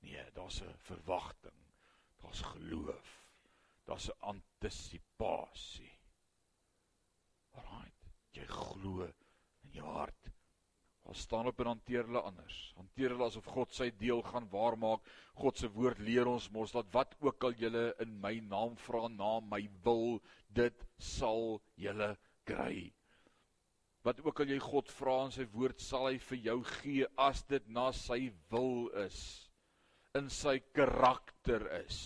nee, 0.05 0.25
daar's 0.33 0.61
'n 0.61 0.73
verwagting. 0.89 1.59
Daar's 2.21 2.41
geloof. 2.41 3.09
Daar's 3.85 4.09
'n 4.09 4.19
antisisipasie. 4.33 5.94
Alraait, 7.55 8.09
jy 8.37 8.45
glo 8.49 9.05
in 9.07 9.77
jou 9.79 9.87
hart. 9.97 10.31
Al 11.05 11.13
staan 11.13 11.47
op 11.51 11.59
en 11.61 11.69
hanteer 11.75 12.07
hulle 12.07 12.23
anders. 12.25 12.57
Hanteer 12.79 13.13
hulle 13.13 13.29
asof 13.29 13.45
God 13.53 13.73
sy 13.77 13.91
deel 13.99 14.23
gaan 14.25 14.49
waarmaak. 14.49 15.05
God 15.37 15.61
se 15.61 15.69
woord 15.75 16.01
leer 16.01 16.27
ons 16.29 16.49
mos 16.55 16.73
dat 16.73 16.89
wat 16.95 17.13
ook 17.21 17.45
al 17.45 17.57
julle 17.61 17.87
in 18.01 18.17
my 18.21 18.39
naam 18.49 18.77
vra 18.87 19.05
na 19.13 19.37
my 19.45 19.61
wil, 19.85 20.19
dit 20.49 20.85
sal 20.97 21.59
julle 21.77 22.15
kry 22.45 22.91
wat 24.05 24.21
ook 24.21 24.43
al 24.43 24.51
jy 24.53 24.59
God 24.61 24.91
vra 24.93 25.15
in 25.25 25.31
sy 25.33 25.47
woord 25.55 25.81
sal 25.81 26.05
hy 26.11 26.17
vir 26.27 26.41
jou 26.45 26.59
gee 26.75 27.07
as 27.25 27.41
dit 27.49 27.69
na 27.73 27.87
sy 27.97 28.27
wil 28.53 28.85
is 29.01 29.17
in 30.17 30.29
sy 30.29 30.59
karakter 30.77 31.65
is 31.79 31.99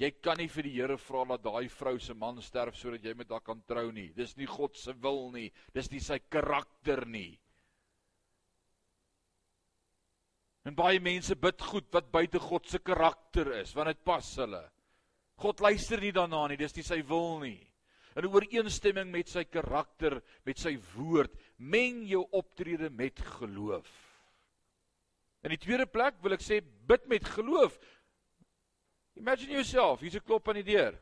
jy 0.00 0.10
kan 0.22 0.38
nie 0.40 0.48
vir 0.50 0.66
die 0.66 0.74
Here 0.78 0.96
vra 0.98 1.24
dat 1.34 1.44
daai 1.44 1.68
vrou 1.68 1.98
se 2.00 2.14
man 2.14 2.40
sterf 2.42 2.76
sodat 2.76 3.04
jy 3.04 3.14
met 3.18 3.30
haar 3.30 3.44
kan 3.44 3.62
trou 3.68 3.90
nie. 3.92 4.12
Dis 4.16 4.36
nie 4.36 4.48
God 4.50 4.76
se 4.76 4.92
wil 4.92 5.30
nie. 5.34 5.50
Dis 5.74 5.90
nie 5.92 6.00
sy 6.00 6.18
karakter 6.30 7.04
nie. 7.06 7.38
En 10.64 10.76
baie 10.78 11.00
mense 11.02 11.34
bid 11.34 11.62
goed 11.72 11.88
wat 11.94 12.12
buite 12.14 12.38
God 12.38 12.68
se 12.70 12.78
karakter 12.78 13.50
is 13.60 13.74
want 13.74 13.90
dit 13.90 14.04
pas 14.06 14.28
hulle. 14.38 14.62
God 15.42 15.60
luister 15.60 16.00
nie 16.00 16.14
daarna 16.14 16.46
nie 16.48 16.60
dis 16.60 16.76
nie 16.76 16.86
sy 16.86 17.00
wil 17.06 17.40
nie. 17.42 17.58
In 18.12 18.28
ooreenstemming 18.28 19.08
met 19.08 19.30
sy 19.32 19.46
karakter, 19.48 20.18
met 20.44 20.60
sy 20.60 20.74
woord, 20.92 21.32
meng 21.56 22.02
jou 22.04 22.26
optrede 22.36 22.90
met 22.92 23.22
geloof. 23.38 23.88
In 25.42 25.54
die 25.54 25.60
tweede 25.62 25.88
plek 25.88 26.20
wil 26.22 26.36
ek 26.36 26.44
sê 26.44 26.60
bid 26.60 27.08
met 27.10 27.24
geloof. 27.34 27.78
Imagine 29.16 29.52
yourself, 29.52 30.00
hier's 30.00 30.16
'n 30.16 30.24
klop 30.24 30.48
aan 30.48 30.60
die 30.60 30.70
deur. 30.72 30.98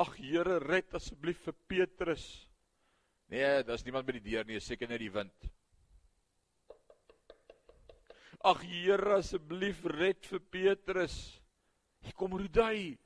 Ag 0.00 0.16
Here, 0.16 0.58
red 0.58 0.94
asseblief 0.94 1.42
vir 1.44 1.54
Petrus. 1.68 2.48
Nee, 3.28 3.62
daar's 3.62 3.84
niemand 3.84 4.06
by 4.06 4.16
die 4.16 4.30
deur 4.30 4.44
nie, 4.48 4.60
seker 4.60 4.88
net 4.88 5.02
die 5.02 5.12
wind. 5.12 5.50
Ag 8.40 8.62
Here, 8.64 9.18
asseblief 9.18 9.84
red 9.84 10.24
vir 10.26 10.40
Petrus. 10.40 11.40
Hier 12.00 12.16
kom 12.16 12.32
Rudai. 12.32 12.96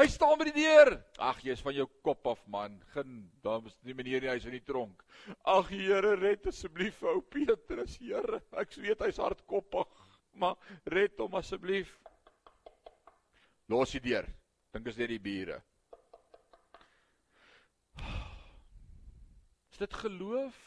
Hy 0.00 0.06
staan 0.08 0.38
by 0.40 0.46
die 0.48 0.62
deur. 0.62 0.94
Ag, 1.20 1.42
jy's 1.44 1.60
van 1.60 1.76
jou 1.76 1.84
kop 2.00 2.24
af, 2.32 2.40
man. 2.48 2.78
Geen, 2.94 3.26
daar 3.44 3.60
is 3.68 3.76
nie 3.84 3.92
meneer 3.98 4.24
nie, 4.24 4.30
hy's 4.32 4.46
in 4.48 4.56
die 4.56 4.64
tronk. 4.64 5.04
Ag, 5.44 5.68
Here, 5.68 6.14
red 6.16 6.48
asseblief 6.48 7.02
ou 7.04 7.20
Petrus, 7.20 7.98
Here. 8.00 8.40
Ek 8.56 8.72
weet 8.80 9.04
hy's 9.04 9.20
hardkoppig, 9.20 9.99
maar 10.40 10.56
red 10.96 11.18
hom 11.20 11.36
asseblief. 11.38 11.92
Los 13.70 13.94
die 13.94 14.02
deur. 14.02 14.26
Dink 14.74 14.88
as 14.90 14.98
dit 14.98 15.10
die 15.10 15.22
bure. 15.22 15.60
Is 19.70 19.78
dit 19.82 19.94
geloof? 20.02 20.58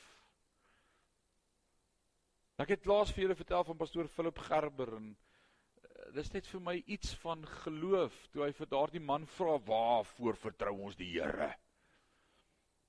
Ek 2.63 2.76
het 2.76 2.86
laas 2.88 3.11
vir 3.11 3.26
julle 3.26 3.38
vertel 3.38 3.65
van 3.67 3.80
pastoor 3.80 4.09
Philip 4.11 4.39
Gerber 4.45 4.93
en 4.99 5.13
dis 6.13 6.30
net 6.36 6.47
vir 6.47 6.61
my 6.61 6.76
iets 6.95 7.15
van 7.24 7.41
geloof 7.63 8.15
toe 8.34 8.43
hy 8.45 8.51
vir 8.53 8.69
daardie 8.69 9.01
man 9.01 9.26
vra 9.38 9.57
waarvoor 9.67 10.38
vertrou 10.38 10.76
ons 10.86 10.99
die 10.99 11.09
Here. 11.15 11.49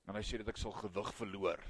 En 0.05 0.15
hy 0.15 0.21
sê 0.21 0.37
dat 0.37 0.51
ek 0.53 0.61
sal 0.61 0.75
gewig 0.77 1.09
verloor. 1.17 1.63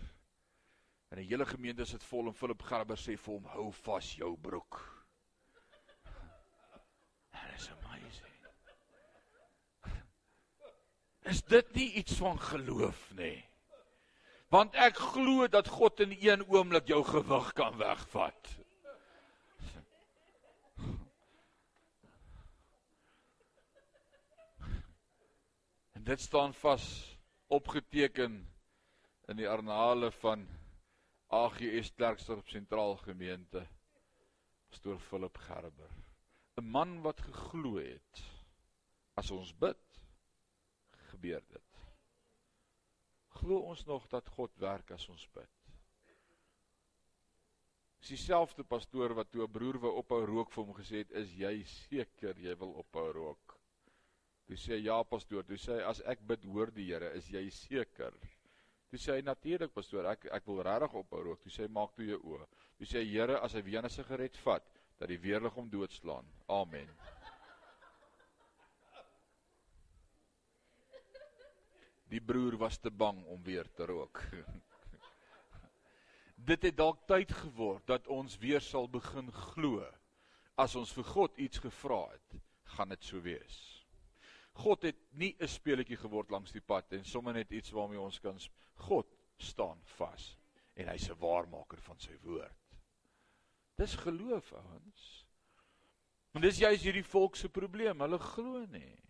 En 1.14 1.22
die 1.22 1.30
hele 1.30 1.48
gemeente 1.48 1.86
sit 1.88 2.04
vol 2.04 2.28
en 2.28 2.36
Philip 2.36 2.66
Gerber 2.68 3.00
sê 3.00 3.16
vir 3.16 3.38
hom 3.38 3.48
hou 3.54 3.70
vas 3.86 4.12
jou 4.20 4.34
broek. 4.48 4.82
That 7.32 7.56
is 7.56 7.70
amazing. 7.72 8.36
Is 11.26 11.42
dit 11.44 11.74
nie 11.74 11.92
iets 12.02 12.20
van 12.22 12.40
geloof 12.40 13.10
nie? 13.18 13.40
Want 14.54 14.76
ek 14.78 15.00
glo 15.14 15.48
dat 15.50 15.68
God 15.68 16.00
in 16.06 16.14
een 16.22 16.46
oomblik 16.48 16.88
jou 16.88 17.02
gewig 17.04 17.52
kan 17.58 17.78
wegvat. 17.82 18.56
dit 26.06 26.22
staan 26.22 26.54
vas 26.54 26.84
opgeteken 27.48 28.34
in 29.26 29.40
die 29.40 29.48
arnale 29.50 30.12
van 30.20 30.44
AGS 31.34 31.90
Klerksdorp 31.98 32.46
Sentraal 32.54 32.94
Gemeente 33.02 33.64
pastoor 34.70 35.00
Philip 35.02 35.40
Gerber 35.48 35.90
'n 36.62 36.70
man 36.76 37.02
wat 37.02 37.22
geglo 37.22 37.82
het 37.82 38.22
as 39.18 39.32
ons 39.32 39.50
bid 39.66 40.00
gebeur 41.16 41.44
dit 41.56 41.82
glo 43.42 43.66
ons 43.74 43.86
nog 43.90 44.08
dat 44.14 44.34
God 44.38 44.64
werk 44.68 44.96
as 45.00 45.10
ons 45.16 45.28
bid 45.40 45.52
is 48.06 48.14
dieselfde 48.14 48.64
pastoor 48.76 49.18
wat 49.18 49.32
toe 49.34 49.44
'n 49.48 49.54
broer 49.60 49.82
wou 49.88 49.98
ophou 50.04 50.24
rook 50.26 50.56
vir 50.56 50.64
hom 50.64 50.80
gesê 50.80 51.04
het 51.04 51.12
is 51.24 51.38
jy 51.44 51.56
seker 51.76 52.40
jy 52.48 52.56
wil 52.64 52.78
ophou 52.86 53.12
rook 53.20 53.60
Toe 54.46 54.58
sê 54.62 54.78
ja 54.78 54.98
pastoor, 55.10 55.46
toe 55.50 55.58
sê 55.58 55.80
as 55.90 56.02
ek 56.14 56.22
bid 56.30 56.44
hoor 56.54 56.72
die 56.74 56.86
Here, 56.92 57.10
is 57.18 57.32
jy 57.34 57.42
seker? 57.54 58.14
Toe 58.92 59.02
sê 59.02 59.18
hy 59.18 59.26
natuurlik 59.26 59.74
pastoor, 59.74 60.06
ek 60.12 60.30
ek 60.38 60.46
wil 60.52 60.62
regtig 60.68 60.98
ophou 61.02 61.24
rook. 61.30 61.42
Toe 61.42 61.54
sê 61.56 61.70
maak 61.80 61.98
toe 61.98 62.06
jou 62.12 62.22
oë. 62.36 62.46
Toe 62.78 62.92
sê 62.92 63.06
Here, 63.10 63.40
as 63.42 63.58
hy 63.58 63.66
weer 63.66 63.82
'n 63.82 63.96
sigaret 63.98 64.38
vat, 64.46 64.72
dat 65.00 65.10
die 65.10 65.22
weerlig 65.28 65.58
hom 65.58 65.70
doodslaan. 65.70 66.30
Amen. 66.62 66.94
Die 72.16 72.24
broer 72.24 72.56
was 72.56 72.78
te 72.80 72.92
bang 72.92 73.18
om 73.28 73.42
weer 73.44 73.68
te 73.76 73.86
rook. 73.86 74.22
Dit 76.50 76.64
het 76.64 76.78
dalk 76.78 77.02
tyd 77.10 77.32
geword 77.36 77.84
dat 77.92 78.08
ons 78.08 78.38
weer 78.40 78.64
sal 78.64 78.88
begin 78.88 79.32
glo. 79.52 79.84
As 80.56 80.78
ons 80.80 80.94
vir 80.96 81.08
God 81.10 81.42
iets 81.44 81.60
gevra 81.60 82.06
het, 82.14 82.38
gaan 82.78 82.94
dit 82.94 83.04
so 83.04 83.20
wees. 83.26 83.58
God 84.56 84.88
het 84.88 85.02
nie 85.20 85.36
'n 85.36 85.48
speletjie 85.48 85.98
geword 86.00 86.32
langs 86.32 86.56
die 86.56 86.64
pad 86.64 86.94
en 86.96 87.04
sommer 87.04 87.34
net 87.34 87.52
iets 87.52 87.72
waarmee 87.76 88.00
ons 88.00 88.20
kan 88.20 88.40
God 88.88 89.08
staan 89.38 89.82
vas 89.98 90.38
en 90.76 90.88
hy's 90.88 91.10
'n 91.10 91.20
waarmaker 91.20 91.82
van 91.82 92.00
sy 92.00 92.16
woord. 92.24 92.80
Dis 93.76 93.96
geloof 93.96 94.54
ouens. 94.54 95.26
En 96.32 96.42
dis 96.42 96.58
juist 96.58 96.84
hierdie 96.84 97.04
volk 97.04 97.36
se 97.36 97.50
probleem, 97.50 98.00
hulle 98.00 98.20
glo 98.20 98.66
nie. 98.66 99.05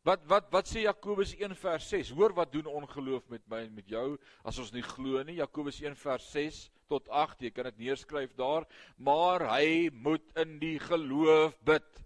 Wat 0.00 0.22
wat 0.24 0.46
wat 0.48 0.68
sê 0.68 0.86
Jakobus 0.86 1.34
1 1.36 1.52
vers 1.60 1.86
6? 1.92 2.10
Hoor 2.16 2.32
wat 2.32 2.52
doen 2.52 2.66
ongeloof 2.66 3.26
met 3.28 3.42
my 3.52 3.66
en 3.66 3.74
met 3.74 3.88
jou 3.92 4.16
as 4.48 4.58
ons 4.62 4.70
nie 4.72 4.84
glo 4.84 5.20
nie. 5.28 5.36
Jakobus 5.42 5.76
1 5.82 5.96
vers 6.00 6.28
6 6.32 6.60
tot 6.88 7.08
8, 7.12 7.44
jy 7.44 7.50
kan 7.52 7.68
dit 7.68 7.82
neerskryf 7.84 8.32
daar, 8.34 8.64
maar 8.96 9.44
hy 9.52 9.90
moet 9.92 10.24
in 10.40 10.56
die 10.58 10.78
geloof 10.82 11.52
bid 11.68 12.00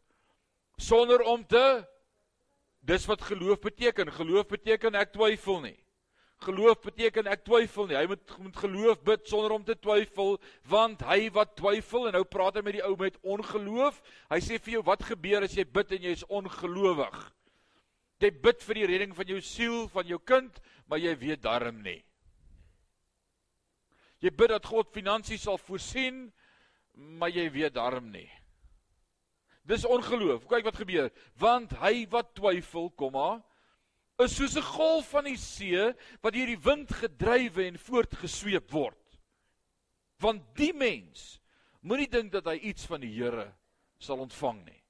sonder 0.76 1.22
om 1.22 1.44
te 1.46 1.62
dis 2.82 3.06
wat 3.06 3.22
geloof 3.30 3.62
beteken. 3.62 4.10
Geloof 4.10 4.50
beteken 4.50 4.98
ek 4.98 5.14
twyfel 5.14 5.62
nie. 5.62 5.78
Geloof 6.42 6.82
beteken 6.82 7.30
ek 7.30 7.46
twyfel 7.46 7.86
nie. 7.86 7.96
Hy 8.00 8.10
moet 8.10 8.36
moet 8.42 8.60
geloof 8.64 9.06
bid 9.06 9.30
sonder 9.30 9.54
om 9.54 9.62
te 9.64 9.78
twyfel, 9.78 10.34
want 10.66 11.06
hy 11.06 11.30
wat 11.38 11.54
twyfel 11.62 12.10
en 12.10 12.18
nou 12.18 12.24
praat 12.26 12.58
hy 12.58 12.66
met 12.66 12.80
die 12.80 12.84
ou 12.90 12.98
met 12.98 13.22
ongeloof. 13.22 14.02
Hy 14.34 14.42
sê 14.42 14.58
vir 14.58 14.80
jou 14.80 14.84
wat 14.90 15.06
gebeur 15.14 15.46
as 15.46 15.54
jy 15.54 15.62
bid 15.78 15.94
en 15.94 16.10
jy 16.10 16.18
is 16.18 16.26
ongelowig? 16.26 17.22
Jy 18.24 18.30
bid 18.40 18.62
vir 18.64 18.78
die 18.78 18.86
redding 18.88 19.12
van 19.12 19.28
jou 19.28 19.40
siel, 19.44 19.82
van 19.92 20.08
jou 20.08 20.16
kind, 20.24 20.56
maar 20.88 21.02
jy 21.02 21.12
weet 21.20 21.42
darm 21.44 21.82
nie. 21.84 22.00
Jy 24.24 24.32
bid 24.32 24.54
dat 24.54 24.64
God 24.64 24.88
finansies 24.94 25.44
sal 25.44 25.58
voorsien, 25.60 26.30
maar 27.20 27.34
jy 27.34 27.44
weet 27.52 27.74
darm 27.76 28.08
nie. 28.14 28.28
Dis 29.68 29.84
ongeloof. 29.84 30.46
Kyk 30.48 30.64
wat 30.68 30.80
gebeur. 30.80 31.10
Want 31.40 31.74
hy 31.82 32.06
wat 32.12 32.32
twyfel, 32.36 32.88
komma, 32.96 33.42
is 34.20 34.36
soos 34.36 34.56
'n 34.56 34.62
golf 34.62 35.10
van 35.10 35.24
die 35.24 35.36
see 35.36 35.92
wat 36.22 36.32
deur 36.32 36.46
die 36.46 36.64
wind 36.64 36.88
gedrywe 36.88 37.66
en 37.66 37.78
voortgesweep 37.78 38.70
word. 38.70 39.18
Want 40.20 40.42
die 40.56 40.72
mens 40.72 41.40
moenie 41.82 42.08
dink 42.08 42.32
dat 42.32 42.46
hy 42.46 42.56
iets 42.70 42.86
van 42.86 43.00
die 43.00 43.12
Here 43.12 43.52
sal 43.98 44.20
ontvang 44.20 44.64
nie. 44.64 44.82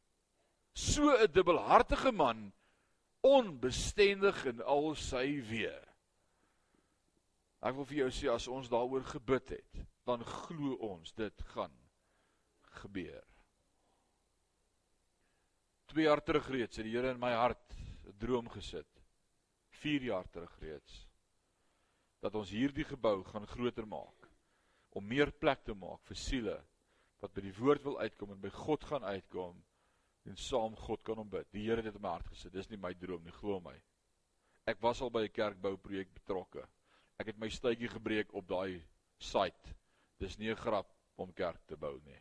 So 0.75 1.11
'n 1.11 1.33
dubbelhartige 1.33 2.13
man 2.13 2.53
onbestendig 3.25 4.45
in 4.51 4.61
al 4.69 4.93
sy 5.01 5.41
weë. 5.49 5.81
Ek 7.65 7.77
wil 7.79 7.87
vir 7.89 8.03
jou 8.03 8.11
sê 8.13 8.29
as 8.29 8.49
ons 8.53 8.69
daaroor 8.69 9.07
gebid 9.09 9.55
het, 9.57 9.85
dan 10.05 10.21
glo 10.45 10.77
ons 10.85 11.15
dit 11.17 11.47
gaan 11.55 11.73
gebeur. 12.83 13.23
2 15.95 16.05
jaar 16.05 16.21
terug 16.27 16.51
reeds 16.53 16.77
het 16.77 16.85
die 16.85 16.93
Here 16.93 17.15
in 17.15 17.21
my 17.23 17.33
hart 17.33 17.73
'n 18.05 18.19
droom 18.19 18.49
gesit. 18.51 18.91
4 19.81 20.03
jaar 20.03 20.29
terug 20.29 20.53
reeds 20.61 21.07
dat 22.25 22.35
ons 22.35 22.51
hierdie 22.51 22.85
gebou 22.89 23.23
gaan 23.25 23.47
groter 23.47 23.87
maak 23.87 24.29
om 24.97 25.07
meer 25.07 25.33
plek 25.33 25.65
te 25.65 25.75
maak 25.75 26.01
vir 26.09 26.17
siele 26.17 26.57
wat 27.21 27.35
by 27.35 27.45
die 27.45 27.57
woord 27.59 27.85
wil 27.85 27.99
uitkom 28.01 28.33
en 28.33 28.41
by 28.41 28.53
God 28.55 28.85
gaan 28.85 29.05
uitkom 29.05 29.59
en 30.25 30.37
saam 30.37 30.77
God 30.77 31.03
kan 31.05 31.19
aanbid. 31.19 31.51
Die 31.53 31.67
Here 31.67 31.83
het 31.83 31.91
dit 31.91 31.99
in 31.99 32.03
my 32.03 32.15
hart 32.17 32.29
gesit. 32.33 32.53
Dis 32.53 32.71
nie 32.71 32.81
my 32.81 32.95
droom 32.95 33.25
nie, 33.25 33.35
glo 33.41 33.61
my. 33.61 33.75
Ek 34.67 34.81
was 34.81 35.03
al 35.03 35.11
by 35.11 35.25
'n 35.25 35.33
kerkbouprojek 35.33 36.15
betrokke. 36.15 36.67
Ek 37.19 37.27
het 37.27 37.39
my 37.39 37.49
stuitjie 37.49 37.89
gebreek 37.89 38.33
op 38.35 38.49
daai 38.49 38.83
site. 39.19 39.75
Dis 40.19 40.39
nie 40.39 40.51
'n 40.51 40.57
grap 40.57 40.91
om 41.17 41.33
kerk 41.33 41.67
te 41.67 41.77
bou 41.77 42.01
nie. 42.05 42.21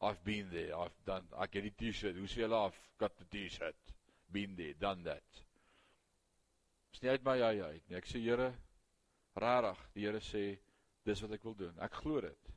I've 0.00 0.22
been 0.24 0.50
there. 0.50 0.76
I've 0.76 1.04
done 1.04 1.26
I 1.32 1.46
get 1.46 1.64
a 1.64 1.70
t-shirt. 1.70 2.16
Hoe 2.16 2.28
sê 2.28 2.42
jy 2.42 2.48
laaf? 2.48 2.78
Got 2.98 3.16
the 3.16 3.24
t-shirt. 3.24 3.94
Been 4.30 4.56
there, 4.56 4.74
done 4.74 5.02
that. 5.04 5.44
Dis 6.90 7.02
nie 7.02 7.10
uit 7.10 7.24
my 7.24 7.36
ja 7.38 7.48
uit 7.48 7.88
nie. 7.88 7.96
Ek 7.96 8.06
sê 8.06 8.20
Here, 8.20 8.52
rarig, 9.34 9.80
die 9.94 10.06
Here 10.06 10.20
sê 10.20 10.58
dis 11.04 11.20
wat 11.20 11.32
ek 11.32 11.44
wil 11.44 11.54
doen. 11.54 11.78
Ek 11.78 11.92
glo 11.92 12.20
dit. 12.20 12.50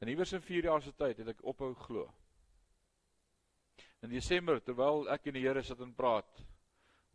En 0.00 0.08
iewers 0.08 0.32
in 0.32 0.42
4 0.42 0.64
jaar 0.64 0.82
se 0.82 0.92
tyd 0.92 1.18
het 1.22 1.28
ek 1.28 1.44
ophou 1.44 1.72
glo. 1.74 2.08
In 4.04 4.10
Desember 4.12 4.58
terwyl 4.60 5.06
ek 5.08 5.30
en 5.30 5.36
die 5.38 5.46
Here 5.46 5.62
sit 5.64 5.78
en 5.80 5.94
praat 5.96 6.40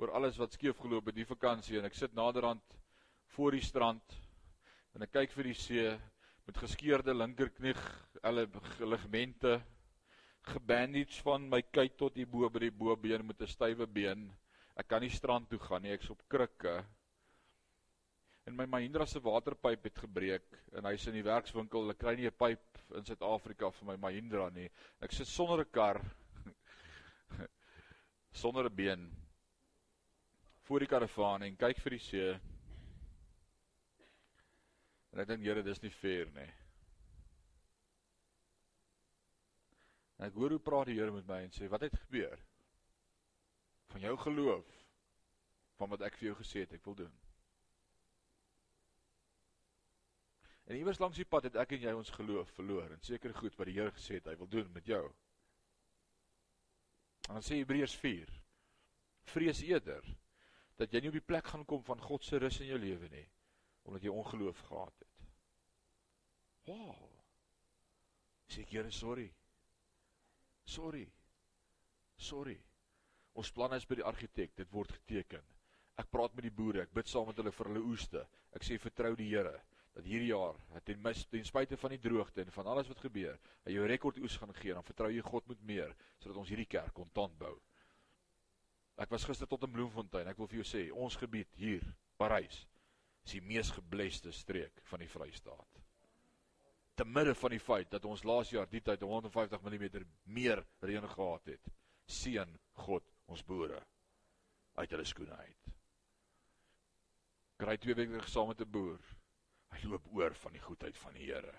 oor 0.02 0.10
alles 0.18 0.40
wat 0.42 0.56
skeef 0.56 0.80
geloop 0.82 1.12
het 1.12 1.20
die 1.20 1.28
vakansie 1.30 1.78
en 1.78 1.86
ek 1.86 1.94
sit 1.94 2.16
naderhand 2.18 2.78
voor 3.36 3.54
die 3.54 3.62
strand 3.62 4.16
en 4.98 5.06
ek 5.06 5.12
kyk 5.14 5.36
vir 5.36 5.50
die 5.52 5.58
see 5.60 5.92
met 6.48 6.58
geskeurde 6.58 7.14
linkerknie, 7.14 7.76
hulle 8.24 8.48
ligamente 8.82 9.60
gebandage 10.50 11.22
van 11.28 11.46
my 11.52 11.60
kuit 11.70 11.94
tot 12.00 12.18
hier 12.18 12.32
bo 12.32 12.50
by 12.50 12.64
die 12.64 12.74
bobeen 12.74 13.28
met 13.28 13.44
'n 13.46 13.54
stywe 13.54 13.86
been. 13.86 14.26
Ek 14.74 14.90
kan 14.90 15.06
nie 15.06 15.14
strand 15.14 15.46
toe 15.50 15.60
gaan 15.60 15.86
nie, 15.86 15.94
ek's 15.94 16.10
op 16.10 16.24
krikke. 16.28 16.74
En 18.48 18.56
my 18.56 18.66
Mahindra 18.66 19.06
se 19.06 19.20
waterpyp 19.22 19.84
het 19.84 20.00
gebreek 20.08 20.58
en 20.74 20.90
hy's 20.90 21.06
in 21.06 21.14
die 21.14 21.28
werkswinkel. 21.28 21.86
Hulle 21.86 21.94
kry 21.94 22.16
nie 22.16 22.26
'n 22.26 22.40
pyp 22.40 22.82
in 22.96 23.06
Suid-Afrika 23.06 23.70
vir 23.70 23.86
my 23.86 23.96
Mahindra 23.96 24.50
nie. 24.50 24.72
Ek 25.02 25.12
sit 25.12 25.28
sonder 25.28 25.62
'n 25.62 25.72
kar 25.72 26.02
sonder 28.32 28.66
'n 28.66 28.76
been 28.76 29.12
voor 30.68 30.80
die 30.80 30.88
karavaan 30.88 31.42
en 31.42 31.56
kyk 31.56 31.78
vir 31.82 31.90
die 31.90 32.00
see. 32.00 32.40
En 35.12 35.20
ek 35.20 35.28
dink 35.28 35.44
Here, 35.44 35.64
dis 35.64 35.82
nie 35.82 35.92
fair 35.92 36.30
nie. 36.32 36.52
En 40.20 40.28
ek 40.28 40.34
hoor 40.34 40.50
hoe 40.50 40.60
praat 40.60 40.86
die 40.86 41.00
Here 41.00 41.12
met 41.12 41.28
my 41.28 41.42
en 41.44 41.52
sê, 41.52 41.70
"Wat 41.70 41.82
het 41.82 41.96
gebeur?" 41.96 42.40
Van 43.88 44.02
jou 44.02 44.18
geloof 44.18 44.66
van 45.80 45.90
wat 45.90 46.02
ek 46.02 46.18
vir 46.20 46.28
jou 46.28 46.36
gesê 46.36 46.60
het 46.66 46.74
ek 46.74 46.86
wil 46.86 46.96
doen. 46.96 47.14
En 50.70 50.76
iewers 50.76 51.00
langs 51.00 51.18
die 51.18 51.26
pad 51.26 51.44
het 51.44 51.56
ek 51.56 51.72
en 51.72 51.82
jy 51.82 51.94
ons 51.98 52.12
geloof 52.14 52.52
verloor 52.58 52.92
en 52.92 53.02
seker 53.02 53.34
goed 53.34 53.56
wat 53.58 53.66
die 53.66 53.78
Here 53.80 53.92
gesê 53.96 54.20
het 54.20 54.28
hy 54.30 54.36
wil 54.38 54.48
doen 54.48 54.72
met 54.76 54.86
jou. 54.86 55.02
En 57.30 57.38
dan 57.38 57.46
sê 57.46 57.60
Hebreërs 57.60 57.94
4: 58.02 58.30
Vrees 59.30 59.62
eerder 59.62 60.06
dat 60.82 60.90
jy 60.90 61.04
nie 61.04 61.12
op 61.12 61.18
die 61.20 61.28
plek 61.32 61.52
gaan 61.52 61.66
kom 61.70 61.84
van 61.86 62.02
God 62.02 62.26
se 62.26 62.40
rus 62.42 62.58
in 62.64 62.72
jou 62.72 62.80
lewe 62.82 63.10
nie 63.14 63.28
omdat 63.90 64.04
jy 64.06 64.12
ongeloof 64.14 64.60
gehad 64.68 65.00
het. 65.02 65.22
Wow. 66.68 67.06
Sê 68.46 68.62
ek 68.62 68.74
Here 68.76 68.92
sorry. 68.94 69.26
Sorry. 70.66 71.08
Sorry. 72.18 72.58
Ons 73.34 73.50
planne 73.56 73.80
is 73.82 73.88
by 73.90 73.98
die 73.98 74.06
argitek, 74.06 74.54
dit 74.60 74.70
word 74.74 74.94
geteken. 74.94 75.48
Ek 75.98 76.12
praat 76.14 76.36
met 76.38 76.46
die 76.46 76.54
boere, 76.54 76.84
ek 76.84 76.94
bid 76.94 77.10
saam 77.10 77.32
met 77.32 77.40
hulle 77.42 77.54
vir 77.56 77.72
hulle 77.72 77.86
oeste. 77.90 78.22
Ek 78.54 78.68
sê 78.68 78.78
vertrou 78.78 79.16
die 79.18 79.32
Here 79.32 79.56
dat 80.00 80.08
hierdie 80.08 80.32
jaar, 80.32 80.58
dat 80.74 80.86
ten 80.88 81.02
mis 81.04 81.26
ten 81.28 81.46
spyte 81.46 81.78
van 81.80 81.94
die 81.94 82.02
droogte 82.02 82.44
en 82.44 82.54
van 82.56 82.70
alles 82.72 82.88
wat 82.88 83.02
gebeur, 83.04 83.36
hy 83.68 83.76
jou 83.76 83.88
rekord 83.90 84.20
oes 84.24 84.38
gaan 84.40 84.54
gee. 84.56 84.76
Dan 84.76 84.88
vertrou 84.88 85.10
jy 85.12 85.24
God 85.26 85.48
met 85.52 85.62
meer 85.68 85.92
sodat 86.22 86.40
ons 86.40 86.52
hierdie 86.52 86.70
kerk 86.70 86.94
kontant 86.96 87.36
bou. 87.40 87.58
Ek 89.00 89.12
was 89.12 89.28
gister 89.28 89.48
tot 89.48 89.64
in 89.68 89.72
Bloemfontein. 89.76 90.28
Ek 90.28 90.40
wil 90.40 90.50
vir 90.52 90.62
jou 90.62 90.68
sê, 90.68 90.86
ons 90.92 91.16
gebied 91.20 91.52
hier, 91.60 91.84
Parys, 92.20 92.66
is 93.24 93.38
die 93.38 93.44
mees 93.44 93.72
gebleste 93.72 94.34
streek 94.36 94.82
van 94.90 95.04
die 95.04 95.12
Vrystaat. 95.12 95.84
Te 97.00 97.06
midde 97.08 97.36
van 97.40 97.56
die 97.56 97.62
feit 97.64 97.92
dat 97.94 98.08
ons 98.08 98.26
laas 98.28 98.52
jaar 98.52 98.68
die 98.68 98.84
tyd 98.84 99.04
150 99.08 99.64
mm 99.64 100.04
meer 100.36 100.66
reën 100.84 101.08
gehad 101.14 101.54
het, 101.54 101.72
seën 102.10 102.52
God 102.84 103.06
ons 103.32 103.44
boere 103.48 103.80
uit 104.80 104.92
hulle 104.92 105.08
skoene 105.08 105.38
uit. 105.40 105.72
Kry 107.60 107.76
twee 107.80 107.96
weke 107.96 108.28
saam 108.32 108.52
met 108.52 108.62
'n 108.64 108.72
boer 108.72 109.00
Hy 109.74 109.88
loop 109.88 110.08
oor 110.18 110.36
van 110.44 110.56
die 110.56 110.64
goedheid 110.64 110.98
van 110.98 111.18
die 111.18 111.30
Here. 111.30 111.56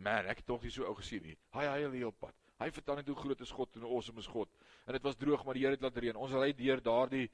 Man, 0.00 0.28
ek 0.32 0.40
het 0.40 0.46
tog 0.48 0.62
nie 0.64 0.72
so 0.72 0.86
ou 0.88 0.94
gesien 0.98 1.22
nie. 1.26 1.36
Hy 1.54 1.66
hy 1.68 1.80
hy 1.92 2.02
op 2.08 2.18
pad. 2.22 2.36
Hy 2.60 2.68
vertel 2.76 3.00
net 3.00 3.08
hoe 3.08 3.16
groot 3.16 3.40
is 3.40 3.52
God 3.56 3.76
en 3.76 3.86
hoe 3.86 3.94
awesome 3.96 4.20
is 4.20 4.28
God. 4.28 4.50
En 4.86 4.96
dit 4.96 5.04
was 5.04 5.16
droog, 5.16 5.44
maar 5.44 5.56
die 5.56 5.64
Here 5.64 5.76
het 5.76 5.84
laat 5.84 5.96
reën. 5.96 6.16
Ons 6.16 6.36
ry 6.36 6.50
deur 6.56 6.82
daardie 6.84 7.28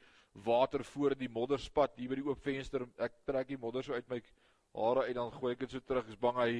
water 0.46 0.84
voor 0.84 1.16
die 1.18 1.30
modderspad 1.32 1.96
hier 1.98 2.12
by 2.12 2.20
die 2.20 2.26
oop 2.26 2.42
venster. 2.44 2.84
Ek 3.02 3.16
trek 3.26 3.50
die 3.50 3.58
modder 3.58 3.86
so 3.86 3.96
uit 3.96 4.08
my 4.10 4.20
hare 4.76 5.06
uit 5.08 5.16
dan 5.16 5.32
gooi 5.34 5.54
ek 5.54 5.64
dit 5.64 5.74
so 5.74 5.82
terug. 5.82 6.08
Is 6.12 6.20
bang 6.20 6.38
hy 6.42 6.50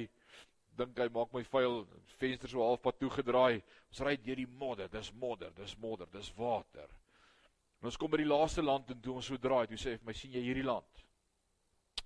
dink 0.77 0.99
hy 0.99 1.07
maak 1.13 1.33
my 1.35 1.43
vuil. 1.47 1.83
Venster 2.19 2.51
so 2.51 2.63
halfpad 2.65 2.99
toe 2.99 3.11
gedraai. 3.19 3.61
Ons 3.91 4.03
ry 4.07 4.17
deur 4.23 4.41
die 4.43 4.49
modder. 4.63 4.91
Dis 4.91 5.13
modder, 5.13 5.53
dis 5.55 5.77
modder, 5.83 6.09
dis 6.11 6.31
water. 6.39 6.91
En 7.81 7.91
ons 7.91 7.99
kom 7.99 8.11
by 8.11 8.19
die 8.23 8.29
laaste 8.29 8.63
land 8.65 8.89
en 8.91 9.01
toe 9.03 9.19
ons 9.19 9.27
so 9.31 9.37
draai, 9.37 9.67
toe 9.69 9.77
sê 9.77 9.93
hy 9.93 9.97
vir 10.01 10.07
my, 10.09 10.13
"Sien 10.13 10.31
jy 10.33 10.41
hierdie 10.41 10.65
land?" 10.65 11.03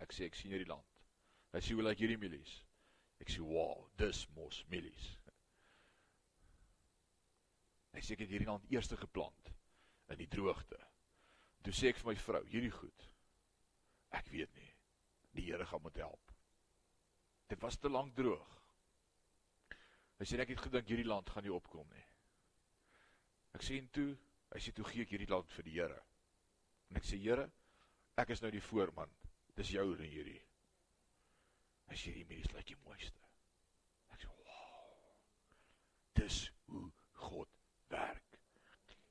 Ek 0.01 0.11
sê 0.11 0.25
ek 0.25 0.35
sien 0.35 0.51
hierdie 0.51 0.67
land. 0.67 0.90
Hy 1.51 1.59
sê 1.59 1.75
hoe 1.75 1.83
lyk 1.83 1.99
hierdie 1.99 2.19
mielies? 2.19 2.51
Ek 3.21 3.31
sê 3.31 3.43
wow, 3.43 3.83
dis 3.99 4.23
mos 4.35 4.61
mielies. 4.71 5.07
Hy 7.91 8.01
sê 8.01 8.15
ek 8.15 8.23
het 8.23 8.31
hierdie 8.31 8.47
land 8.47 8.67
eerste 8.71 8.97
geplant 8.99 9.51
in 10.11 10.19
die 10.19 10.29
droogte. 10.31 10.79
Toe 11.61 11.73
sê 11.75 11.91
ek 11.91 11.99
vir 12.01 12.11
my 12.11 12.15
vrou, 12.19 12.41
hierdie 12.49 12.73
goed. 12.73 13.07
Ek 14.17 14.31
weet 14.31 14.53
nie. 14.57 14.69
Die 15.35 15.45
Here 15.47 15.65
gaan 15.67 15.83
moet 15.83 15.99
help. 16.01 16.33
Dit 17.51 17.61
was 17.63 17.77
te 17.79 17.91
lank 17.91 18.15
droog. 18.15 18.57
Hy 20.19 20.27
sê 20.27 20.39
ek 20.41 20.53
het 20.53 20.63
gedink 20.65 20.89
hierdie 20.91 21.07
land 21.07 21.29
gaan 21.29 21.45
nie 21.45 21.53
opkom 21.53 21.87
nie. 21.91 22.05
Ek 23.57 23.63
sê 23.65 23.79
en 23.81 23.87
toe, 23.95 24.11
hy 24.53 24.59
sê 24.63 24.73
toe 24.75 24.87
gee 24.87 25.03
ek 25.05 25.15
hierdie 25.15 25.31
land 25.31 25.51
vir 25.55 25.67
die 25.67 25.75
Here. 25.79 25.99
En 26.91 26.99
ek 26.99 27.07
sê 27.07 27.19
Here, 27.19 27.47
ek 28.19 28.31
is 28.35 28.43
nou 28.43 28.51
die 28.53 28.63
voorman. 28.63 29.11
Dis 29.57 29.73
jou 29.75 29.85
en 29.93 30.07
hierdie. 30.07 30.39
Hy 31.91 31.97
sê 31.99 32.13
die 32.15 32.27
mens 32.29 32.47
lyk 32.55 32.69
die 32.69 32.77
mooiste. 32.85 33.19
Ek 34.15 34.21
sê, 34.21 34.29
"Wow." 34.45 35.09
Dis 36.15 36.51
hoe 36.71 36.91
God 37.13 37.49
werk. 37.89 38.39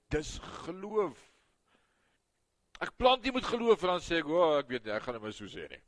Dis 0.09 0.39
geloof. 0.65 1.19
Ek 2.81 2.97
plant 2.97 3.23
nie 3.23 3.33
met 3.33 3.45
geloof 3.45 3.83
en 3.83 3.89
dan 3.89 4.01
sê 4.01 4.21
ek, 4.21 4.27
"O, 4.27 4.41
oh, 4.41 4.59
ek 4.59 4.69
weet 4.69 4.85
nie, 4.85 4.93
ek 4.93 5.03
gaan 5.03 5.21
maar 5.21 5.33
so 5.33 5.45
sê 5.45 5.69
nie." 5.69 5.83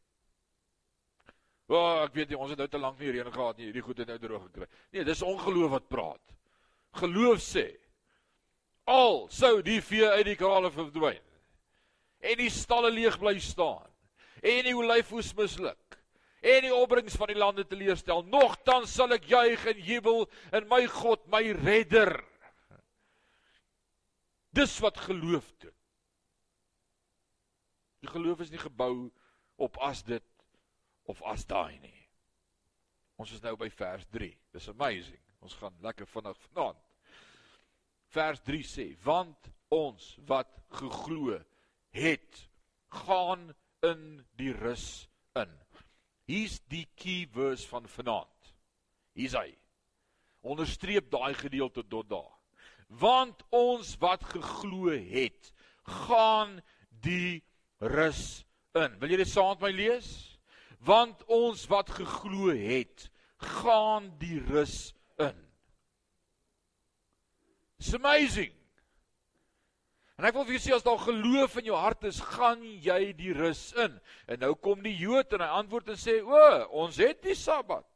O, 1.68 1.74
oh, 1.74 2.02
ek 2.04 2.12
weet 2.12 2.28
nie, 2.28 2.36
ons 2.36 2.50
het 2.50 2.58
nou 2.58 2.68
te 2.68 2.78
lank 2.78 2.98
nie 2.98 3.10
reën 3.10 3.32
gehad 3.32 3.56
nie, 3.56 3.64
hierdie 3.64 3.82
goed 3.82 3.98
het 3.98 4.08
nou 4.08 4.18
droog 4.18 4.42
gekry. 4.42 4.66
Nee, 4.92 5.04
dis 5.04 5.22
ongeloof 5.22 5.70
wat 5.70 5.88
praat. 5.88 6.34
Geloof 6.92 7.38
sê, 7.38 7.78
"Al 8.84 9.28
sou 9.30 9.62
die 9.62 9.80
vee 9.80 10.06
uit 10.06 10.26
die 10.26 10.36
krale 10.36 10.70
verdwyn 10.70 11.22
en 12.20 12.36
die 12.36 12.50
stalle 12.50 12.90
leeg 12.90 13.18
bly 13.18 13.38
staan 13.38 13.88
en 14.42 14.64
die 14.64 14.76
olyfoes 14.76 15.34
misluk 15.34 16.01
en 16.42 16.64
die 16.64 16.74
opbrengs 16.74 17.14
van 17.18 17.30
die 17.30 17.38
lande 17.38 17.64
teleurstel. 17.70 18.24
Nogtans 18.26 18.90
sal 18.90 19.14
ek 19.14 19.28
juig 19.30 19.62
en 19.70 19.82
jubel 19.86 20.24
in 20.50 20.66
my 20.70 20.82
God, 20.90 21.22
my 21.30 21.44
redder. 21.62 22.16
Dis 24.52 24.74
wat 24.82 24.98
geloof 25.06 25.46
doen. 25.62 25.76
Die 28.02 28.10
geloof 28.10 28.42
is 28.42 28.50
nie 28.50 28.60
gebou 28.60 29.12
op 29.62 29.78
as 29.86 30.02
dit 30.02 30.26
of 31.06 31.22
as 31.30 31.46
daai 31.46 31.78
nie. 31.78 31.98
Ons 33.22 33.36
is 33.36 33.42
nou 33.44 33.54
by 33.60 33.70
vers 33.70 34.04
3. 34.10 34.32
Dis 34.50 34.68
amazing. 34.72 35.20
Ons 35.46 35.54
gaan 35.60 35.78
lekker 35.84 36.10
vinnig 36.10 36.38
vanaand. 36.48 36.82
Vers 38.12 38.42
3 38.44 38.66
sê: 38.66 38.86
"Want 39.06 39.48
ons 39.70 40.18
wat 40.26 40.50
geglo 40.74 41.38
het, 41.94 42.48
gaan 42.90 43.54
in 43.86 44.26
die 44.36 44.52
rus 44.52 45.06
in." 45.38 45.61
Hier's 46.32 46.60
die 46.72 46.86
key 46.96 47.26
verse 47.28 47.66
van 47.68 47.84
vanaand. 47.88 48.52
Hier's 49.18 49.36
hy. 49.36 49.50
Onderstreep 50.40 51.10
daai 51.12 51.34
gedeelte 51.36 51.84
tot 51.84 52.08
daar. 52.08 52.30
Want 52.88 53.44
ons 53.52 53.94
wat 54.00 54.24
geglo 54.32 54.92
het, 54.92 55.52
gaan 56.06 56.60
die 57.04 57.42
rus 57.80 58.44
in. 58.78 58.96
Wil 59.00 59.12
jy 59.12 59.20
dit 59.22 59.32
saam 59.32 59.52
met 59.58 59.66
my 59.66 59.72
lees? 59.76 60.10
Want 60.82 61.20
ons 61.30 61.66
wat 61.70 61.92
geglo 61.94 62.52
het, 62.56 63.08
gaan 63.62 64.08
die 64.22 64.40
rus 64.48 64.92
in. 65.20 65.38
It's 67.82 67.94
amazing. 67.94 68.52
En 70.22 70.28
ek 70.28 70.36
wil 70.36 70.44
vir 70.46 70.54
julle 70.54 70.62
sê 70.62 70.70
as 70.76 70.84
daar 70.86 71.00
geloof 71.02 71.56
in 71.58 71.66
jou 71.66 71.74
hart 71.74 72.04
is, 72.06 72.20
gaan 72.22 72.60
jy 72.62 73.08
die 73.18 73.32
rus 73.34 73.72
in. 73.82 73.96
En 74.30 74.38
nou 74.38 74.52
kom 74.54 74.78
die 74.84 74.94
Jood 74.94 75.32
en 75.34 75.42
hy 75.42 75.48
antwoord 75.56 75.88
en 75.90 75.98
sê: 75.98 76.20
"O, 76.22 76.42
ons 76.78 77.00
het 77.02 77.24
die 77.26 77.34
Sabbat. 77.34 77.88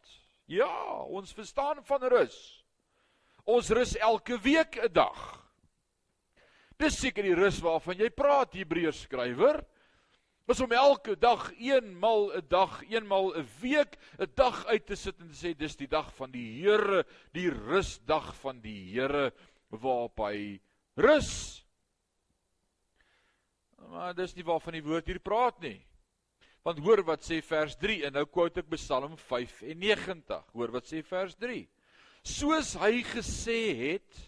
Ja, 0.51 0.67
ons 1.07 1.31
verstaan 1.31 1.85
van 1.87 2.03
rus. 2.11 2.65
Ons 3.47 3.71
rus 3.71 3.95
elke 4.03 4.41
week 4.43 4.75
'n 4.75 4.91
dag." 4.91 5.21
Dis 6.77 6.99
seker 6.99 7.23
die 7.23 7.39
rus 7.39 7.61
waarvan 7.63 7.97
jy 7.97 8.11
praat, 8.11 8.59
Hebreërs 8.59 9.07
skrywer. 9.07 9.63
Is 10.49 10.61
om 10.61 10.73
elke 10.73 11.15
dag 11.15 11.53
eenmal 11.61 12.33
'n 12.33 12.37
een 12.37 12.49
dag, 12.49 12.83
eenmal 12.91 13.35
'n 13.35 13.39
een 13.39 13.49
week 13.61 13.99
'n 14.19 14.33
dag 14.35 14.67
uit 14.67 14.87
te 14.87 14.97
sit 14.97 15.21
en 15.21 15.29
te 15.29 15.47
sê 15.47 15.57
dis 15.57 15.77
die 15.77 15.87
dag 15.87 16.13
van 16.17 16.33
die 16.33 16.61
Here, 16.61 17.07
die 17.33 17.51
rusdag 17.51 18.35
van 18.35 18.61
die 18.61 18.91
Here 18.91 19.33
waarop 19.71 20.19
hy 20.19 20.61
rus. 20.97 21.66
Maar 23.91 24.15
dis 24.17 24.35
nie 24.37 24.45
waarvan 24.47 24.79
die 24.79 24.85
woord 24.85 25.09
hier 25.11 25.21
praat 25.21 25.61
nie. 25.65 25.79
Want 26.67 26.81
hoor 26.83 27.05
wat 27.07 27.23
sê 27.23 27.39
vers 27.47 27.77
3 27.79 28.01
en 28.09 28.17
nou 28.19 28.25
quote 28.27 28.63
ek 28.63 28.73
Psalm 28.75 29.15
95. 29.21 30.49
Hoor 30.57 30.73
wat 30.75 30.89
sê 30.89 31.03
vers 31.07 31.37
3. 31.39 31.61
Soos 32.27 32.73
hy 32.81 33.05
gesê 33.07 33.61
het, 33.79 34.23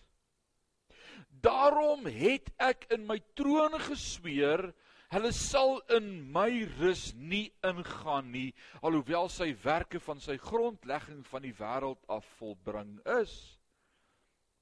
daarom 1.42 2.06
het 2.06 2.52
ek 2.62 2.86
in 2.94 3.08
my 3.08 3.18
troon 3.38 3.74
gesweer, 3.88 4.68
hulle 5.10 5.32
sal 5.34 5.80
in 5.96 6.06
my 6.30 6.50
rus 6.78 7.08
nie 7.16 7.48
ingaan 7.64 8.30
nie, 8.30 8.52
alhoewel 8.84 9.30
sy 9.32 9.50
werke 9.64 9.98
van 10.04 10.20
sy 10.22 10.36
grondlegging 10.38 11.24
van 11.26 11.42
die 11.42 11.54
wêreld 11.58 12.02
af 12.12 12.28
volbring 12.38 12.98
is. 13.18 13.34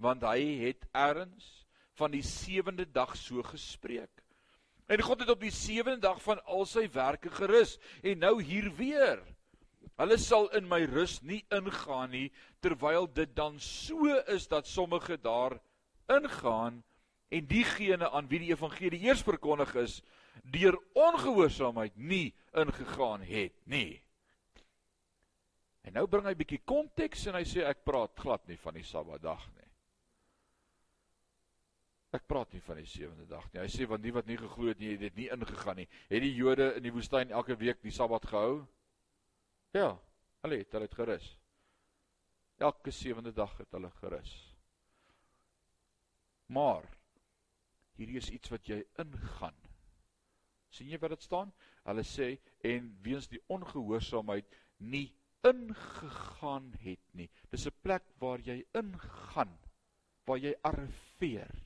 Want 0.01 0.24
hy 0.24 0.62
het 0.62 0.87
erns 0.97 1.66
van 1.97 2.12
die 2.12 2.24
sewende 2.24 2.87
dag 2.89 3.16
so 3.20 3.45
gespreek. 3.45 4.26
En 4.87 5.03
God 5.03 5.20
het 5.20 5.30
op 5.30 5.41
die 5.41 5.51
sewende 5.51 6.01
dag 6.01 6.20
van 6.22 6.45
al 6.45 6.66
sy 6.68 6.87
werke 6.95 7.30
gerus 7.30 7.76
en 8.03 8.22
nou 8.22 8.37
hier 8.43 8.70
weer. 8.78 9.22
Hulle 9.97 10.18
sal 10.20 10.51
in 10.55 10.68
my 10.68 10.82
rus 10.84 11.18
nie 11.22 11.41
ingaan 11.55 12.12
nie 12.12 12.28
terwyl 12.62 13.09
dit 13.09 13.32
dan 13.37 13.59
so 13.61 14.12
is 14.30 14.47
dat 14.49 14.68
sommige 14.68 15.16
daar 15.20 15.59
ingaan 16.12 16.82
en 17.28 17.47
diegene 17.47 18.11
aan 18.11 18.28
wie 18.28 18.45
die 18.45 18.53
evangelie 18.53 19.01
eers 19.09 19.24
verkondig 19.26 19.74
is 19.74 20.01
deur 20.45 20.76
ongehoorsaamheid 20.95 21.97
nie 21.97 22.34
ingegaan 22.53 23.24
het 23.26 23.55
nie. 23.64 24.03
En 25.87 25.95
nou 25.95 26.07
bring 26.11 26.26
hy 26.26 26.34
'n 26.34 26.43
bietjie 26.43 26.62
konteks 26.64 27.26
en 27.26 27.34
hy 27.34 27.45
sê 27.45 27.64
ek 27.64 27.84
praat 27.84 28.12
glad 28.18 28.47
nie 28.47 28.59
van 28.59 28.74
die 28.74 28.84
Sabbatdag 28.84 29.47
nie. 29.55 29.66
Ek 32.17 32.25
praat 32.31 32.53
nie 32.55 32.62
van 32.64 32.79
die 32.81 32.89
sewende 32.89 33.27
dag 33.29 33.45
nie. 33.53 33.61
Hy 33.61 33.69
sê 33.69 33.87
want 33.89 34.05
die 34.05 34.12
wat 34.14 34.29
nie 34.29 34.39
geglo 34.41 34.71
het 34.71 34.81
nie, 34.81 34.95
het 34.95 35.03
dit 35.05 35.17
nie 35.19 35.29
ingegaan 35.35 35.83
nie. 35.83 35.89
Het 36.09 36.23
die 36.25 36.33
Jode 36.39 36.71
in 36.79 36.87
die 36.87 36.93
woestyn 36.95 37.35
elke 37.35 37.57
week 37.61 37.83
die 37.85 37.93
Sabbat 37.93 38.25
gehou? 38.31 38.62
Ja, 39.77 39.91
hulle 40.47 40.61
het 40.62 40.73
hulle 40.73 40.89
het 40.89 40.97
gerus. 40.97 41.27
Elke 42.62 42.95
sewende 42.95 43.35
dag 43.37 43.53
het 43.61 43.77
hulle 43.77 43.91
gerus. 43.99 44.33
Maar 46.57 46.87
hierdie 47.99 48.21
is 48.23 48.33
iets 48.33 48.53
wat 48.55 48.69
jy 48.71 48.81
ingaan. 49.03 49.57
sien 50.77 50.91
jy 50.93 50.99
wat 51.01 51.14
dit 51.14 51.23
staan? 51.25 51.53
Hulle 51.87 52.03
sê 52.05 52.35
en 52.69 52.89
weens 53.05 53.29
die 53.33 53.41
ongehoorsaamheid 53.53 54.57
nie 54.93 55.07
ingegaan 55.47 56.73
het 56.83 57.01
nie. 57.12 57.31
Dis 57.51 57.67
'n 57.67 57.77
plek 57.83 58.05
waar 58.21 58.41
jy 58.41 58.64
ingaan, 58.75 59.57
waar 60.27 60.39
jy 60.39 60.55
arriveer 60.62 61.66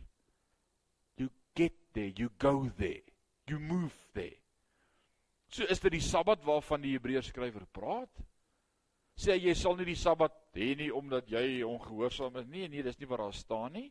there, 1.93 2.13
you 2.17 2.31
go 2.39 2.71
there. 2.79 3.03
You 3.47 3.59
move 3.59 3.95
there. 4.15 4.39
So 5.51 5.65
is 5.65 5.81
dit 5.83 5.93
die 5.93 6.05
Sabbat 6.05 6.45
waarvan 6.47 6.83
die 6.85 6.93
Hebreërs 6.95 7.33
skrywer 7.33 7.67
praat? 7.75 8.21
Sê 9.19 9.35
jy 9.35 9.55
sal 9.59 9.75
nie 9.77 9.89
die 9.91 9.99
Sabbat 9.99 10.37
hê 10.55 10.73
nie 10.79 10.91
omdat 10.95 11.29
jy 11.29 11.63
ongehoorsaam 11.67 12.39
is 12.41 12.47
nie. 12.49 12.69
Nee, 12.71 12.85
dis 12.87 12.99
nie 13.01 13.09
wat 13.11 13.21
daar 13.25 13.35
staan 13.35 13.75
nie. 13.75 13.89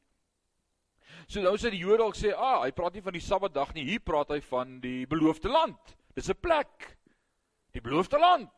So 1.27 1.43
nou 1.43 1.55
sê 1.59 1.71
die 1.73 1.81
Jode 1.81 2.03
dalk 2.03 2.15
sê, 2.15 2.31
"Ah, 2.33 2.63
hy 2.63 2.71
praat 2.71 2.93
nie 2.93 3.01
van 3.01 3.13
die 3.13 3.25
Sabbatdag 3.25 3.73
nie. 3.73 3.83
Hier 3.83 3.99
praat 3.99 4.29
hy 4.29 4.39
van 4.39 4.79
die 4.79 5.05
beloofde 5.05 5.49
land. 5.49 5.97
Dis 6.15 6.29
'n 6.29 6.39
plek. 6.39 6.97
Die 7.73 7.81
beloofde 7.81 8.19
land." 8.19 8.49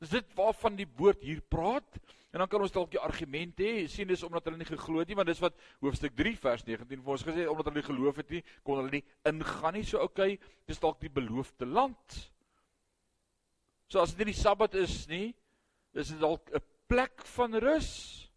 Dis 0.00 0.10
dit 0.10 0.34
waarvan 0.34 0.76
die 0.76 0.88
woord 0.96 1.22
hier 1.22 1.40
praat. 1.42 1.98
En 2.30 2.38
dan 2.38 2.48
kan 2.50 2.62
ons 2.62 2.72
dalk 2.72 2.92
die 2.92 3.02
argument 3.02 3.58
hê, 3.58 3.86
sien 3.90 4.06
dis 4.06 4.22
omdat 4.22 4.46
hulle 4.46 4.60
nie 4.60 4.68
geglo 4.68 5.00
het 5.02 5.10
nie, 5.10 5.16
want 5.18 5.26
dis 5.26 5.42
wat 5.42 5.56
hoofstuk 5.82 6.14
3 6.18 6.36
vers 6.38 6.62
19 6.66 7.02
vir 7.02 7.14
ons 7.16 7.24
gesê 7.26 7.42
het, 7.42 7.50
omdat 7.50 7.70
hulle 7.70 7.80
nie 7.80 7.88
geloof 7.88 8.20
het 8.22 8.34
nie, 8.36 8.42
kon 8.66 8.78
hulle 8.78 8.92
nie 8.94 9.02
ingaan 9.26 9.74
nie. 9.74 9.82
So 9.88 10.02
okay, 10.06 10.36
dis 10.70 10.78
dalk 10.82 11.00
die 11.02 11.10
beloofde 11.10 11.66
land. 11.66 12.18
So 13.90 13.98
as 13.98 14.14
dit 14.14 14.22
nie 14.22 14.30
die 14.30 14.38
Sabbat 14.38 14.78
is 14.78 15.02
nie, 15.10 15.32
is 15.98 16.12
dit 16.14 16.20
dalk 16.22 16.46
'n 16.54 16.62
plek 16.86 17.26
van 17.34 17.54
rus. 17.58 18.30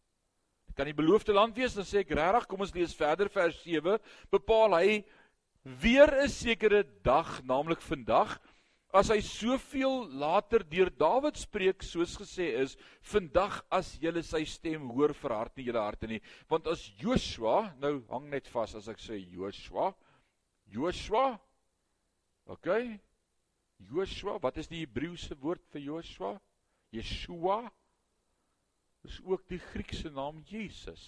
Dit 0.65 0.75
kan 0.75 0.89
die 0.89 0.97
beloofde 0.97 1.33
land 1.33 1.55
wees, 1.55 1.75
dan 1.77 1.85
sê 1.85 2.01
ek 2.01 2.17
regtig, 2.17 2.47
kom 2.47 2.61
ons 2.61 2.73
lees 2.73 2.95
verder 2.97 3.29
vers 3.29 3.61
7, 3.61 3.99
bepaal 4.31 4.73
hy 4.73 5.03
weer 5.61 6.09
'n 6.23 6.29
sekere 6.29 6.83
dag, 7.03 7.43
naamlik 7.45 7.81
vandag 7.81 8.39
as 8.93 9.09
hy 9.09 9.17
soveel 9.25 10.03
later 10.21 10.61
deur 10.69 10.91
Dawid 10.93 11.39
spreek 11.41 11.81
soos 11.81 12.13
gesê 12.19 12.51
is 12.61 12.75
vandag 13.09 13.55
as 13.73 13.95
julle 13.97 14.21
sy 14.21 14.43
stem 14.45 14.85
hoor 14.93 15.15
verhard 15.17 15.55
nie 15.57 15.65
julle 15.65 15.81
harte 15.81 16.09
nie. 16.09 16.21
Want 16.49 16.69
as 16.69 16.85
Joshua 17.01 17.73
nou 17.81 18.03
hang 18.11 18.29
net 18.29 18.49
vas 18.53 18.75
as 18.77 18.91
ek 18.93 19.01
sê 19.01 19.17
Joshua. 19.33 19.89
Joshua? 20.69 21.33
OK. 22.53 22.69
Joshua 23.89 24.37
wat 24.43 24.61
is 24.61 24.69
die 24.69 24.83
Hebreëse 24.83 25.39
woord 25.41 25.65
vir 25.73 25.87
Joshua? 25.89 26.35
Yeshua 26.93 27.63
is 29.09 29.17
ook 29.25 29.47
die 29.49 29.61
Griekse 29.71 30.13
naam 30.13 30.43
Jesus. 30.45 31.01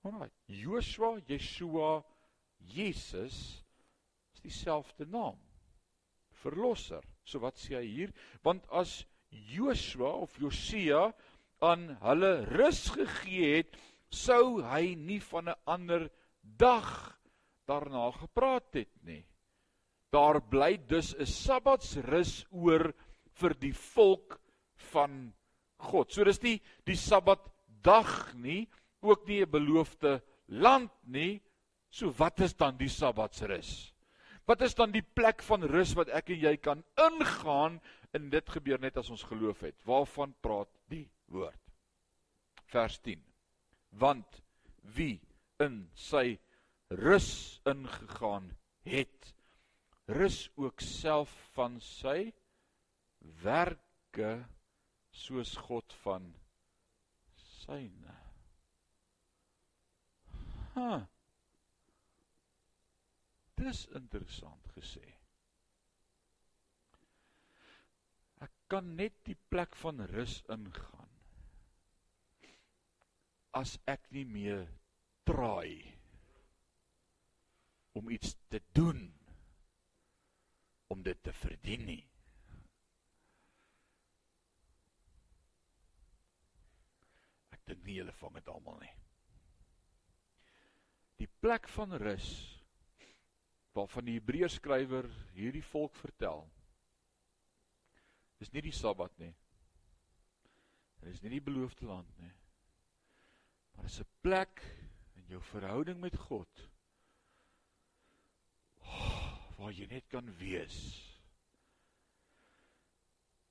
Alraai 0.00 0.32
Joshua 0.48 1.18
Yeshua 1.28 1.98
Jesus 2.72 3.60
is 4.32 4.40
dieselfde 4.40 5.04
naam 5.12 5.36
verlosser. 6.42 7.02
So 7.24 7.40
wat 7.42 7.58
sê 7.58 7.78
hy 7.80 7.86
hier? 7.86 8.12
Want 8.42 8.66
as 8.70 9.04
Joshua 9.30 10.12
of 10.22 10.36
Josia 10.40 11.10
aan 11.64 11.96
hulle 12.02 12.32
rus 12.52 12.86
gegee 12.94 13.56
het, 13.58 13.76
sou 14.10 14.62
hy 14.62 14.94
nie 14.94 15.20
van 15.20 15.48
'n 15.48 15.60
ander 15.66 16.10
dag 16.42 17.18
daarna 17.66 18.10
gepraat 18.10 18.74
het 18.74 18.92
nie. 19.02 19.24
Daar 20.12 20.40
bly 20.40 20.76
dus 20.88 21.14
'n 21.14 21.26
Sabbatsrus 21.26 22.46
oor 22.50 22.94
vir 23.40 23.54
die 23.54 23.74
volk 23.74 24.40
van 24.92 25.34
God. 25.78 26.12
So 26.12 26.24
dis 26.24 26.42
nie 26.42 26.60
die 26.84 26.96
Sabbatdag 26.96 28.34
nie, 28.34 28.68
ook 29.02 29.26
nie 29.26 29.42
'n 29.42 29.50
beloofde 29.50 30.22
land 30.48 30.92
nie. 31.04 31.42
So 31.90 32.10
wat 32.10 32.40
is 32.40 32.54
dan 32.54 32.76
die 32.76 32.88
Sabbatsrus? 32.88 33.95
Wat 34.46 34.62
is 34.62 34.76
dan 34.78 34.92
die 34.94 35.02
plek 35.02 35.42
van 35.42 35.66
rus 35.66 35.96
wat 35.98 36.10
ek 36.14 36.30
en 36.30 36.42
jy 36.44 36.54
kan 36.62 36.82
ingaan 37.02 37.80
en 38.14 38.28
dit 38.30 38.50
gebeur 38.54 38.78
net 38.82 38.98
as 39.00 39.10
ons 39.10 39.24
geloof 39.26 39.64
het? 39.66 39.78
Waarvan 39.88 40.34
praat 40.40 40.70
die 40.92 41.08
woord? 41.34 41.62
Vers 42.70 43.00
10. 43.02 43.22
Want 43.98 44.42
wie 44.96 45.18
in 45.62 45.88
sy 45.98 46.38
rus 46.94 47.58
ingegaan 47.66 48.52
het, 48.86 49.32
rus 50.06 50.46
ook 50.54 50.84
self 50.84 51.32
van 51.56 51.80
sy 51.82 52.30
werke 53.42 54.46
soos 55.10 55.56
God 55.66 55.90
van 56.04 56.30
syne. 57.34 58.14
Ha. 60.76 60.86
Huh. 60.86 61.04
Dis 63.66 63.86
interessant 63.98 64.74
gesê. 64.78 65.16
kan 68.68 68.96
net 68.98 69.14
die 69.26 69.36
plek 69.50 69.76
van 69.78 70.02
rus 70.10 70.40
ingaan 70.50 71.12
as 73.56 73.76
ek 73.88 74.10
nie 74.12 74.26
meer 74.28 74.66
traai 75.28 75.78
om 77.96 78.10
iets 78.12 78.34
te 78.52 78.60
doen 78.76 79.06
om 80.92 81.02
dit 81.02 81.22
te 81.24 81.32
verdien 81.32 81.86
nie. 81.88 82.02
Ek 87.56 87.62
dink 87.70 87.86
nie 87.86 87.96
julle 87.96 88.14
vang 88.20 88.36
dit 88.36 88.52
almal 88.52 88.76
nie. 88.82 88.92
Die 91.22 91.30
plek 91.40 91.70
van 91.78 91.96
rus 92.02 92.28
waarvan 93.76 94.08
die 94.08 94.16
Hebreërs 94.16 94.56
skrywer 94.58 95.08
hierdie 95.36 95.64
volk 95.70 95.94
vertel. 96.00 96.46
Dis 98.40 98.52
nie 98.52 98.64
die 98.64 98.74
Sabbat 98.74 99.12
nie. 99.20 99.32
Dit 101.02 101.12
is 101.12 101.22
nie 101.24 101.36
die 101.36 101.44
beloofde 101.44 101.88
land 101.88 102.10
nie. 102.20 102.32
Maar 103.76 103.84
dis 103.84 104.00
'n 104.00 104.08
plek 104.20 104.62
in 105.14 105.26
jou 105.28 105.42
verhouding 105.42 106.00
met 106.00 106.16
God 106.16 106.68
waar 109.56 109.72
jy 109.72 109.86
net 109.86 110.06
kan 110.06 110.36
wees. 110.38 110.78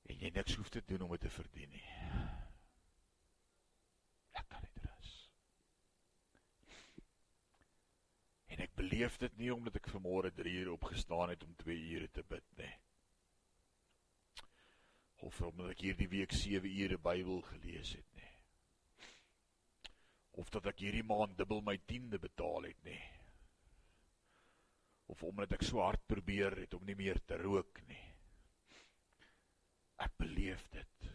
En 0.06 0.18
jy 0.18 0.30
niks 0.30 0.54
hoef 0.54 0.68
te 0.68 0.82
doen 0.86 1.02
om 1.02 1.10
dit 1.10 1.20
te 1.20 1.30
verdien 1.30 1.70
nie. 1.70 1.86
Ek 4.32 4.48
kan 4.48 4.62
net 4.62 4.78
rus. 4.84 5.12
En 8.46 8.62
ek 8.62 8.65
beleef 8.76 9.16
dit 9.22 9.38
nie 9.40 9.52
omdat 9.54 9.78
ek 9.80 9.90
vanmôre 9.92 10.32
3 10.36 10.52
uur 10.62 10.72
opgestaan 10.76 11.32
het 11.32 11.44
om 11.44 11.54
2 11.62 11.76
ure 11.96 12.10
te 12.12 12.24
bid 12.28 12.46
nie. 12.60 12.72
Of 15.26 15.40
omdat 15.42 15.72
ek 15.74 15.84
hierdie 15.88 16.10
week 16.12 16.32
7 16.36 16.70
ure 16.70 16.98
Bybel 17.00 17.42
gelees 17.50 17.96
het 17.96 18.08
nie. 18.20 18.32
Of 20.36 20.52
dat 20.52 20.68
ek 20.72 20.84
hierdie 20.84 21.06
maand 21.06 21.38
dubbel 21.38 21.64
my 21.64 21.78
tiende 21.88 22.20
betaal 22.20 22.68
het 22.68 22.82
nie 22.84 23.02
of 25.06 25.22
omdat 25.22 25.54
ek 25.54 25.64
so 25.66 25.82
hard 25.82 26.02
probeer 26.10 26.56
het 26.62 26.74
om 26.74 26.84
nie 26.86 26.96
meer 26.98 27.20
te 27.26 27.38
rook 27.38 27.80
nie. 27.86 28.02
Ek 30.02 30.16
beleef 30.20 30.66
dit 30.74 31.12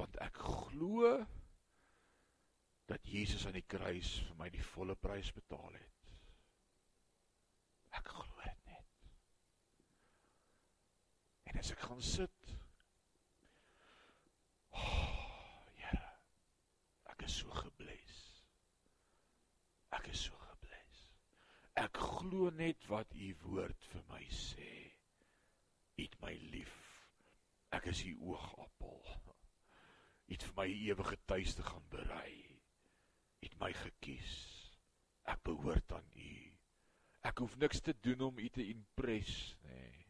want 0.00 0.16
ek 0.24 0.38
glo 0.40 1.10
dat 2.88 3.04
Jesus 3.06 3.44
aan 3.46 3.58
die 3.58 3.68
kruis 3.68 4.14
vir 4.24 4.38
my 4.38 4.48
die 4.50 4.64
volle 4.64 4.96
prys 4.96 5.28
betaal 5.36 5.74
het. 5.76 5.99
Ek 7.98 8.12
glo 8.14 8.44
dit 8.44 8.66
net. 8.70 9.06
En 11.50 11.62
as 11.62 11.72
ek 11.76 11.86
gaan 11.88 12.04
sit 12.04 12.56
Oh, 14.70 15.08
Here. 15.80 16.04
Ek 17.10 17.26
is 17.26 17.40
so 17.42 17.50
gebless. 17.62 18.20
Ek 19.98 20.06
is 20.14 20.28
so 20.28 20.40
Ek 21.80 21.96
glo 21.96 22.50
net 22.52 22.82
wat 22.92 23.14
u 23.16 23.28
woord 23.40 23.86
vir 23.92 24.02
my 24.10 24.24
sê. 24.36 24.72
Eet 26.02 26.16
my 26.20 26.34
lief. 26.52 26.74
Ek 27.72 27.86
is 27.92 28.02
u 28.04 28.12
oogappel. 28.32 29.00
Eet 30.28 30.44
vir 30.48 30.56
my 30.58 30.66
ewige 30.68 31.16
tuiste 31.30 31.64
gaan 31.64 31.86
berei. 31.94 32.34
Eet 33.40 33.56
my 33.62 33.72
gekies. 33.72 34.34
Ek 35.24 35.40
behoort 35.46 35.96
aan 35.96 36.12
u. 36.12 36.49
Ek 37.26 37.42
hoef 37.42 37.56
niks 37.60 37.82
te 37.84 37.94
doen 38.00 38.30
om 38.30 38.38
u 38.38 38.48
te 38.48 38.64
impress. 38.64 39.54
Nee. 39.66 40.06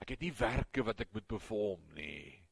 Ek 0.00 0.14
het 0.14 0.24
nie 0.24 0.32
werke 0.38 0.84
wat 0.86 1.00
ek 1.04 1.12
moet 1.16 1.26
perform 1.28 1.82
nie. 1.96 2.46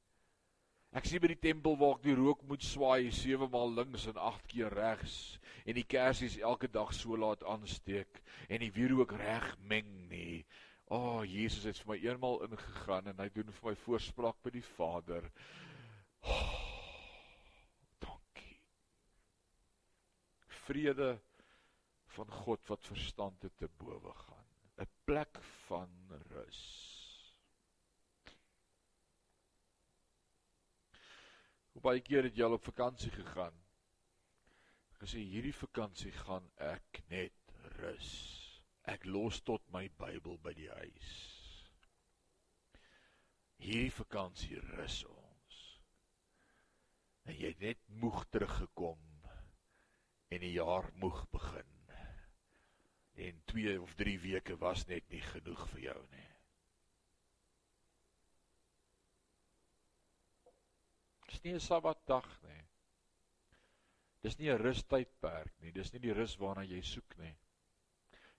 Ek 0.94 1.08
sien 1.10 1.18
by 1.18 1.32
die 1.32 1.40
tempel 1.42 1.74
waar 1.80 1.96
ek 1.96 2.04
die 2.04 2.14
rook 2.14 2.44
moet 2.46 2.62
swaai 2.62 3.10
7 3.10 3.48
maal 3.50 3.72
links 3.74 4.04
en 4.10 4.20
8 4.20 4.44
keer 4.52 4.76
regs 4.78 5.16
en 5.64 5.74
die 5.74 5.86
kersies 5.90 6.36
elke 6.38 6.70
dag 6.70 6.92
so 6.94 7.18
laat 7.18 7.42
aansteek 7.50 8.20
en 8.46 8.62
die 8.62 8.70
wierook 8.76 9.16
reg 9.18 9.48
meng 9.66 9.90
nie. 10.12 10.44
O, 10.86 11.00
oh, 11.00 11.20
Jesus 11.26 11.64
het 11.66 11.80
vir 11.80 11.90
my 11.90 11.98
eenmal 12.04 12.42
ingegaan 12.46 13.10
en 13.10 13.22
hy 13.24 13.26
doen 13.34 13.50
vir 13.56 13.70
my 13.72 13.74
voorspraak 13.82 14.38
by 14.44 14.52
die 14.54 14.64
Vader. 14.76 15.26
Oh, 16.30 16.60
dankie. 18.04 18.58
Vrede 20.62 21.16
van 22.14 22.30
God 22.30 22.68
wat 22.70 22.86
verstand 22.86 23.46
te 23.58 23.68
bowe 23.82 24.12
gaan. 24.24 24.46
'n 24.78 24.90
Plek 25.04 25.38
van 25.66 25.90
rus. 26.30 26.62
Hoe 31.74 31.82
baie 31.82 32.00
keer 32.06 32.26
het 32.28 32.36
jy 32.38 32.46
al 32.46 32.56
op 32.56 32.66
vakansie 32.66 33.10
gegaan? 33.10 33.56
Gesê 35.00 35.22
hierdie 35.26 35.54
vakansie 35.54 36.12
gaan 36.24 36.46
ek 36.66 37.02
net 37.10 37.54
rus. 37.78 38.10
Ek 38.94 39.06
los 39.08 39.40
tot 39.42 39.64
my 39.74 39.88
Bybel 39.98 40.38
by 40.44 40.52
die 40.54 40.70
huis. 40.70 41.10
Hierdie 43.58 43.94
vakansie 43.96 44.60
rus 44.74 45.00
ons. 45.08 45.60
En 47.24 47.38
jy 47.38 47.54
het 47.54 47.62
net 47.64 47.84
moeg 48.02 48.22
teruggekom 48.30 49.02
en 50.34 50.42
die 50.46 50.54
jaar 50.54 50.90
moeg 51.02 51.24
begin. 51.34 51.73
En 53.14 53.42
2 53.44 53.80
of 53.80 53.94
3 53.94 54.20
weke 54.20 54.56
was 54.58 54.86
net 54.86 55.08
nie 55.08 55.22
genoeg 55.22 55.68
vir 55.70 55.80
jou 55.80 56.00
nie. 56.10 56.30
Dis 61.28 61.42
nie 61.42 61.54
'n 61.54 61.60
Sabbatdag 61.60 62.26
nie. 62.42 62.62
Dis 64.22 64.38
nie 64.38 64.50
'n 64.50 64.58
rustydperk 64.58 65.60
nie. 65.60 65.72
Dis 65.72 65.92
nie 65.92 66.00
die 66.00 66.12
rus 66.12 66.36
waarna 66.38 66.64
jy 66.64 66.82
soek 66.82 67.16
nie. 67.18 67.34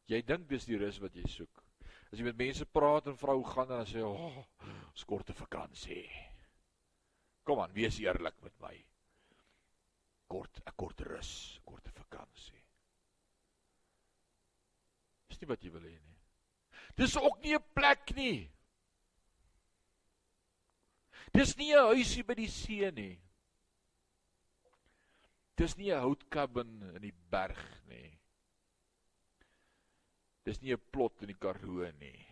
Jy 0.08 0.22
dink 0.22 0.48
dis 0.50 0.66
die 0.66 0.78
rus 0.78 1.00
wat 1.00 1.16
jy 1.16 1.28
soek. 1.28 1.64
As 2.12 2.20
jy 2.20 2.26
met 2.26 2.38
mense 2.38 2.66
praat 2.66 3.08
en 3.08 3.18
vrou 3.18 3.44
gaan 3.44 3.72
en 3.72 3.78
dan 3.78 3.86
sê, 3.86 4.02
"Ag, 4.02 4.38
oh, 4.38 4.46
skorte 4.94 5.34
vakansie." 5.34 6.10
Kom 7.44 7.60
aan, 7.60 7.74
wees 7.74 8.00
eerlik 8.00 8.42
met 8.42 8.60
my. 8.60 8.86
Kort, 10.28 10.60
'n 10.66 10.76
kort 10.76 11.02
rus, 11.02 11.60
korte 11.64 11.92
vakansie. 11.92 12.65
Dis 15.36 15.42
nie 15.44 15.50
wat 15.52 15.64
jy 15.68 15.70
wil 15.74 15.84
hê 15.84 15.98
nie. 16.00 16.14
Dis 16.96 17.18
ook 17.20 17.42
nie 17.44 17.58
'n 17.58 17.64
plek 17.76 18.16
nie. 18.16 18.50
Dis 21.36 21.58
nie 21.58 21.74
'n 21.76 21.92
huisie 21.92 22.24
by 22.24 22.36
die 22.40 22.48
see 22.48 22.92
nie. 22.92 23.20
Dis 25.58 25.76
nie 25.76 25.92
'n 25.92 26.00
houtkabin 26.00 26.72
in 26.96 27.02
die 27.02 27.12
berg 27.12 27.60
nie. 27.90 28.18
Dis 30.46 30.62
nie 30.62 30.72
'n 30.72 30.88
plot 30.92 31.22
in 31.22 31.28
die 31.28 31.40
Karoo 31.44 31.92
nie. 32.00 32.26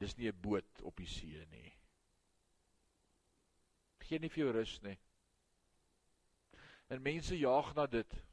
Dis 0.00 0.16
nie 0.16 0.26
'n 0.26 0.40
boot 0.42 0.82
op 0.82 0.96
die 0.96 1.06
see 1.06 1.46
nie. 1.46 1.72
Geen 4.00 4.22
nie 4.22 4.28
vir 4.28 4.44
jou 4.44 4.52
rus 4.52 4.82
nie. 4.82 4.98
En 6.90 7.02
mense 7.02 7.38
jaag 7.38 7.74
na 7.74 7.86
dit. 7.86 8.24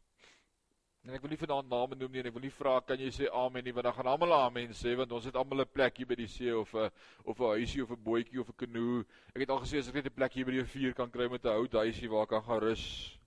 En 1.02 1.16
ek 1.18 1.24
wil 1.24 1.32
nie 1.34 1.40
vanaand 1.42 1.70
name 1.70 1.98
noem 1.98 2.12
nie 2.14 2.22
en 2.22 2.28
ek 2.30 2.34
wil 2.36 2.44
nie 2.46 2.54
vra 2.54 2.76
kan 2.86 3.00
jy 3.02 3.08
sê 3.16 3.30
amen 3.34 3.64
nie 3.66 3.72
want 3.74 3.88
dan 3.88 3.96
gaan 3.98 4.10
almal 4.12 4.36
amen 4.36 4.76
sê 4.78 4.92
want 5.00 5.16
ons 5.18 5.26
het 5.26 5.40
almal 5.40 5.64
'n 5.64 5.74
plek 5.74 5.98
hier 5.98 6.10
by 6.12 6.18
die 6.20 6.28
see 6.30 6.54
of 6.54 6.76
'n 6.76 6.92
of 7.26 7.42
'n 7.42 7.58
huisie 7.58 7.82
of 7.82 7.92
'n 7.96 8.04
bootjie 8.06 8.42
of 8.42 8.50
'n 8.50 8.60
kanoe. 8.64 9.06
Ek 9.34 9.42
het 9.42 9.50
al 9.50 9.64
gesê 9.66 9.80
as 9.80 9.90
ek 9.90 9.96
net 9.96 10.06
'n 10.06 10.14
plek 10.20 10.34
hier 10.34 10.46
by 10.46 10.52
die 10.52 10.62
rivier 10.62 10.94
kan 10.94 11.10
kry 11.10 11.28
met 11.28 11.46
'n 11.46 11.58
hout 11.58 11.74
huisie 11.74 12.10
waar 12.10 12.24
ek 12.24 12.30
kan 12.30 12.44
gaan 12.44 12.62
rus. 12.62 13.18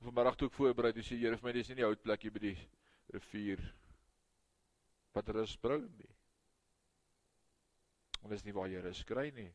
Vanmiddag 0.00 0.36
toe 0.36 0.46
ek 0.46 0.54
voorberei 0.54 0.92
dis 0.92 1.08
die 1.08 1.18
Here 1.18 1.36
vir 1.36 1.46
my 1.48 1.52
dis 1.52 1.68
nie 1.68 1.76
die 1.76 1.88
hout 1.88 2.02
plek 2.02 2.22
hier 2.22 2.30
by 2.30 2.38
die 2.38 2.58
rivier. 3.12 3.74
Wat 5.14 5.28
rus 5.28 5.56
bring 5.56 5.90
nie. 5.98 6.14
Want 8.20 8.30
dis 8.30 8.44
nie 8.44 8.52
waar 8.52 8.68
jy 8.68 8.80
rus 8.80 9.04
kry 9.04 9.30
nie. 9.30 9.52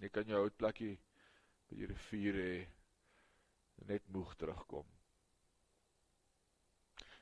Jy 0.00 0.08
kan 0.08 0.26
jou 0.26 0.40
hout 0.40 0.56
plekkie 0.56 0.98
by 1.68 1.76
die 1.76 1.86
rivier 1.86 2.34
hê 2.34 2.66
net 3.86 4.02
moeg 4.08 4.34
terugkom. 4.34 4.99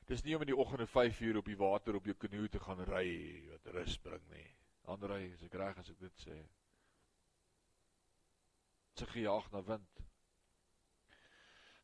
Dis 0.09 0.22
nie 0.24 0.32
om 0.36 0.40
in 0.40 0.48
die 0.48 0.56
oggend 0.56 0.80
om 0.80 0.88
5 0.88 1.20
uur 1.20 1.36
op 1.36 1.48
die 1.50 1.59
water 1.61 1.96
op 1.98 2.06
jou 2.09 2.14
kanoe 2.16 2.48
te 2.48 2.61
gaan 2.64 2.80
ry 2.88 3.09
wat 3.50 3.66
rus 3.74 3.98
bring 4.00 4.22
nie. 4.32 4.46
Andrei, 4.88 5.26
as 5.34 5.42
ek 5.44 5.56
reg 5.61 5.80
as 5.82 5.90
ek 5.92 5.98
dit 6.00 6.22
sê. 6.22 6.36
Se 8.96 9.06
gejaag 9.11 9.50
na 9.52 9.61
wind. 9.66 10.00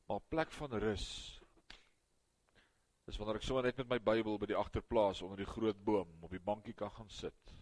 Maar 0.08 0.22
plek 0.32 0.52
van 0.56 0.76
rus 0.80 1.08
is 3.04 3.18
wanneer 3.20 3.36
ek 3.36 3.44
sommer 3.44 3.66
net 3.68 3.82
met 3.82 3.90
my 3.90 3.98
Bybel 4.00 4.38
by 4.40 4.48
die 4.48 4.56
agterplaas 4.56 5.20
onder 5.26 5.42
die 5.42 5.48
groot 5.48 5.82
boom 5.84 6.24
op 6.24 6.32
die 6.32 6.40
bankie 6.40 6.72
kan 6.76 6.92
gaan 6.96 7.12
sit. 7.12 7.52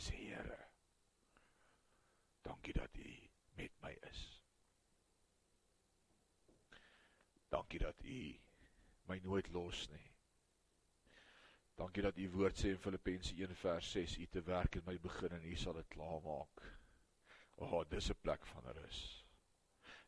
Sê 0.00 0.16
Here, 0.16 0.56
dankie 2.48 2.72
dat 2.72 2.96
U 2.96 3.10
met 3.60 3.76
my 3.84 3.92
is. 4.08 4.22
Dankie 7.52 7.82
dat 7.84 8.00
U 8.00 8.22
my 9.12 9.20
nooit 9.24 9.48
los 9.52 9.86
nie. 9.92 10.08
Dankie 11.76 12.04
dat 12.04 12.18
u 12.20 12.28
woord 12.32 12.56
sê 12.58 12.72
in 12.72 12.80
Filippense 12.80 13.34
1 13.36 13.56
vers 13.62 13.90
6, 13.96 14.18
u 14.22 14.26
te 14.26 14.42
werk 14.46 14.78
in 14.78 14.86
my 14.86 14.96
begin 15.00 15.36
en 15.36 15.44
u 15.44 15.56
sal 15.56 15.76
dit 15.80 15.88
klaarmaak. 15.92 16.62
O, 17.56 17.66
oh, 17.66 17.82
dis 17.88 18.10
'n 18.10 18.20
plek 18.20 18.46
van 18.46 18.72
rus. 18.76 19.00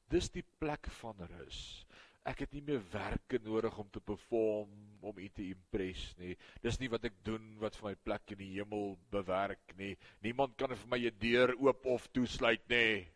Dis 0.09 0.30
die 0.30 0.44
plek 0.59 0.88
van 1.00 1.20
rus. 1.38 1.86
Ek 2.24 2.40
het 2.40 2.52
nie 2.52 2.62
meer 2.64 2.82
werke 2.92 3.38
nodig 3.44 3.78
om 3.78 3.88
te 3.92 4.00
perform 4.00 4.70
om 5.00 5.18
u 5.18 5.28
te 5.28 5.44
impress 5.48 6.14
nie. 6.16 6.36
Dis 6.62 6.78
nie 6.80 6.88
wat 6.88 7.05
ek 7.05 7.18
doen 7.24 7.59
wat 7.61 7.76
vir 7.76 7.90
my 7.90 7.94
plek 7.94 8.32
in 8.32 8.38
die 8.38 8.52
hemel 8.55 8.96
bewerk 9.11 9.74
nie. 9.76 9.96
Niemand 10.24 10.57
kan 10.57 10.72
vir 10.72 10.88
my 10.88 10.98
'n 10.98 11.18
deur 11.18 11.55
oop 11.61 11.86
of 11.86 12.09
toesluit 12.09 12.68
nie. 12.68 13.13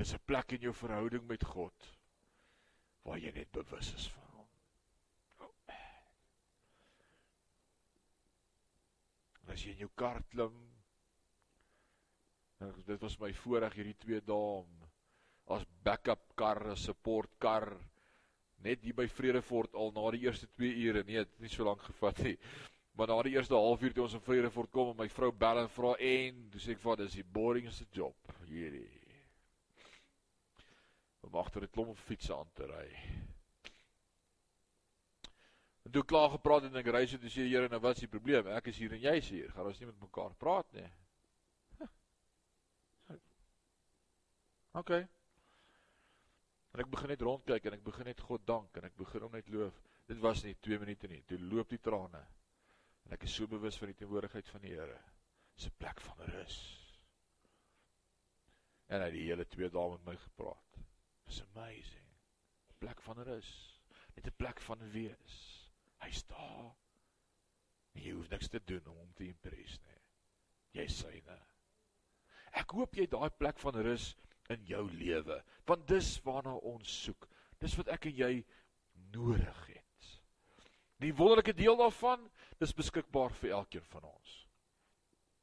Dis 0.00 0.14
'n 0.16 0.20
plek 0.24 0.52
in 0.56 0.62
jou 0.64 0.72
verhouding 0.72 1.26
met 1.28 1.42
God 1.44 1.86
waar 3.04 3.18
jy 3.20 3.32
net 3.36 3.50
bewus 3.52 3.90
is 3.94 4.06
van 4.08 4.28
hom. 4.38 4.46
As 9.52 9.64
jy 9.64 9.74
in 9.74 9.82
jou 9.84 9.90
kar 9.94 10.22
klim, 10.32 10.56
dit 12.86 13.02
was 13.04 13.18
my 13.20 13.32
voorreg 13.42 13.76
hierdie 13.76 13.98
2 14.06 14.20
dae 14.24 14.46
om 14.62 14.70
as 15.52 15.66
backup 15.84 16.32
kar, 16.34 16.62
as 16.72 16.86
support 16.88 17.36
kar 17.38 17.68
net 18.64 18.80
hier 18.84 18.96
by 18.96 19.06
Vredefort 19.08 19.74
al 19.74 19.92
na 19.92 20.06
die 20.16 20.22
eerste 20.24 20.48
2 20.56 20.70
ure, 20.86 21.04
nee, 21.04 21.20
dit 21.20 21.28
het 21.28 21.44
nie 21.44 21.52
so 21.52 21.64
lank 21.68 21.84
gevat 21.90 22.22
nie. 22.24 22.38
Maar 22.96 23.12
na 23.12 23.20
die 23.28 23.34
eerste 23.36 23.54
halfuur 23.54 23.92
toe 23.92 24.06
ons 24.06 24.16
in 24.16 24.24
Vredefort 24.24 24.72
kom 24.72 24.94
en 24.94 24.98
my 25.02 25.08
vrou 25.12 25.30
bel 25.32 25.60
en 25.66 25.70
vra 25.76 25.92
en, 25.98 26.40
dis 26.56 26.70
ek 26.72 26.80
vir 26.86 27.04
dis 27.04 27.20
die 27.20 27.28
boringste 27.36 27.84
job 27.92 28.32
hierdie 28.48 28.99
om 31.20 31.36
agter 31.36 31.62
'n 31.62 31.70
klomp 31.70 31.98
fietsse 31.98 32.34
aan 32.36 32.50
te 32.52 32.66
ry. 32.66 32.88
En 35.82 35.90
toe 35.90 36.04
klaar 36.04 36.30
gepraat 36.30 36.62
en 36.64 36.76
ek 36.76 36.86
ry 36.86 37.06
so 37.06 37.18
toe 37.18 37.30
sê 37.30 37.42
die 37.46 37.54
Here 37.54 37.68
nou 37.68 37.80
wat 37.80 37.96
is 37.96 38.04
die 38.04 38.08
probleem? 38.08 38.46
Ek 38.46 38.66
is 38.66 38.78
hier 38.78 38.92
en 38.92 39.00
jy 39.00 39.14
is 39.18 39.28
hier. 39.28 39.52
Gaan 39.52 39.66
ons 39.66 39.78
nie 39.80 39.86
met 39.86 40.00
mekaar 40.00 40.34
praat 40.34 40.72
nie? 40.72 40.90
OK. 44.78 44.90
En 46.70 46.82
ek 46.84 46.90
begin 46.92 47.10
net 47.10 47.24
rondkyk 47.26 47.64
en 47.66 47.74
ek 47.74 47.82
begin 47.86 48.06
net 48.06 48.20
God 48.22 48.44
dank 48.46 48.76
en 48.78 48.86
ek 48.86 48.98
begin 49.00 49.24
hom 49.26 49.32
net 49.34 49.48
loof. 49.50 49.80
Dit 50.06 50.20
was 50.22 50.44
nie 50.46 50.54
2 50.62 50.78
minute 50.78 51.10
nie. 51.10 51.22
Toe 51.26 51.38
loop 51.42 51.72
die 51.74 51.80
trane. 51.82 52.22
En 53.06 53.16
ek 53.16 53.26
is 53.26 53.34
so 53.34 53.50
bewus 53.50 53.78
van 53.80 53.90
die 53.90 53.98
teenwoordigheid 53.98 54.46
van 54.52 54.62
die 54.62 54.76
Here. 54.76 55.00
Dis 55.56 55.66
'n 55.66 55.74
plek 55.78 56.00
van 56.00 56.22
rus. 56.30 56.58
En 58.88 59.00
hy 59.00 59.06
het 59.10 59.14
die 59.18 59.26
hele 59.26 59.46
2 59.46 59.70
dae 59.70 59.90
met 59.90 60.06
my 60.06 60.16
gepraat. 60.16 60.78
It's 61.30 61.42
amazing. 61.54 62.08
Plek 62.82 63.00
van 63.06 63.22
rus. 63.22 63.50
Net 64.16 64.26
'n 64.26 64.36
plek 64.36 64.60
van 64.60 64.90
wees. 64.90 65.34
Hy 66.02 66.10
staan. 66.10 66.74
En 67.94 68.02
jy 68.02 68.14
hoef 68.16 68.28
niks 68.28 68.48
te 68.48 68.60
doen 68.64 68.86
om 68.86 68.96
hom 68.96 69.12
te 69.14 69.28
impress 69.28 69.78
nie. 69.84 70.00
Jy 70.80 70.86
syne. 70.88 71.38
Ek 72.50 72.74
hoop 72.74 72.98
jy 72.98 73.06
daai 73.06 73.30
plek 73.30 73.58
van 73.58 73.74
rus 73.74 74.16
in 74.48 74.66
jou 74.66 74.90
lewe, 74.90 75.44
want 75.66 75.86
dis 75.86 76.18
waarna 76.24 76.54
ons 76.54 77.02
soek. 77.04 77.28
Dis 77.58 77.76
wat 77.78 77.88
ek 77.88 78.10
en 78.10 78.16
jy 78.16 78.44
nodig 79.14 79.66
het. 79.66 80.08
Die 80.98 81.14
wonderlike 81.14 81.54
deel 81.54 81.76
daarvan, 81.76 82.30
dis 82.58 82.74
beskikbaar 82.74 83.30
vir 83.30 83.50
elkeen 83.50 83.86
van 83.94 84.04
ons. 84.04 84.46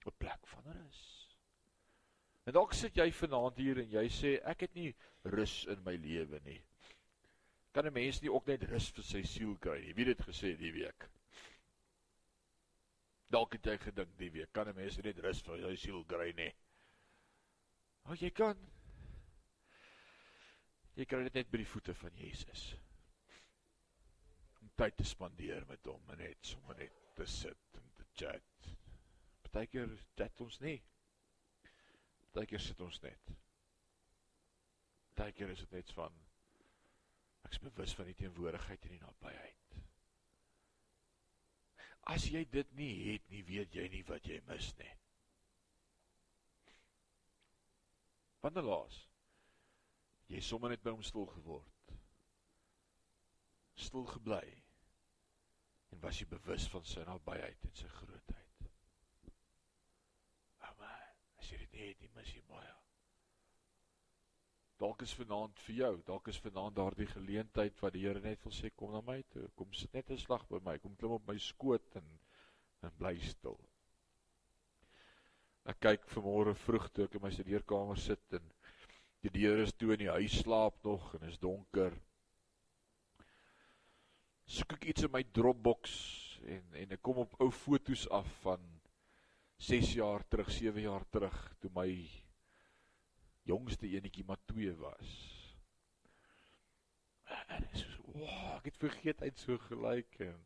'n 0.06 0.12
Plek 0.20 0.48
van 0.48 0.64
rus. 0.64 1.17
En 2.48 2.56
dalk 2.56 2.72
sit 2.78 2.96
jy 2.96 3.10
vanaand 3.12 3.58
hier 3.60 3.82
en 3.82 3.90
jy 3.92 4.06
sê 4.14 4.30
ek 4.48 4.62
het 4.64 4.76
nie 4.78 4.94
rus 5.34 5.66
in 5.68 5.82
my 5.84 5.98
lewe 6.00 6.40
nie. 6.46 6.62
Kan 7.76 7.86
'n 7.86 7.94
mens 7.94 8.22
nie 8.22 8.32
ook 8.32 8.48
net 8.48 8.64
rus 8.72 8.88
vir 8.96 9.04
sy 9.04 9.22
siel 9.24 9.58
kry 9.58 9.82
nie? 9.82 9.94
Wie 9.94 10.06
het 10.08 10.18
dit 10.18 10.28
gesê 10.28 10.56
die 10.56 10.72
week? 10.72 11.10
Dalk 13.30 13.54
het 13.54 13.66
jy 13.66 13.78
gedink 13.78 14.18
die 14.18 14.32
week 14.32 14.54
kan 14.54 14.70
'n 14.70 14.76
mens 14.76 14.98
net 15.04 15.20
rus 15.20 15.42
vir 15.42 15.60
sy 15.60 15.76
siel 15.76 16.06
kry 16.06 16.32
nie. 16.32 16.54
O, 18.06 18.16
jy 18.16 18.32
kan. 18.32 18.58
Jy 20.96 21.06
kan 21.06 21.24
dit 21.24 21.34
net 21.34 21.52
by 21.52 21.58
die 21.58 21.72
voete 21.74 21.94
van 21.94 22.16
Jesus. 22.16 22.76
Om 24.62 24.70
tyd 24.76 24.98
te 24.98 25.04
spandeer 25.04 25.66
met 25.68 25.86
hom 25.86 26.10
en 26.10 26.18
net 26.18 26.46
sommer 26.46 26.78
net 26.78 26.94
te 27.16 27.26
sit 27.26 27.76
en 27.76 27.92
te 27.98 28.06
chat. 28.16 28.78
Partykeer 29.44 29.98
chat 30.16 30.42
ons 30.42 30.60
nie. 30.60 30.82
Partykeer 32.36 32.62
sit 32.62 32.82
ons 32.86 33.00
net. 33.02 33.32
Partykeer 35.18 35.54
is 35.56 35.64
dit 35.66 35.78
net 35.80 35.94
van 35.98 36.24
ek 37.48 37.56
is 37.56 37.64
bewus 37.64 37.96
van 37.96 38.10
die 38.10 38.18
teenwoordigheid 38.20 38.86
en 38.86 38.96
die 38.98 39.04
nabyheid. 39.04 39.78
As 42.12 42.28
jy 42.32 42.44
dit 42.52 42.70
nie 42.80 42.94
het 43.10 43.26
nie, 43.32 43.44
weet 43.48 43.76
jy 43.76 43.88
nie 43.92 44.04
wat 44.08 44.28
jy 44.28 44.40
mis 44.48 44.70
nie. 44.80 44.94
Wanneer 48.44 48.68
laas 48.68 49.02
jy 50.32 50.42
sommer 50.44 50.72
net 50.72 50.84
by 50.84 50.92
hom 50.92 51.04
stil 51.08 51.28
geword. 51.32 51.94
Stil 53.80 54.08
gebly. 54.12 54.44
En 55.96 56.04
was 56.04 56.20
jy 56.20 56.28
bewus 56.32 56.68
van 56.72 56.84
sy 56.88 57.06
nabyheid 57.08 57.64
en 57.68 57.76
sy 57.80 57.88
grootheid? 58.00 58.47
Jy 61.52 61.58
dit 61.64 61.74
nie 61.74 61.88
het 61.88 62.02
nie, 62.04 62.12
mis 62.16 62.34
jy 62.34 62.42
baie. 62.50 62.74
Dalk 64.78 65.02
is 65.02 65.14
vanaand 65.18 65.58
vir 65.66 65.76
jou, 65.76 65.94
dalk 66.06 66.28
is 66.30 66.38
vanaand 66.44 66.76
daardie 66.78 67.08
geleentheid 67.10 67.80
wat 67.82 67.96
die 67.96 68.04
Here 68.06 68.22
net 68.22 68.44
wil 68.46 68.54
sê 68.54 68.70
kom 68.70 68.92
na 68.94 69.02
my 69.02 69.24
toe, 69.34 69.48
kom 69.58 69.72
sit 69.74 69.94
net 69.94 70.12
'n 70.12 70.18
slag 70.22 70.46
by 70.50 70.60
my, 70.62 70.78
kom 70.78 70.96
klim 70.96 71.16
op 71.18 71.28
my 71.28 71.38
skoot 71.38 71.96
en 71.96 72.20
en 72.86 72.94
bly 73.00 73.16
stil. 73.26 73.58
Ek 75.66 75.80
kyk 75.82 76.06
vanmôre 76.14 76.54
vroeg 76.56 76.92
toe 76.94 77.08
ek 77.08 77.16
in 77.18 77.24
my 77.24 77.32
studeerkamer 77.34 77.98
sit 78.00 78.38
en 78.38 78.46
die 79.26 79.34
deur 79.34 79.64
is 79.64 79.74
toe 79.74 79.96
en 79.96 80.04
die 80.04 80.14
huis 80.14 80.38
slaap 80.44 80.78
nog 80.86 81.10
en 81.16 81.26
is 81.28 81.40
donker. 81.40 81.98
Soek 84.46 84.78
ek 84.78 84.86
iets 84.94 85.04
in 85.04 85.12
my 85.12 85.24
Dropbox 85.24 85.98
en 86.46 86.78
en 86.84 86.92
ek 86.96 87.02
kom 87.02 87.18
op 87.26 87.34
ou 87.42 87.50
foto's 87.52 88.06
af 88.14 88.30
van 88.46 88.77
6 89.58 89.94
jaar 89.98 90.28
terug, 90.28 90.52
7 90.52 90.82
jaar 90.82 91.06
terug 91.10 91.38
toe 91.60 91.72
my 91.74 91.90
jongste 93.48 93.88
enetjie 93.90 94.26
maar 94.28 94.40
2 94.46 94.76
was. 94.82 95.14
En 97.48 97.66
is 97.74 97.86
wow, 98.06 98.58
ek 98.58 98.70
het 98.72 98.78
vergeet 98.82 99.24
hy't 99.26 99.42
so 99.42 99.58
gelyk 99.70 100.22
en 100.28 100.38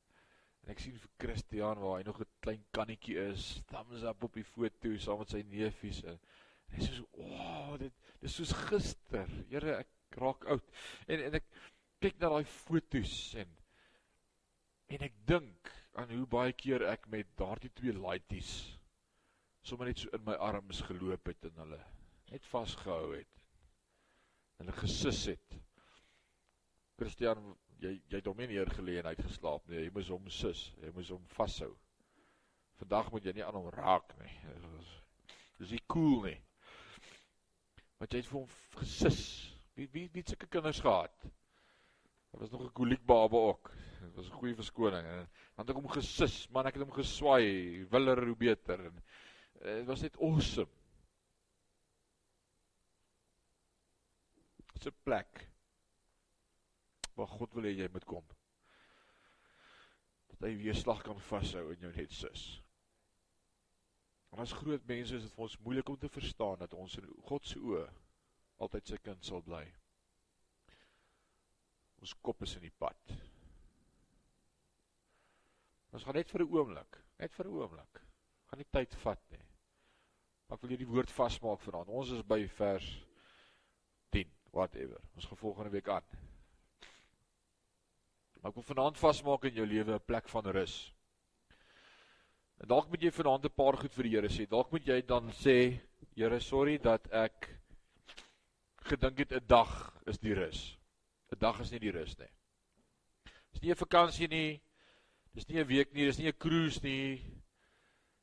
en 0.61 0.69
ek 0.75 0.81
sien 0.83 0.97
vir 1.01 1.13
Christian 1.23 1.79
waar 1.81 1.97
hy 1.97 2.03
nog 2.05 2.19
'n 2.21 2.29
klein 2.45 2.63
kannetjie 2.77 3.17
is, 3.17 3.63
thumbs 3.71 4.03
up 4.05 4.23
op 4.23 4.35
die 4.37 4.45
foto 4.45 4.91
saam 4.97 5.23
met 5.23 5.33
sy 5.33 5.41
neefies 5.49 6.03
en 6.03 6.19
en 6.19 6.75
hy 6.75 6.85
sê 6.85 6.93
so, 6.95 7.07
"Wow, 7.17 7.77
dit 7.79 7.93
dis 8.21 8.35
soos 8.35 8.53
gister. 8.69 9.27
Here, 9.49 9.77
ek 9.79 9.89
raak 10.21 10.45
oud." 10.45 10.63
En 11.07 11.19
en 11.19 11.35
ek 11.35 11.47
kyk 11.99 12.19
na 12.19 12.29
daai 12.29 12.45
fotos 12.45 13.35
en 13.35 13.57
en 14.87 15.01
ek 15.01 15.13
dink 15.25 15.71
aan 15.95 16.09
hoe 16.09 16.25
baie 16.25 16.53
keer 16.53 16.83
ek 16.83 17.07
met 17.07 17.27
daardie 17.35 17.73
twee 17.73 17.93
laities 17.93 18.77
sommer 19.63 19.85
net 19.89 19.99
so 19.99 20.09
in 20.13 20.23
my 20.25 20.35
arms 20.41 20.81
geloop 20.87 21.27
het 21.29 21.49
en 21.49 21.63
hulle 21.63 21.79
net 22.31 22.45
vasgehou 22.49 23.13
het. 23.13 23.43
Hulle 24.61 24.73
gesus 24.77 25.25
het. 25.33 25.57
Christian, 26.99 27.41
jy 27.81 27.95
jy 28.09 28.19
het 28.19 28.29
hom 28.29 28.37
nie 28.41 28.49
neergelê 28.51 28.99
en 29.01 29.09
uitgeslaap 29.11 29.67
nie. 29.69 29.85
Jy 29.85 29.93
moes 29.93 30.11
hom 30.13 30.29
sus. 30.29 30.67
Jy 30.81 30.93
moes 30.95 31.11
hom 31.13 31.23
vashou. 31.35 31.71
Vandag 32.81 33.11
moet 33.13 33.27
jy 33.27 33.35
nie 33.37 33.45
aan 33.45 33.57
hom 33.57 33.69
raak 33.73 34.15
nie. 34.21 34.31
Dis 35.59 35.73
nie 35.75 35.83
cool 35.91 36.23
nie. 36.25 36.37
Want 38.01 38.13
jy 38.13 38.23
het 38.23 38.29
vir 38.31 38.39
hom 38.39 38.81
gesus. 38.81 39.21
Wie 39.77 39.87
wie 39.93 40.07
wie 40.13 40.23
sulke 40.25 40.49
kinders 40.49 40.81
gehad? 40.81 41.13
Daar 42.31 42.41
was 42.41 42.51
nog 42.51 42.63
'n 42.63 42.73
koliek 42.73 43.05
baba 43.05 43.37
ook. 43.37 43.71
Dit 44.01 44.15
was 44.15 44.29
'n 44.29 44.39
goeie 44.39 44.55
verskoning. 44.55 45.05
Dan 45.05 45.27
het 45.65 45.69
ek 45.69 45.75
hom 45.75 45.87
gesus, 45.87 46.47
man, 46.49 46.65
ek 46.65 46.73
het 46.73 46.83
hom 46.83 46.93
geswaai, 46.93 47.85
willer 47.89 48.25
hoe 48.25 48.35
beter 48.35 48.85
en 48.85 49.03
Eh, 49.61 49.75
dit 49.75 49.85
was 49.85 50.01
net 50.01 50.17
awesome. 50.17 50.69
Dit's 54.73 54.87
'n 54.87 55.01
plek 55.03 55.49
waar 57.13 57.27
God 57.27 57.53
wil 57.53 57.63
hê 57.63 57.73
jy 57.77 57.89
moet 57.91 58.05
kom. 58.05 58.25
Dat 60.27 60.39
hy 60.39 60.55
weer 60.57 60.75
slag 60.75 61.03
kan 61.03 61.19
vashou 61.19 61.73
in 61.73 61.79
jou 61.79 61.91
net 61.95 62.11
sis. 62.11 62.63
En 64.31 64.39
as 64.39 64.51
groot 64.51 64.85
mense 64.85 65.15
is 65.15 65.21
dit 65.21 65.33
vir 65.35 65.43
ons 65.43 65.59
moeilik 65.59 65.89
om 65.89 65.97
te 65.97 66.09
verstaan 66.09 66.57
dat 66.57 66.73
ons 66.73 66.97
in 66.97 67.13
God 67.29 67.45
se 67.45 67.59
oë 67.59 67.85
altyd 68.57 68.87
sy 68.87 68.97
kind 68.97 69.25
sal 69.25 69.41
bly. 69.41 69.65
Ons 72.01 72.13
kop 72.13 72.41
is 72.41 72.55
in 72.55 72.61
die 72.61 72.77
pad. 72.77 73.13
Ons 75.91 76.03
gaan 76.03 76.15
net 76.15 76.31
vir 76.31 76.41
'n 76.41 76.51
oomblik, 76.51 77.01
net 77.19 77.33
vir 77.33 77.45
'n 77.45 77.53
oomblik. 77.53 78.01
Gaan 78.47 78.57
nie 78.57 78.71
tyd 78.71 78.95
vat 78.95 79.29
nie. 79.29 79.50
Maar 80.51 80.59
ek 80.59 80.65
wil 80.65 80.71
hierdie 80.73 80.91
woord 80.91 81.11
vasmaak 81.15 81.61
vanaand. 81.63 81.89
Ons 81.95 82.09
is 82.11 82.23
by 82.27 82.41
vers 82.57 82.85
10, 84.11 84.27
whatever. 84.51 84.97
Ons 85.15 85.29
gaan 85.29 85.37
volgende 85.39 85.69
week 85.71 85.87
aan. 85.87 86.03
Maar 88.41 88.51
ek 88.51 88.57
wil 88.59 88.65
vanaand 88.67 88.99
vasmaak 88.99 89.47
in 89.47 89.61
jou 89.61 89.67
lewe 89.69 89.95
'n 89.95 90.03
plek 90.03 90.27
van 90.27 90.49
rus. 90.51 90.75
En 92.59 92.67
dalk 92.67 92.89
moet 92.91 93.01
jy 93.01 93.11
vanaand 93.15 93.45
'n 93.45 93.55
paar 93.55 93.77
goed 93.79 93.95
vir 93.95 94.03
die 94.03 94.11
Here 94.17 94.27
sê. 94.27 94.49
Dalk 94.49 94.71
moet 94.71 94.85
jy 94.85 94.99
dan 95.07 95.31
sê, 95.31 95.79
Here, 96.17 96.39
sorry 96.39 96.77
dat 96.77 97.07
ek 97.13 97.47
gedink 98.91 99.19
het 99.19 99.31
'n 99.31 99.47
dag 99.47 99.95
is 100.05 100.19
die 100.19 100.33
rus. 100.33 100.77
'n 101.31 101.39
Dag 101.39 101.61
is 101.61 101.71
nie 101.71 101.79
die 101.79 101.91
rus 101.91 102.17
nie. 102.19 102.31
Dis 103.53 103.61
nie 103.61 103.71
'n 103.71 103.75
vakansie 103.85 104.27
nie. 104.27 104.61
Dis 105.33 105.47
nie 105.47 105.61
'n 105.61 105.67
week 105.67 105.93
nie, 105.93 106.05
dis 106.05 106.19
nie 106.19 106.27
'n 106.27 106.37
cruise 106.37 106.83
nie. 106.83 107.23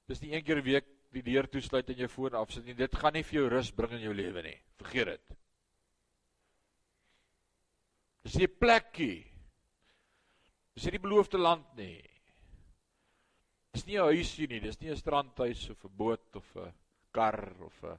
Dis 0.06 0.20
nie 0.20 0.34
een 0.34 0.44
keer 0.44 0.58
'n 0.58 0.64
week 0.64 0.97
die 1.14 1.22
deur 1.24 1.48
toesluit 1.48 1.88
en 1.90 2.02
jou 2.02 2.08
foon 2.12 2.36
afsit 2.38 2.64
nie. 2.66 2.76
Dit 2.76 2.96
gaan 2.96 3.16
nie 3.16 3.24
vir 3.24 3.40
jou 3.40 3.48
rus 3.48 3.70
bring 3.74 3.94
in 3.96 4.04
jou 4.04 4.14
lewe 4.14 4.42
nie. 4.44 4.56
Vergeet 4.80 5.12
dit. 5.14 5.36
Dis 8.24 8.36
nie 8.36 8.46
'n 8.46 8.58
plekkie. 8.60 9.24
Dis 10.74 10.84
nie 10.84 10.98
die 10.98 11.06
beloofde 11.06 11.38
land 11.38 11.74
nie. 11.76 12.02
Dis 13.72 13.86
nie 13.86 13.96
'n 13.96 14.10
huisie 14.12 14.46
nie, 14.48 14.60
dis 14.60 14.80
nie 14.80 14.90
'n 14.90 14.96
strandhuis 14.96 15.70
of 15.70 15.84
'n 15.84 15.96
boot 15.96 16.36
of 16.36 16.56
'n 16.56 16.72
kar 17.10 17.54
of 17.62 17.84
'n 17.84 17.98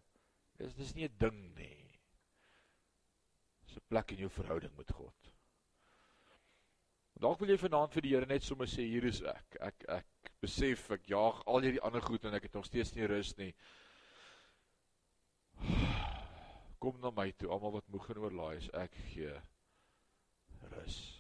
dis 0.57 0.73
dis 0.73 0.95
nie 0.95 1.07
'n 1.07 1.17
ding 1.17 1.55
nie. 1.55 1.99
Dis 3.65 3.77
'n 3.77 3.87
plek 3.89 4.11
in 4.11 4.19
jou 4.19 4.29
verhouding 4.29 4.75
met 4.77 4.91
God. 4.91 5.28
Dalk 7.19 7.41
wil 7.41 7.51
jy 7.51 7.59
vanaand 7.59 7.91
vir 7.91 8.05
die 8.05 8.13
Here 8.15 8.27
net 8.29 8.45
sommer 8.47 8.69
sê 8.71 8.85
hier 8.87 9.03
is 9.09 9.19
ek. 9.27 9.57
Ek 9.59 9.83
ek 9.99 10.31
besef 10.39 10.85
ek 10.95 11.09
jaag 11.11 11.41
al 11.51 11.65
hierdie 11.67 11.83
ander 11.83 12.03
goed 12.05 12.23
en 12.23 12.37
ek 12.37 12.47
het 12.47 12.55
nog 12.55 12.67
steeds 12.67 12.95
nie 12.95 13.09
rus 13.11 13.33
nie. 13.37 13.51
Kom 16.79 16.95
na 17.03 17.11
my 17.11 17.27
toe, 17.35 17.51
almal 17.51 17.75
wat 17.75 17.91
moeg 17.91 18.07
en 18.13 18.23
oorlaai 18.23 18.55
is, 18.61 18.69
ek 18.71 18.95
gee 19.11 19.35
rus. 20.71 21.18